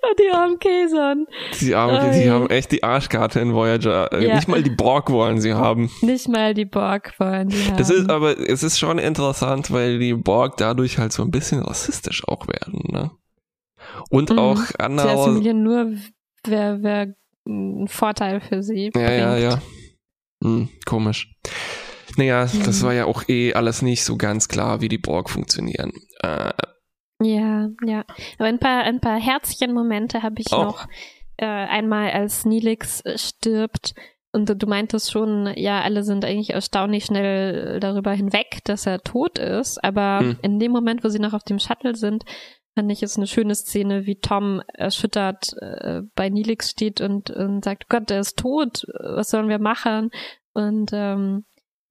die 0.18 0.30
armen 0.30 0.58
Käsern. 0.58 1.26
Die 1.60 1.74
armen, 1.74 2.12
die, 2.12 2.22
die 2.22 2.30
haben 2.30 2.48
echt 2.50 2.72
die 2.72 2.82
Arschkarte 2.82 3.40
in 3.40 3.54
Voyager. 3.54 4.20
Ja. 4.20 4.34
Nicht 4.34 4.48
mal 4.48 4.62
die 4.62 4.70
Borg 4.70 5.10
wollen 5.10 5.40
sie 5.40 5.54
haben. 5.54 5.90
Nicht 6.02 6.28
mal 6.28 6.54
die 6.54 6.64
Borg 6.64 7.14
wollen 7.18 7.50
sie 7.50 7.64
haben. 7.66 7.76
Das 7.76 7.90
ist 7.90 8.10
aber, 8.10 8.38
es 8.38 8.62
ist 8.62 8.78
schon 8.78 8.98
interessant, 8.98 9.70
weil 9.70 9.98
die 9.98 10.14
Borg 10.14 10.56
dadurch 10.56 10.98
halt 10.98 11.12
so 11.12 11.22
ein 11.22 11.30
bisschen 11.30 11.60
rassistisch 11.62 12.26
auch 12.26 12.46
werden, 12.48 12.82
ne? 12.90 13.10
Und 14.10 14.30
mhm. 14.30 14.38
auch 14.38 14.62
andere. 14.78 15.08
Sie 15.08 15.14
assimilieren 15.14 15.62
nur, 15.62 15.92
wer, 16.44 16.82
wer 16.82 17.14
ein 17.46 17.88
Vorteil 17.88 18.40
für 18.40 18.62
sie 18.62 18.86
Ja, 18.86 18.90
bringt. 18.90 19.10
ja, 19.10 19.36
ja. 19.36 19.62
Hm, 20.42 20.68
komisch. 20.86 21.34
Naja, 22.16 22.46
mhm. 22.52 22.62
das 22.64 22.82
war 22.82 22.92
ja 22.94 23.06
auch 23.06 23.28
eh 23.28 23.54
alles 23.54 23.82
nicht 23.82 24.04
so 24.04 24.16
ganz 24.16 24.48
klar, 24.48 24.80
wie 24.80 24.88
die 24.88 24.98
Borg 24.98 25.30
funktionieren. 25.30 25.92
Äh, 26.20 26.50
ja, 27.20 27.68
ja. 27.84 28.04
Aber 28.38 28.48
ein 28.48 28.58
paar, 28.58 28.84
ein 28.84 29.00
paar 29.00 29.18
Herzchen-Momente 29.18 30.22
habe 30.22 30.40
ich 30.40 30.52
oh. 30.52 30.62
noch. 30.62 30.86
Äh, 31.40 31.46
einmal 31.46 32.10
als 32.10 32.44
Nilix 32.44 33.00
äh, 33.02 33.16
stirbt 33.16 33.94
und 34.32 34.62
du 34.62 34.66
meintest 34.66 35.10
schon, 35.10 35.52
ja, 35.56 35.80
alle 35.80 36.02
sind 36.02 36.24
eigentlich 36.24 36.50
erstaunlich 36.50 37.06
schnell 37.06 37.80
darüber 37.80 38.12
hinweg, 38.12 38.58
dass 38.64 38.86
er 38.86 39.00
tot 39.00 39.38
ist. 39.38 39.82
Aber 39.82 40.20
hm. 40.20 40.36
in 40.42 40.58
dem 40.58 40.72
Moment, 40.72 41.02
wo 41.02 41.08
sie 41.08 41.18
noch 41.18 41.32
auf 41.32 41.44
dem 41.44 41.58
Shuttle 41.58 41.94
sind, 41.94 42.24
fand 42.74 42.92
ich, 42.92 43.02
ist 43.02 43.16
eine 43.16 43.26
schöne 43.26 43.54
Szene, 43.54 44.06
wie 44.06 44.20
Tom 44.20 44.62
erschüttert 44.74 45.54
äh, 45.60 46.02
bei 46.14 46.28
Nilix 46.28 46.70
steht 46.70 47.00
und, 47.00 47.30
und 47.30 47.64
sagt, 47.64 47.88
Gott, 47.88 48.10
der 48.10 48.20
ist 48.20 48.38
tot, 48.38 48.84
was 49.00 49.30
sollen 49.30 49.48
wir 49.48 49.58
machen? 49.58 50.10
Und 50.52 50.90
ähm, 50.92 51.44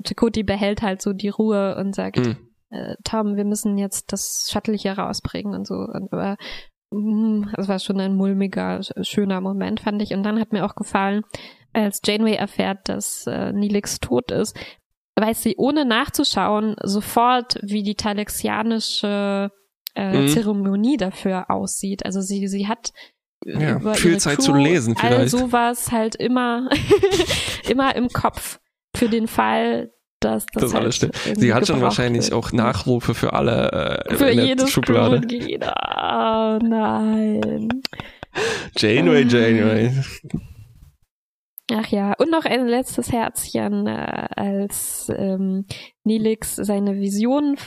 Chakoti 0.06 0.44
behält 0.44 0.82
halt 0.82 1.02
so 1.02 1.14
die 1.14 1.30
Ruhe 1.30 1.76
und 1.78 1.96
sagt, 1.96 2.18
mhm. 2.18 2.38
Äh, 2.70 2.96
Tom, 3.04 3.36
wir 3.36 3.46
müssen 3.46 3.78
jetzt 3.78 4.12
das 4.12 4.50
Shuttle 4.52 4.76
hier 4.76 4.98
rausbringen 4.98 5.54
und 5.54 5.68
so. 5.68 5.76
Und, 5.76 6.12
aber 6.12 6.38
mm, 6.92 7.50
es 7.58 7.68
war 7.68 7.80
schon 7.80 8.00
ein 8.00 8.16
mulmiger, 8.16 8.82
schöner 9.02 9.42
Moment, 9.42 9.80
fand 9.80 10.02
ich. 10.02 10.14
Und 10.14 10.24
dann 10.24 10.40
hat 10.40 10.54
mir 10.54 10.66
auch 10.66 10.76
gefallen, 10.76 11.24
als 11.74 12.02
Janeway 12.06 12.36
erfährt, 12.36 12.90
dass 12.90 13.28
äh, 13.28 13.52
Nilix 13.54 14.00
tot 14.00 14.32
ist, 14.32 14.58
weiß 15.16 15.44
sie 15.44 15.56
ohne 15.58 15.86
nachzuschauen 15.86 16.76
sofort, 16.84 17.60
wie 17.62 17.84
die 17.84 17.96
talexianische 17.96 19.52
äh, 19.96 20.22
mhm. 20.22 20.28
Zeremonie 20.28 20.98
dafür 20.98 21.50
aussieht. 21.50 22.06
Also 22.06 22.22
sie, 22.22 22.48
sie 22.48 22.68
hat 22.68 22.92
ja, 23.46 23.80
viel 23.94 24.18
Zeit 24.18 24.38
Crew, 24.38 24.44
zu 24.44 24.54
lesen 24.56 24.96
vielleicht. 24.96 25.20
All 25.20 25.28
sowas 25.28 25.92
halt 25.92 26.16
immer, 26.16 26.70
immer 27.70 27.96
im 27.96 28.10
Kopf 28.10 28.60
für 28.96 29.10
den 29.10 29.28
Fall, 29.28 29.92
dass 30.20 30.46
das, 30.48 30.64
das 30.64 30.74
halt 30.74 30.84
alles 30.84 30.96
stimmt. 30.96 31.16
Sie 31.36 31.54
hat 31.54 31.68
schon 31.68 31.82
wahrscheinlich 31.82 32.26
wird. 32.26 32.34
auch 32.34 32.52
Nachrufe 32.52 33.14
für 33.14 33.34
alle 33.34 34.06
äh, 34.08 34.16
für 34.16 34.30
in 34.30 34.46
jedes 34.46 34.70
Schublade. 34.72 35.22
Oh 35.24 36.60
nein. 36.64 37.70
Janeway, 38.78 39.24
Janeway. 39.24 39.92
Ach 41.70 41.88
ja, 41.88 42.14
und 42.18 42.32
noch 42.32 42.46
ein 42.46 42.66
letztes 42.66 43.12
Herzchen, 43.12 43.88
äh, 43.88 44.28
als 44.38 45.12
ähm, 45.14 45.66
Nilix 46.06 46.56
seine 46.56 46.96
Vision, 46.96 47.58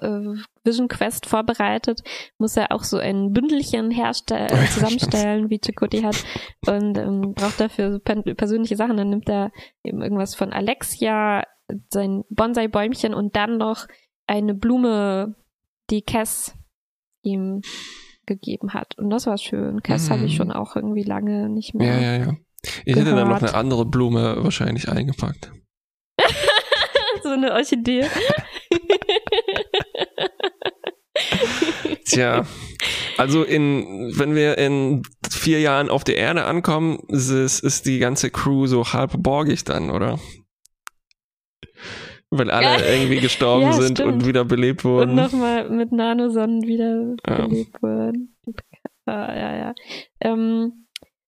äh, 0.00 0.40
Vision 0.64 0.88
Quest 0.88 1.26
vorbereitet, 1.26 2.00
muss 2.38 2.56
er 2.56 2.72
auch 2.72 2.82
so 2.82 2.96
ein 2.96 3.32
Bündelchen 3.32 3.92
herstellen, 3.92 4.50
äh, 4.50 4.66
zusammenstellen, 4.66 5.48
wie 5.48 5.60
Chakoti 5.64 6.02
hat, 6.02 6.24
und 6.66 6.98
ähm, 6.98 7.34
braucht 7.34 7.60
dafür 7.60 7.92
so 7.92 8.00
persönliche 8.00 8.74
Sachen. 8.74 8.96
Dann 8.96 9.10
nimmt 9.10 9.28
er 9.28 9.52
eben 9.84 10.02
irgendwas 10.02 10.34
von 10.34 10.52
Alexia, 10.52 11.44
sein 11.90 12.24
Bonsai-Bäumchen 12.30 13.14
und 13.14 13.36
dann 13.36 13.58
noch 13.58 13.86
eine 14.26 14.54
Blume, 14.54 15.34
die 15.90 16.02
Cass 16.02 16.54
ihm 17.22 17.62
gegeben 18.26 18.74
hat. 18.74 18.98
Und 18.98 19.10
das 19.10 19.26
war 19.26 19.38
schön. 19.38 19.82
Cass 19.82 20.08
mm. 20.08 20.12
habe 20.12 20.24
ich 20.24 20.36
schon 20.36 20.52
auch 20.52 20.76
irgendwie 20.76 21.04
lange 21.04 21.48
nicht 21.48 21.74
mehr. 21.74 21.94
Ja, 21.94 22.00
ja, 22.00 22.16
ja. 22.18 22.34
Ich 22.84 22.94
gehört. 22.94 23.06
hätte 23.06 23.16
dann 23.16 23.28
noch 23.28 23.42
eine 23.42 23.54
andere 23.54 23.86
Blume 23.86 24.36
wahrscheinlich 24.42 24.88
eingepackt. 24.88 25.52
so 27.22 27.30
eine 27.30 27.52
Orchidee. 27.52 28.06
Tja, 32.04 32.46
also 33.16 33.42
in, 33.42 34.12
wenn 34.16 34.34
wir 34.34 34.58
in 34.58 35.02
vier 35.28 35.60
Jahren 35.60 35.88
auf 35.88 36.04
der 36.04 36.16
Erde 36.16 36.44
ankommen, 36.44 36.98
ist, 37.08 37.30
ist 37.30 37.86
die 37.86 37.98
ganze 37.98 38.30
Crew 38.30 38.66
so 38.66 38.92
halb 38.92 39.22
borgig 39.22 39.64
dann, 39.64 39.90
oder? 39.90 40.18
Weil 42.30 42.50
alle 42.50 42.84
ja. 42.84 42.92
irgendwie 42.92 43.20
gestorben 43.20 43.66
ja, 43.66 43.72
sind 43.72 43.98
stimmt. 43.98 44.12
und 44.12 44.26
wieder 44.26 44.44
belebt 44.44 44.84
wurden. 44.84 45.10
Und 45.10 45.16
nochmal 45.16 45.70
mit 45.70 45.92
Nanosonnen 45.92 46.62
wieder 46.62 47.14
ja. 47.26 47.46
belebt 47.46 47.82
wurden. 47.82 48.36
Ah, 49.06 49.32
ja, 49.34 49.56
ja. 49.56 49.74
Ähm, 50.20 50.86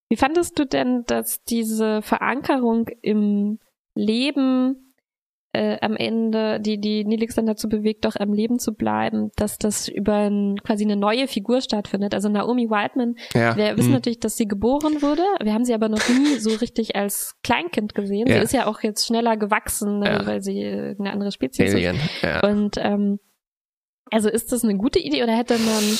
wie 0.09 0.17
fandest 0.17 0.59
du 0.59 0.67
denn, 0.67 1.05
dass 1.07 1.45
diese 1.45 2.03
Verankerung 2.03 2.89
im 3.03 3.61
Leben 3.95 4.88
äh, 5.53 5.79
am 5.81 5.97
Ende, 5.97 6.61
die 6.61 6.79
die 6.79 7.05
Nilix 7.05 7.35
dann 7.35 7.47
dazu 7.47 7.69
bewegt, 7.69 8.05
doch 8.05 8.17
am 8.17 8.33
Leben 8.33 8.59
zu 8.59 8.75
bleiben, 8.75 9.31
dass 9.37 9.59
das 9.59 9.89
über 9.89 10.29
ein, 10.29 10.57
quasi 10.63 10.85
eine 10.85 10.97
neue 10.97 11.27
Figur 11.27 11.61
stattfindet. 11.61 12.15
Also 12.15 12.29
Naomi 12.29 12.69
Whiteman, 12.69 13.15
ja. 13.35 13.57
wir 13.57 13.77
wissen 13.77 13.89
mhm. 13.89 13.95
natürlich, 13.95 14.21
dass 14.21 14.37
sie 14.37 14.47
geboren 14.47 15.01
wurde. 15.01 15.23
Wir 15.43 15.55
haben 15.55 15.65
sie 15.65 15.75
aber 15.75 15.89
noch 15.89 16.07
nie 16.09 16.39
so 16.39 16.51
richtig 16.51 16.97
als 16.97 17.37
Kleinkind 17.43 17.95
gesehen. 17.95 18.27
Ja. 18.29 18.37
Sie 18.37 18.45
ist 18.45 18.53
ja 18.53 18.67
auch 18.67 18.83
jetzt 18.83 19.07
schneller 19.07 19.37
gewachsen, 19.37 20.01
ne, 20.01 20.07
ja. 20.07 20.27
weil 20.27 20.43
sie 20.43 20.63
eine 20.65 21.11
andere 21.13 21.33
Spezies 21.33 21.75
Alien. 21.75 21.97
ist. 21.97 22.45
Und 22.45 22.77
ähm, 22.79 23.19
also 24.11 24.29
ist 24.29 24.53
das 24.53 24.65
eine 24.65 24.77
gute 24.77 24.99
Idee 24.99 25.23
oder 25.23 25.37
hätte 25.37 25.59
man 25.59 25.99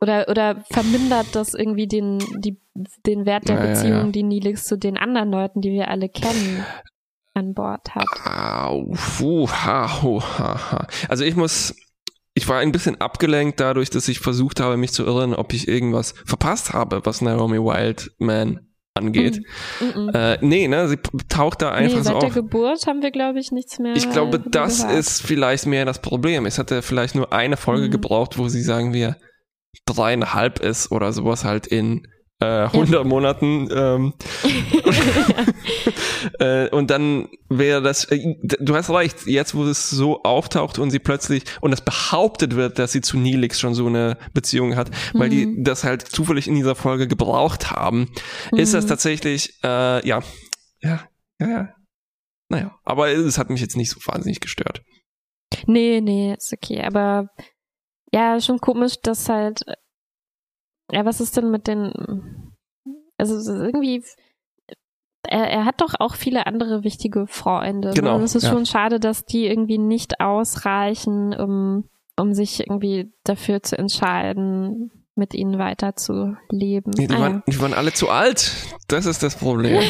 oder 0.00 0.28
oder 0.28 0.62
vermindert 0.70 1.26
das 1.32 1.54
irgendwie 1.54 1.86
den 1.86 2.18
die 2.38 2.58
den 3.04 3.26
Wert 3.26 3.48
der 3.48 3.56
ja, 3.56 3.66
Beziehung, 3.66 3.92
ja, 3.92 4.04
ja. 4.04 4.10
die 4.12 4.22
Nilix 4.22 4.64
zu 4.64 4.78
den 4.78 4.96
anderen 4.96 5.30
Leuten, 5.30 5.60
die 5.60 5.70
wir 5.70 5.88
alle 5.88 6.08
kennen, 6.08 6.64
an 7.34 7.54
Bord 7.54 7.94
hat? 7.94 8.06
Also 11.08 11.24
ich 11.24 11.36
muss 11.36 11.74
ich 12.34 12.48
war 12.48 12.60
ein 12.60 12.72
bisschen 12.72 13.00
abgelenkt 13.00 13.60
dadurch, 13.60 13.90
dass 13.90 14.08
ich 14.08 14.20
versucht 14.20 14.60
habe, 14.60 14.76
mich 14.76 14.92
zu 14.92 15.04
irren, 15.04 15.34
ob 15.34 15.52
ich 15.52 15.68
irgendwas 15.68 16.14
verpasst 16.24 16.72
habe, 16.72 17.04
was 17.04 17.20
Naomi 17.20 17.58
Wildman 17.58 18.60
angeht. 18.94 19.42
Mm, 19.80 19.84
mm, 19.84 20.06
mm. 20.06 20.08
Äh, 20.14 20.38
nee, 20.40 20.68
ne, 20.68 20.88
sie 20.88 20.96
taucht 21.28 21.62
da 21.62 21.72
einfach 21.72 21.98
nee, 21.98 22.02
seit 22.02 22.14
so 22.14 22.20
der 22.20 22.30
Geburt 22.30 22.86
haben 22.86 23.02
wir, 23.02 23.10
glaube 23.10 23.40
ich, 23.40 23.50
nichts 23.50 23.78
mehr. 23.78 23.94
Ich 23.96 24.10
glaube, 24.10 24.38
das 24.38 24.82
gehört. 24.82 24.98
ist 24.98 25.22
vielleicht 25.22 25.66
mehr 25.66 25.84
das 25.84 26.00
Problem. 26.00 26.46
Es 26.46 26.58
hatte 26.58 26.82
vielleicht 26.82 27.14
nur 27.14 27.32
eine 27.32 27.56
Folge 27.56 27.86
mhm. 27.86 27.90
gebraucht, 27.90 28.38
wo 28.38 28.48
sie, 28.48 28.62
sagen 28.62 28.92
wir, 28.92 29.16
dreieinhalb 29.86 30.60
ist 30.60 30.92
oder 30.92 31.12
sowas 31.12 31.44
halt 31.44 31.66
in 31.66 32.06
äh, 32.40 32.64
100 32.64 32.92
ja. 32.92 33.04
Monaten. 33.04 33.68
Ähm, 33.70 34.14
äh, 36.38 36.68
und 36.70 36.90
dann 36.90 37.28
wäre 37.48 37.82
das, 37.82 38.04
äh, 38.06 38.36
du 38.42 38.74
hast 38.74 38.90
recht, 38.90 39.26
jetzt 39.26 39.54
wo 39.54 39.64
es 39.64 39.90
so 39.90 40.22
auftaucht 40.22 40.78
und 40.78 40.90
sie 40.90 40.98
plötzlich, 40.98 41.44
und 41.60 41.72
es 41.72 41.82
behauptet 41.82 42.56
wird, 42.56 42.78
dass 42.78 42.92
sie 42.92 43.00
zu 43.02 43.18
Nilix 43.18 43.60
schon 43.60 43.74
so 43.74 43.86
eine 43.86 44.16
Beziehung 44.32 44.76
hat, 44.76 44.90
weil 45.12 45.28
mhm. 45.28 45.32
die 45.56 45.62
das 45.62 45.84
halt 45.84 46.02
zufällig 46.02 46.48
in 46.48 46.54
dieser 46.54 46.74
Folge 46.74 47.06
gebraucht 47.06 47.70
haben, 47.70 48.10
mhm. 48.52 48.58
ist 48.58 48.74
das 48.74 48.84
mhm. 48.84 48.88
tatsächlich, 48.88 49.54
äh, 49.62 50.06
ja, 50.06 50.22
ja, 50.82 51.00
ja, 51.38 51.48
ja. 51.48 51.74
Naja, 52.48 52.74
aber 52.84 53.10
es 53.10 53.38
hat 53.38 53.48
mich 53.48 53.60
jetzt 53.60 53.76
nicht 53.76 53.90
so 53.90 54.00
wahnsinnig 54.06 54.40
gestört. 54.40 54.82
Nee, 55.66 56.00
nee, 56.00 56.34
ist 56.34 56.52
okay, 56.52 56.82
aber 56.82 57.28
ja, 58.12 58.40
schon 58.40 58.58
komisch, 58.58 58.94
dass 59.02 59.28
halt 59.28 59.62
ja, 60.92 61.04
was 61.04 61.20
ist 61.20 61.36
denn 61.36 61.50
mit 61.50 61.66
den. 61.66 61.92
Also 63.18 63.52
irgendwie. 63.52 64.02
Er, 65.28 65.50
er 65.50 65.64
hat 65.66 65.82
doch 65.82 65.94
auch 65.98 66.14
viele 66.14 66.46
andere 66.46 66.82
wichtige 66.82 67.26
Freunde. 67.26 67.88
Ne? 67.88 67.94
Genau. 67.94 68.16
Und 68.16 68.22
es 68.22 68.34
ist 68.34 68.44
ja. 68.44 68.50
schon 68.50 68.64
schade, 68.64 68.98
dass 68.98 69.26
die 69.26 69.46
irgendwie 69.46 69.76
nicht 69.76 70.18
ausreichen, 70.18 71.34
um, 71.34 71.90
um 72.18 72.32
sich 72.32 72.60
irgendwie 72.60 73.12
dafür 73.22 73.62
zu 73.62 73.76
entscheiden, 73.76 74.90
mit 75.16 75.34
ihnen 75.34 75.58
weiterzuleben. 75.58 76.94
Nee, 76.96 77.06
die, 77.06 77.14
ah, 77.14 77.20
waren, 77.20 77.42
die 77.46 77.60
waren 77.60 77.74
alle 77.74 77.92
zu 77.92 78.08
alt. 78.08 78.50
Das 78.88 79.04
ist 79.04 79.22
das 79.22 79.36
Problem. 79.36 79.76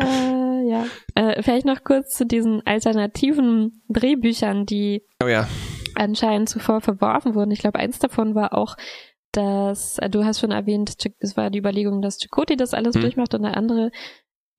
äh, 0.00 0.68
ja. 0.68 0.86
Äh, 1.14 1.40
vielleicht 1.42 1.66
noch 1.66 1.84
kurz 1.84 2.16
zu 2.16 2.26
diesen 2.26 2.66
alternativen 2.66 3.84
Drehbüchern, 3.88 4.66
die 4.66 5.06
oh 5.22 5.28
ja 5.28 5.46
anscheinend 5.96 6.48
zuvor 6.48 6.80
verworfen 6.80 7.34
wurden. 7.34 7.50
Ich 7.50 7.60
glaube, 7.60 7.78
eins 7.78 7.98
davon 7.98 8.34
war 8.34 8.54
auch, 8.54 8.76
dass, 9.32 9.98
äh, 9.98 10.08
du 10.08 10.24
hast 10.24 10.40
schon 10.40 10.52
erwähnt, 10.52 10.94
es 11.18 11.36
war 11.36 11.50
die 11.50 11.58
Überlegung, 11.58 12.02
dass 12.02 12.18
Chakoti 12.18 12.56
das 12.56 12.74
alles 12.74 12.96
mhm. 12.96 13.00
durchmacht 13.02 13.34
und 13.34 13.44
eine 13.44 13.56
andere 13.56 13.90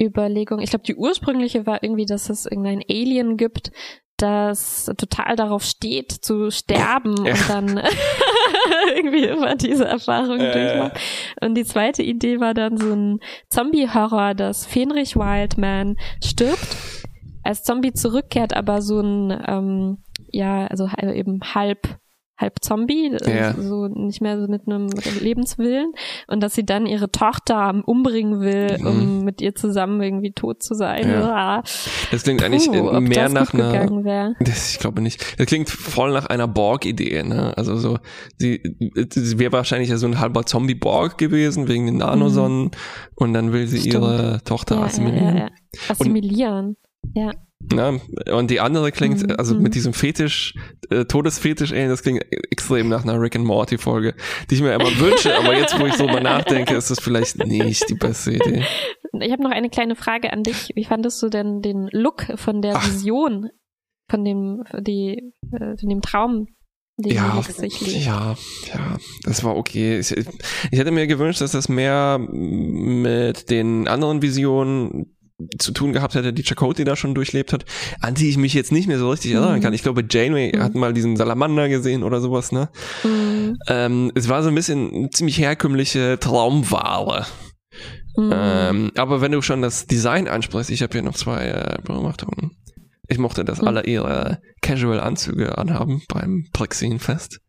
Überlegung, 0.02 0.60
ich 0.60 0.72
glaube, 0.72 0.84
die 0.84 0.96
ursprüngliche 0.96 1.66
war 1.66 1.82
irgendwie, 1.82 2.06
dass 2.06 2.30
es 2.30 2.46
irgendein 2.46 2.84
Alien 2.90 3.38
gibt, 3.38 3.72
das 4.18 4.92
total 4.98 5.36
darauf 5.36 5.64
steht, 5.64 6.12
zu 6.12 6.52
sterben 6.52 7.16
ja. 7.26 7.34
und 7.34 7.50
dann 7.50 7.82
irgendwie 8.96 9.26
immer 9.26 9.56
diese 9.56 9.86
Erfahrung 9.86 10.40
äh. 10.40 10.52
durchmacht. 10.52 11.00
Und 11.42 11.56
die 11.56 11.66
zweite 11.66 12.04
Idee 12.04 12.40
war 12.40 12.54
dann 12.54 12.78
so 12.78 12.92
ein 12.92 13.20
Zombie-Horror, 13.50 14.34
dass 14.34 14.66
Fenrich 14.66 15.16
Wildman 15.16 15.98
stirbt, 16.24 16.78
als 17.44 17.64
Zombie 17.64 17.94
zurückkehrt, 17.94 18.56
aber 18.56 18.82
so 18.82 19.00
ein 19.00 19.44
ähm, 19.48 19.98
ja, 20.36 20.68
also 20.68 20.88
eben 20.98 21.40
halb 21.54 21.98
halb 22.38 22.56
Zombie, 22.62 23.16
ja. 23.26 23.54
so 23.54 23.88
nicht 23.88 24.22
mehr 24.22 24.40
so 24.40 24.48
mit 24.48 24.68
einem 24.68 24.88
Lebenswillen 25.22 25.94
und 26.28 26.44
dass 26.44 26.54
sie 26.54 26.66
dann 26.66 26.86
ihre 26.86 27.10
Tochter 27.10 27.82
umbringen 27.86 28.42
will, 28.42 28.78
mhm. 28.78 28.88
um 28.88 29.24
mit 29.24 29.42
ihr 29.42 29.56
zusammen 29.56 30.02
irgendwie 30.02 30.34
tot 30.34 30.62
zu 30.62 30.74
sein. 30.74 31.10
Ja. 31.10 31.64
Das 32.12 32.24
klingt 32.24 32.42
Puh, 32.42 32.46
eigentlich 32.46 32.70
mehr 32.70 33.30
nach 33.30 33.54
einer. 33.54 34.36
Das, 34.42 34.74
ich 34.74 34.80
glaube 34.80 35.02
nicht. 35.02 35.40
Das 35.40 35.48
klingt 35.48 35.70
voll 35.70 36.12
nach 36.12 36.26
einer 36.26 36.48
Borg-Idee. 36.48 37.24
Ne? 37.24 37.54
Also 37.56 37.78
so, 37.78 38.00
sie, 38.38 38.62
sie 39.10 39.40
wäre 39.40 39.54
wahrscheinlich 39.54 39.90
ja 39.90 39.98
so 39.98 40.08
ein 40.08 40.20
halber 40.20 40.46
Zombie-Borg 40.46 41.18
gewesen 41.18 41.70
wegen 41.70 41.86
den 41.86 41.98
Nanosonnen 41.98 42.66
mhm. 42.66 42.72
und 43.16 43.34
dann 43.34 43.54
will 43.54 43.68
sie 43.68 43.80
Stimmt. 43.80 43.94
ihre 43.94 44.42
Tochter 44.44 44.76
ja, 44.76 44.84
assimilieren. 44.84 45.50
Assimilieren. 45.88 46.76
Ja. 47.14 47.32
Ja, 47.74 47.94
und 48.34 48.52
die 48.52 48.60
andere 48.60 48.92
klingt, 48.92 49.24
mhm. 49.24 49.36
also 49.38 49.56
mit 49.56 49.76
diesem 49.76 49.94
Fetisch, 49.94 50.54
äh, 50.90 51.06
Todesfetisch, 51.06 51.72
ey, 51.72 51.88
das 51.88 52.04
klingt 52.04 52.24
extrem 52.52 52.90
nach 52.90 53.04
einer 53.04 53.20
Rick 53.20 53.36
and 53.36 53.46
Morty 53.46 53.78
Folge, 53.78 54.16
die 54.50 54.56
ich 54.56 54.62
mir 54.62 54.74
immer 54.74 54.86
wünsche, 55.00 55.36
aber 55.36 55.58
jetzt, 55.58 55.80
wo 55.80 55.86
ich 55.86 55.94
so 55.94 56.06
mal 56.06 56.22
nachdenke, 56.22 56.76
ist 56.76 56.92
das 56.92 57.00
vielleicht 57.00 57.38
nicht 57.46 57.90
die 57.90 57.96
beste 57.96 58.34
Idee. 58.34 58.64
Ich 59.20 59.32
habe 59.32 59.44
noch 59.44 59.52
eine 59.52 59.70
kleine 59.70 59.96
Frage 59.96 60.34
an 60.34 60.44
dich. 60.44 60.72
Wie 60.76 60.84
fandest 60.84 61.22
du 61.24 61.30
denn 61.30 61.62
den 61.62 61.88
Look 61.92 62.28
von 62.36 62.62
der 62.62 62.76
Ach. 62.76 62.88
Vision, 62.88 63.50
von 64.10 64.24
dem, 64.26 64.64
die, 64.80 65.32
äh, 65.52 65.78
von 65.78 65.90
dem 65.90 66.02
Traum 66.02 66.48
ja, 66.98 67.44
ja, 67.62 68.36
ja, 68.74 68.98
das 69.24 69.44
war 69.44 69.58
okay. 69.58 70.00
Ich, 70.00 70.16
ich 70.16 70.80
hätte 70.80 70.92
mir 70.92 71.08
gewünscht, 71.08 71.42
dass 71.42 71.52
das 71.52 71.68
mehr 71.68 72.18
mit 72.18 73.50
den 73.50 73.90
anderen 73.90 74.22
Visionen 74.22 75.15
zu 75.58 75.72
tun 75.72 75.94
gehabt 75.94 76.16
hätte, 76.16 76.32
die 76.32 76.44
Chakotay 76.44 76.86
da 76.86 76.96
schon 76.96 77.14
durchlebt 77.14 77.52
hat, 77.52 77.66
an 78.00 78.14
die 78.14 78.30
ich 78.30 78.38
mich 78.38 78.54
jetzt 78.54 78.72
nicht 78.72 78.88
mehr 78.88 79.00
so 79.00 79.10
richtig 79.10 79.32
erinnern 79.32 79.58
mhm. 79.58 79.62
kann. 79.62 79.74
Ich 79.74 79.84
glaube, 79.84 80.04
Janeway 80.10 80.56
mhm. 80.56 80.64
hat 80.64 80.76
mal 80.76 80.94
diesen 80.94 81.18
Salamander 81.18 81.68
gesehen 81.68 82.04
oder 82.04 82.22
sowas, 82.22 82.52
ne? 82.52 82.70
Mhm. 83.04 83.58
Ähm, 83.68 84.12
es 84.16 84.30
war 84.30 84.44
so 84.44 84.50
ein 84.50 84.56
bisschen 84.56 85.10
ziemlich 85.12 85.38
herkömmliche 85.38 86.18
Traumware. 86.20 87.26
Mhm. 88.16 88.32
Ähm, 88.34 88.92
aber 88.96 89.20
wenn 89.20 89.34
du 89.34 89.42
schon 89.42 89.62
das 89.62 89.88
Design 89.88 90.28
ansprichst, 90.28 90.70
ich 90.70 90.82
habe 90.82 90.94
hier 90.94 91.02
noch 91.02 91.16
zwei 91.16 91.48
äh, 91.48 91.78
Beobachtungen. 91.84 92.52
Ich 93.08 93.18
mochte, 93.20 93.46
dass 93.46 93.62
mhm. 93.62 93.68
alle 93.68 93.86
ihre 93.86 94.40
Casual-Anzüge 94.62 95.58
anhaben 95.58 96.02
beim 96.08 96.48
Prexin-Fest. 96.54 97.40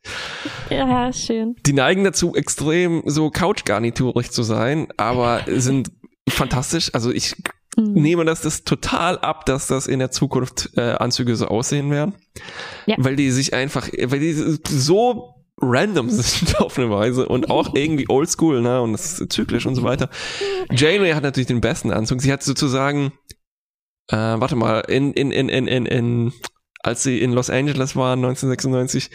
Ja, 0.70 1.12
schön. 1.12 1.54
Die 1.64 1.72
neigen 1.72 2.04
dazu, 2.04 2.34
extrem 2.34 3.02
so 3.06 3.30
Couch-garniturig 3.30 4.32
zu 4.32 4.42
sein, 4.42 4.88
aber 4.96 5.42
sind 5.46 5.90
fantastisch. 6.28 6.90
Also 6.92 7.10
ich 7.10 7.36
mhm. 7.76 7.92
nehme 7.92 8.24
das, 8.24 8.40
das 8.40 8.64
total 8.64 9.18
ab, 9.18 9.46
dass 9.46 9.66
das 9.66 9.86
in 9.86 9.98
der 9.98 10.10
Zukunft 10.10 10.70
äh, 10.76 10.92
Anzüge 10.92 11.36
so 11.36 11.46
aussehen 11.46 11.90
werden. 11.90 12.14
Ja. 12.86 12.96
Weil 12.98 13.16
die 13.16 13.30
sich 13.30 13.54
einfach, 13.54 13.88
weil 13.88 14.20
die 14.20 14.32
so 14.68 15.34
random 15.60 16.10
sind 16.10 16.60
auf 16.60 16.78
eine 16.78 16.90
Weise 16.90 17.28
und 17.28 17.50
auch 17.50 17.74
irgendwie 17.74 18.08
oldschool, 18.08 18.60
ne, 18.60 18.82
und 18.82 18.92
das 18.92 19.20
ist 19.20 19.32
zyklisch 19.32 19.66
und 19.66 19.74
so 19.74 19.82
weiter. 19.82 20.10
Janeway 20.70 21.12
hat 21.12 21.22
natürlich 21.22 21.46
den 21.46 21.60
besten 21.60 21.92
Anzug. 21.92 22.20
Sie 22.20 22.32
hat 22.32 22.42
sozusagen 22.42 23.12
äh, 24.10 24.16
warte 24.16 24.56
mal, 24.56 24.80
in, 24.80 25.12
in, 25.12 25.30
in, 25.30 25.48
in, 25.48 25.66
in, 25.66 25.86
in, 25.86 26.32
als 26.82 27.02
sie 27.02 27.20
in 27.20 27.32
Los 27.32 27.50
Angeles 27.50 27.96
war 27.96 28.12
1996, 28.12 29.10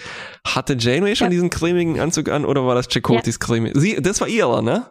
hatte 0.46 0.76
Janeway 0.78 1.16
schon 1.16 1.28
ja. 1.28 1.32
diesen 1.32 1.50
cremigen 1.50 2.00
Anzug 2.00 2.30
an 2.30 2.46
oder 2.46 2.66
war 2.66 2.76
das 2.76 2.88
Chakotys 2.88 3.36
ja. 3.42 3.46
cremig? 3.46 3.74
Sie, 3.76 3.96
das 3.96 4.20
war 4.22 4.28
ihre, 4.28 4.62
ne? 4.64 4.90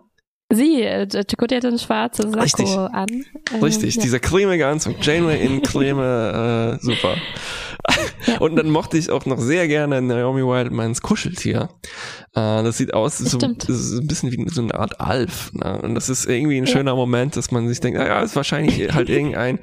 Sie, 0.52 0.82
äh, 0.82 1.06
Chakotay 1.08 1.56
hatte 1.56 1.68
ein 1.68 1.78
schwarzes 1.78 2.26
Sakko 2.26 2.42
Richtig. 2.42 2.76
an. 2.76 3.08
Ähm, 3.54 3.62
Richtig, 3.62 3.96
ja. 3.96 4.02
dieser 4.02 4.18
cremige 4.18 4.66
Anzug. 4.66 4.96
Janeway 5.00 5.44
in 5.44 5.62
Creme, 5.62 6.00
äh, 6.00 6.78
super. 6.80 7.16
Ja. 8.26 8.38
Und 8.38 8.56
dann 8.56 8.68
mochte 8.68 8.98
ich 8.98 9.10
auch 9.10 9.26
noch 9.26 9.38
sehr 9.38 9.68
gerne 9.68 10.02
Naomi 10.02 10.42
Wildmans 10.42 11.02
Kuscheltier. 11.02 11.70
Äh, 12.34 12.62
das 12.62 12.78
sieht 12.78 12.94
aus 12.94 13.18
so, 13.18 13.38
das 13.38 13.68
ist 13.68 13.92
ein 13.98 14.06
bisschen 14.06 14.32
wie 14.32 14.48
so 14.48 14.62
eine 14.62 14.74
Art 14.74 15.00
Alf. 15.00 15.52
Ne? 15.52 15.80
Und 15.82 15.94
das 15.94 16.08
ist 16.08 16.26
irgendwie 16.26 16.58
ein 16.58 16.66
ja. 16.66 16.72
schöner 16.72 16.94
Moment, 16.94 17.36
dass 17.36 17.50
man 17.50 17.68
sich 17.68 17.80
denkt, 17.80 17.98
naja, 17.98 18.20
ist 18.20 18.36
wahrscheinlich 18.36 18.92
halt 18.92 19.08
irgendein 19.08 19.60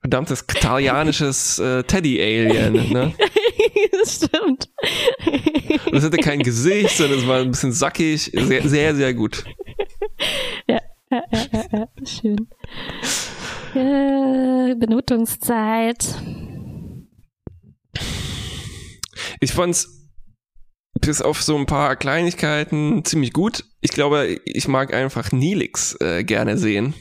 verdammtes 0.00 0.46
katarianisches 0.46 1.58
äh, 1.58 1.82
Teddy-Alien. 1.84 2.70
Ne? 2.90 3.12
das 4.00 4.16
stimmt. 4.16 4.68
Und 5.86 5.94
es 5.94 6.02
hatte 6.02 6.16
kein 6.16 6.40
Gesicht, 6.40 6.96
sondern 6.96 7.18
es 7.18 7.26
war 7.26 7.40
ein 7.40 7.50
bisschen 7.50 7.72
sackig. 7.72 8.32
Sehr, 8.34 8.66
sehr, 8.66 8.96
sehr 8.96 9.14
gut. 9.14 9.44
Ja, 10.68 10.80
ja, 11.10 11.22
ja, 11.32 11.46
ja, 11.52 11.64
ja. 11.72 12.06
schön. 12.06 12.48
Äh, 13.74 14.74
Benotungszeit. 14.74 16.14
Ich 19.40 19.52
fand's 19.52 20.00
bis 21.00 21.22
auf 21.22 21.42
so 21.42 21.56
ein 21.56 21.66
paar 21.66 21.96
Kleinigkeiten 21.96 23.04
ziemlich 23.04 23.32
gut. 23.32 23.64
Ich 23.80 23.90
glaube, 23.92 24.38
ich 24.44 24.68
mag 24.68 24.92
einfach 24.92 25.32
Nilix 25.32 25.96
äh, 26.00 26.24
gerne 26.24 26.58
sehen. 26.58 26.94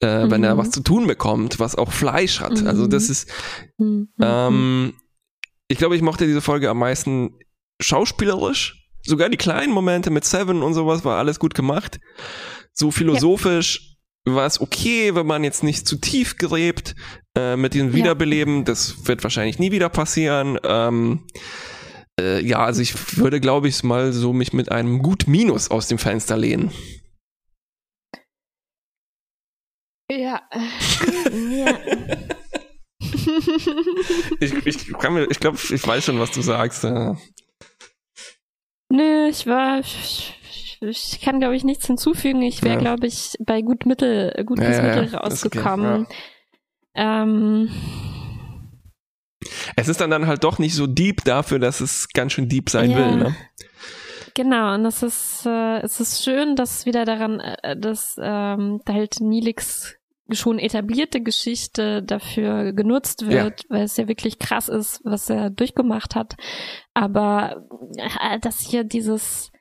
Äh, 0.00 0.24
mhm. 0.24 0.30
Wenn 0.30 0.44
er 0.44 0.54
mhm. 0.54 0.58
was 0.58 0.70
zu 0.70 0.82
tun 0.82 1.06
bekommt, 1.06 1.58
was 1.60 1.76
auch 1.76 1.92
Fleisch 1.92 2.40
hat. 2.40 2.60
Mhm. 2.60 2.66
Also 2.66 2.86
das 2.86 3.08
ist, 3.08 3.30
mhm. 3.78 4.08
ähm, 4.20 4.94
ich 5.68 5.78
glaube, 5.78 5.96
ich 5.96 6.02
mochte 6.02 6.26
diese 6.26 6.40
Folge 6.40 6.68
am 6.68 6.78
meisten 6.78 7.38
schauspielerisch. 7.80 8.83
Sogar 9.04 9.28
die 9.28 9.36
kleinen 9.36 9.72
Momente 9.72 10.10
mit 10.10 10.24
Seven 10.24 10.62
und 10.62 10.74
sowas 10.74 11.04
war 11.04 11.18
alles 11.18 11.38
gut 11.38 11.54
gemacht. 11.54 12.00
So 12.72 12.90
philosophisch 12.90 13.96
ja. 14.26 14.34
war 14.34 14.46
es 14.46 14.60
okay, 14.60 15.14
wenn 15.14 15.26
man 15.26 15.44
jetzt 15.44 15.62
nicht 15.62 15.86
zu 15.86 15.96
tief 15.96 16.38
gräbt 16.38 16.94
äh, 17.36 17.56
mit 17.56 17.74
dem 17.74 17.92
Wiederbeleben. 17.92 18.58
Ja. 18.58 18.64
Das 18.64 19.06
wird 19.06 19.22
wahrscheinlich 19.22 19.58
nie 19.58 19.72
wieder 19.72 19.88
passieren. 19.90 20.58
Ähm, 20.64 21.26
äh, 22.18 22.40
ja, 22.44 22.64
also 22.64 22.80
ich 22.80 23.18
würde, 23.18 23.40
glaube 23.40 23.68
ich, 23.68 23.82
mal 23.82 24.12
so 24.12 24.32
mich 24.32 24.52
mit 24.52 24.70
einem 24.72 25.00
gut 25.02 25.26
Minus 25.26 25.70
aus 25.70 25.88
dem 25.88 25.98
Fenster 25.98 26.36
lehnen. 26.36 26.72
Ja. 30.10 30.42
ja. 31.50 31.78
ich 34.40 34.52
ich, 34.66 34.88
ich 34.88 35.40
glaube, 35.40 35.58
ich 35.70 35.86
weiß 35.86 36.04
schon, 36.04 36.20
was 36.20 36.30
du 36.30 36.42
sagst. 36.42 36.84
Nö, 38.88 39.28
ich 39.28 39.46
war. 39.46 39.80
Ich, 39.80 40.78
ich 40.80 41.20
kann, 41.20 41.40
glaube 41.40 41.56
ich, 41.56 41.64
nichts 41.64 41.86
hinzufügen. 41.86 42.42
Ich 42.42 42.62
wäre, 42.62 42.74
ja. 42.74 42.80
glaube 42.80 43.06
ich, 43.06 43.34
bei 43.40 43.62
gut 43.62 43.86
Mittel, 43.86 44.32
gut 44.44 44.58
ja, 44.58 44.68
bis 44.68 44.76
ja, 44.76 44.82
Mittel 44.82 45.14
rausgekommen. 45.16 46.02
Okay, 46.04 46.14
ähm, 46.94 47.70
es 49.76 49.88
ist 49.88 50.00
dann, 50.00 50.10
dann 50.10 50.26
halt 50.26 50.44
doch 50.44 50.58
nicht 50.58 50.74
so 50.74 50.86
deep 50.86 51.24
dafür, 51.24 51.58
dass 51.58 51.80
es 51.80 52.08
ganz 52.08 52.32
schön 52.32 52.48
deep 52.48 52.70
sein 52.70 52.94
will, 52.94 53.16
ne? 53.16 53.36
Genau, 54.34 54.74
und 54.74 54.84
es 54.84 55.02
ist, 55.02 55.46
äh, 55.46 55.80
es 55.80 56.00
ist 56.00 56.24
schön, 56.24 56.56
dass 56.56 56.86
wieder 56.86 57.04
daran, 57.04 57.38
äh, 57.40 57.76
dass 57.76 58.16
ähm, 58.20 58.80
halt 58.88 59.20
Nilix 59.20 59.94
schon 60.30 60.58
etablierte 60.58 61.20
Geschichte 61.20 62.02
dafür 62.02 62.72
genutzt 62.72 63.26
wird, 63.28 63.64
ja. 63.64 63.70
weil 63.70 63.82
es 63.84 63.96
ja 63.96 64.08
wirklich 64.08 64.38
krass 64.38 64.68
ist, 64.68 65.00
was 65.04 65.28
er 65.28 65.50
durchgemacht 65.50 66.14
hat. 66.14 66.36
Aber 66.94 67.66
äh, 67.96 68.38
dass 68.40 68.60
hier 68.60 68.84
dieses 68.84 69.52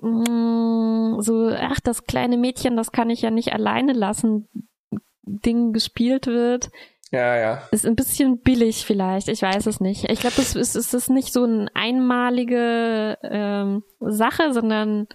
mh, 0.00 0.30
mm, 0.30 1.20
so, 1.20 1.48
ach, 1.48 1.80
das 1.80 2.04
kleine 2.04 2.36
Mädchen, 2.36 2.76
das 2.76 2.92
kann 2.92 3.10
ich 3.10 3.22
ja 3.22 3.30
nicht 3.30 3.52
alleine 3.52 3.92
lassen, 3.92 4.48
Ding 5.22 5.72
gespielt 5.72 6.26
wird, 6.26 6.70
ja, 7.12 7.36
ja. 7.36 7.62
Ist 7.72 7.86
ein 7.86 7.96
bisschen 7.96 8.38
billig 8.40 8.84
vielleicht, 8.86 9.28
ich 9.28 9.42
weiß 9.42 9.66
es 9.66 9.80
nicht. 9.80 10.08
Ich 10.10 10.20
glaube, 10.20 10.40
es 10.40 10.54
ist, 10.54 10.76
es 10.76 10.94
ist 10.94 11.10
nicht 11.10 11.32
so 11.32 11.42
eine 11.42 11.68
einmalige 11.74 13.18
ähm, 13.22 13.82
Sache, 13.98 14.52
sondern 14.52 15.08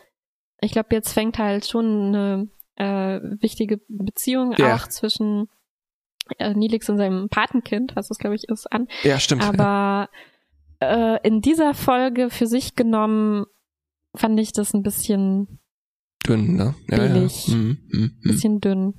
ich 0.59 0.73
glaube, 0.73 0.89
jetzt 0.91 1.13
fängt 1.13 1.37
halt 1.37 1.65
schon 1.65 2.07
eine 2.07 2.49
äh, 2.75 3.19
wichtige 3.41 3.79
Beziehung 3.87 4.53
ja. 4.57 4.75
auch 4.75 4.87
zwischen 4.87 5.47
äh, 6.37 6.53
Nilix 6.53 6.89
und 6.89 6.97
seinem 6.97 7.29
Patenkind, 7.29 7.95
was 7.95 8.07
das 8.07 8.17
glaube 8.17 8.35
ich 8.35 8.49
ist, 8.49 8.71
an. 8.71 8.87
Ja, 9.03 9.19
stimmt. 9.19 9.43
Aber 9.47 10.09
ja. 10.81 11.15
Äh, 11.15 11.19
in 11.23 11.41
dieser 11.41 11.73
Folge 11.73 12.29
für 12.29 12.47
sich 12.47 12.75
genommen 12.75 13.45
fand 14.15 14.39
ich 14.39 14.51
das 14.51 14.73
ein 14.73 14.83
bisschen 14.83 15.59
dünn, 16.27 16.55
ne? 16.55 16.75
Ja, 16.89 16.97
billig. 16.97 17.47
Ja. 17.47 17.55
Mhm, 17.55 17.77
mh, 17.91 17.99
mh. 17.99 18.09
Bisschen 18.23 18.61
dünn. 18.61 18.93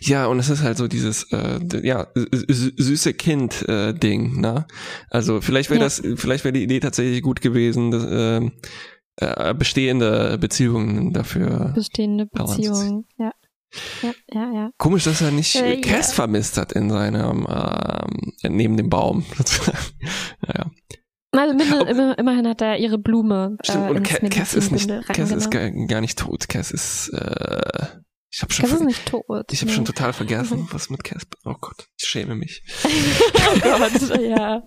Ja, 0.00 0.26
und 0.26 0.38
es 0.38 0.48
ist 0.48 0.62
halt 0.62 0.78
so 0.78 0.88
dieses 0.88 1.30
äh, 1.32 1.60
ja 1.82 2.08
süße 2.14 3.12
Kind 3.12 3.68
äh, 3.68 3.92
Ding, 3.92 4.40
ne? 4.40 4.66
Also 5.10 5.40
vielleicht 5.40 5.68
wäre 5.68 5.80
ja. 5.80 5.84
das 5.84 6.02
vielleicht 6.16 6.44
wäre 6.44 6.54
die 6.54 6.62
Idee 6.62 6.80
tatsächlich 6.80 7.22
gut 7.22 7.42
gewesen, 7.42 7.90
dass, 7.90 8.04
äh, 8.04 8.50
äh, 9.16 9.54
bestehende 9.54 10.38
Beziehungen 10.38 11.12
dafür 11.12 11.72
bestehende 11.74 12.26
Beziehungen, 12.26 13.06
ja. 13.18 13.32
Ja, 14.02 14.12
ja, 14.32 14.52
ja. 14.52 14.70
Komisch, 14.78 15.04
dass 15.04 15.20
er 15.20 15.30
nicht 15.30 15.54
äh, 15.54 15.80
Cass 15.80 16.08
ja. 16.08 16.14
vermisst 16.14 16.56
hat 16.56 16.72
in 16.72 16.90
seinem 16.90 17.46
ähm, 17.48 18.32
neben 18.56 18.76
dem 18.76 18.90
Baum. 18.90 19.24
naja. 20.46 20.70
Also 21.32 21.54
minder, 21.54 21.86
immer, 21.88 22.18
immerhin 22.18 22.48
hat 22.48 22.60
er 22.60 22.78
ihre 22.78 22.98
Blume. 22.98 23.56
Stimmt, 23.62 23.90
äh, 23.90 23.90
und 23.90 24.30
Cass 24.30 24.54
ist 24.54 24.72
nicht 24.72 24.90
Cass 25.06 25.30
ist 25.30 25.50
gar, 25.50 25.70
gar 25.70 26.00
nicht 26.00 26.18
tot. 26.18 26.48
Cass 26.48 26.72
ist 26.72 27.10
äh, 27.10 27.86
ich 28.32 28.42
habe 28.42 28.52
schon. 28.52 28.64
Ich 28.88 29.10
habe 29.12 29.44
nee. 29.48 29.72
schon 29.72 29.84
total 29.84 30.12
vergessen, 30.12 30.68
was 30.72 30.88
mit 30.88 31.02
Casper. 31.02 31.36
Oh 31.44 31.56
Gott, 31.60 31.88
ich 31.98 32.06
schäme 32.06 32.36
mich. 32.36 32.62
oh 32.84 33.58
Gott, 33.60 34.20
ja. 34.20 34.62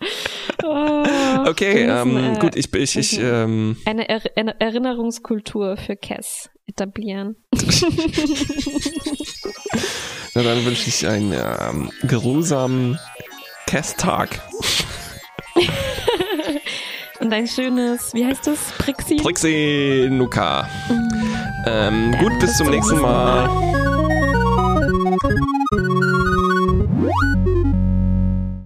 Oh, 0.64 1.06
okay, 1.50 1.84
ähm, 1.84 2.18
äh, 2.18 2.40
gut, 2.40 2.58
ich 2.58 2.74
ich 2.74 2.98
ich 2.98 3.20
ähm, 3.20 3.78
eine, 3.86 4.10
er 4.10 4.22
eine 4.36 4.60
Erinnerungskultur 4.60 5.78
für 5.78 5.96
Cass 5.96 6.50
etablieren. 6.66 7.38
Na 10.34 10.42
dann 10.42 10.66
wünsche 10.66 10.90
ich 10.90 11.08
einen 11.08 11.34
ähm, 11.34 11.92
geruhsamen 12.04 13.00
Cass-Tag. 13.68 14.42
Und 17.24 17.32
ein 17.32 17.48
schönes, 17.48 18.14
wie 18.14 18.26
heißt 18.26 18.48
das? 18.48 18.60
Prixi? 18.80 19.16
Prixi 19.16 20.10
Nuka. 20.12 20.68
Mhm. 20.90 21.10
Ähm, 21.66 22.16
gut, 22.20 22.38
bis 22.40 22.58
zum 22.58 22.70
nächsten 22.70 23.00
Mal. 23.00 23.83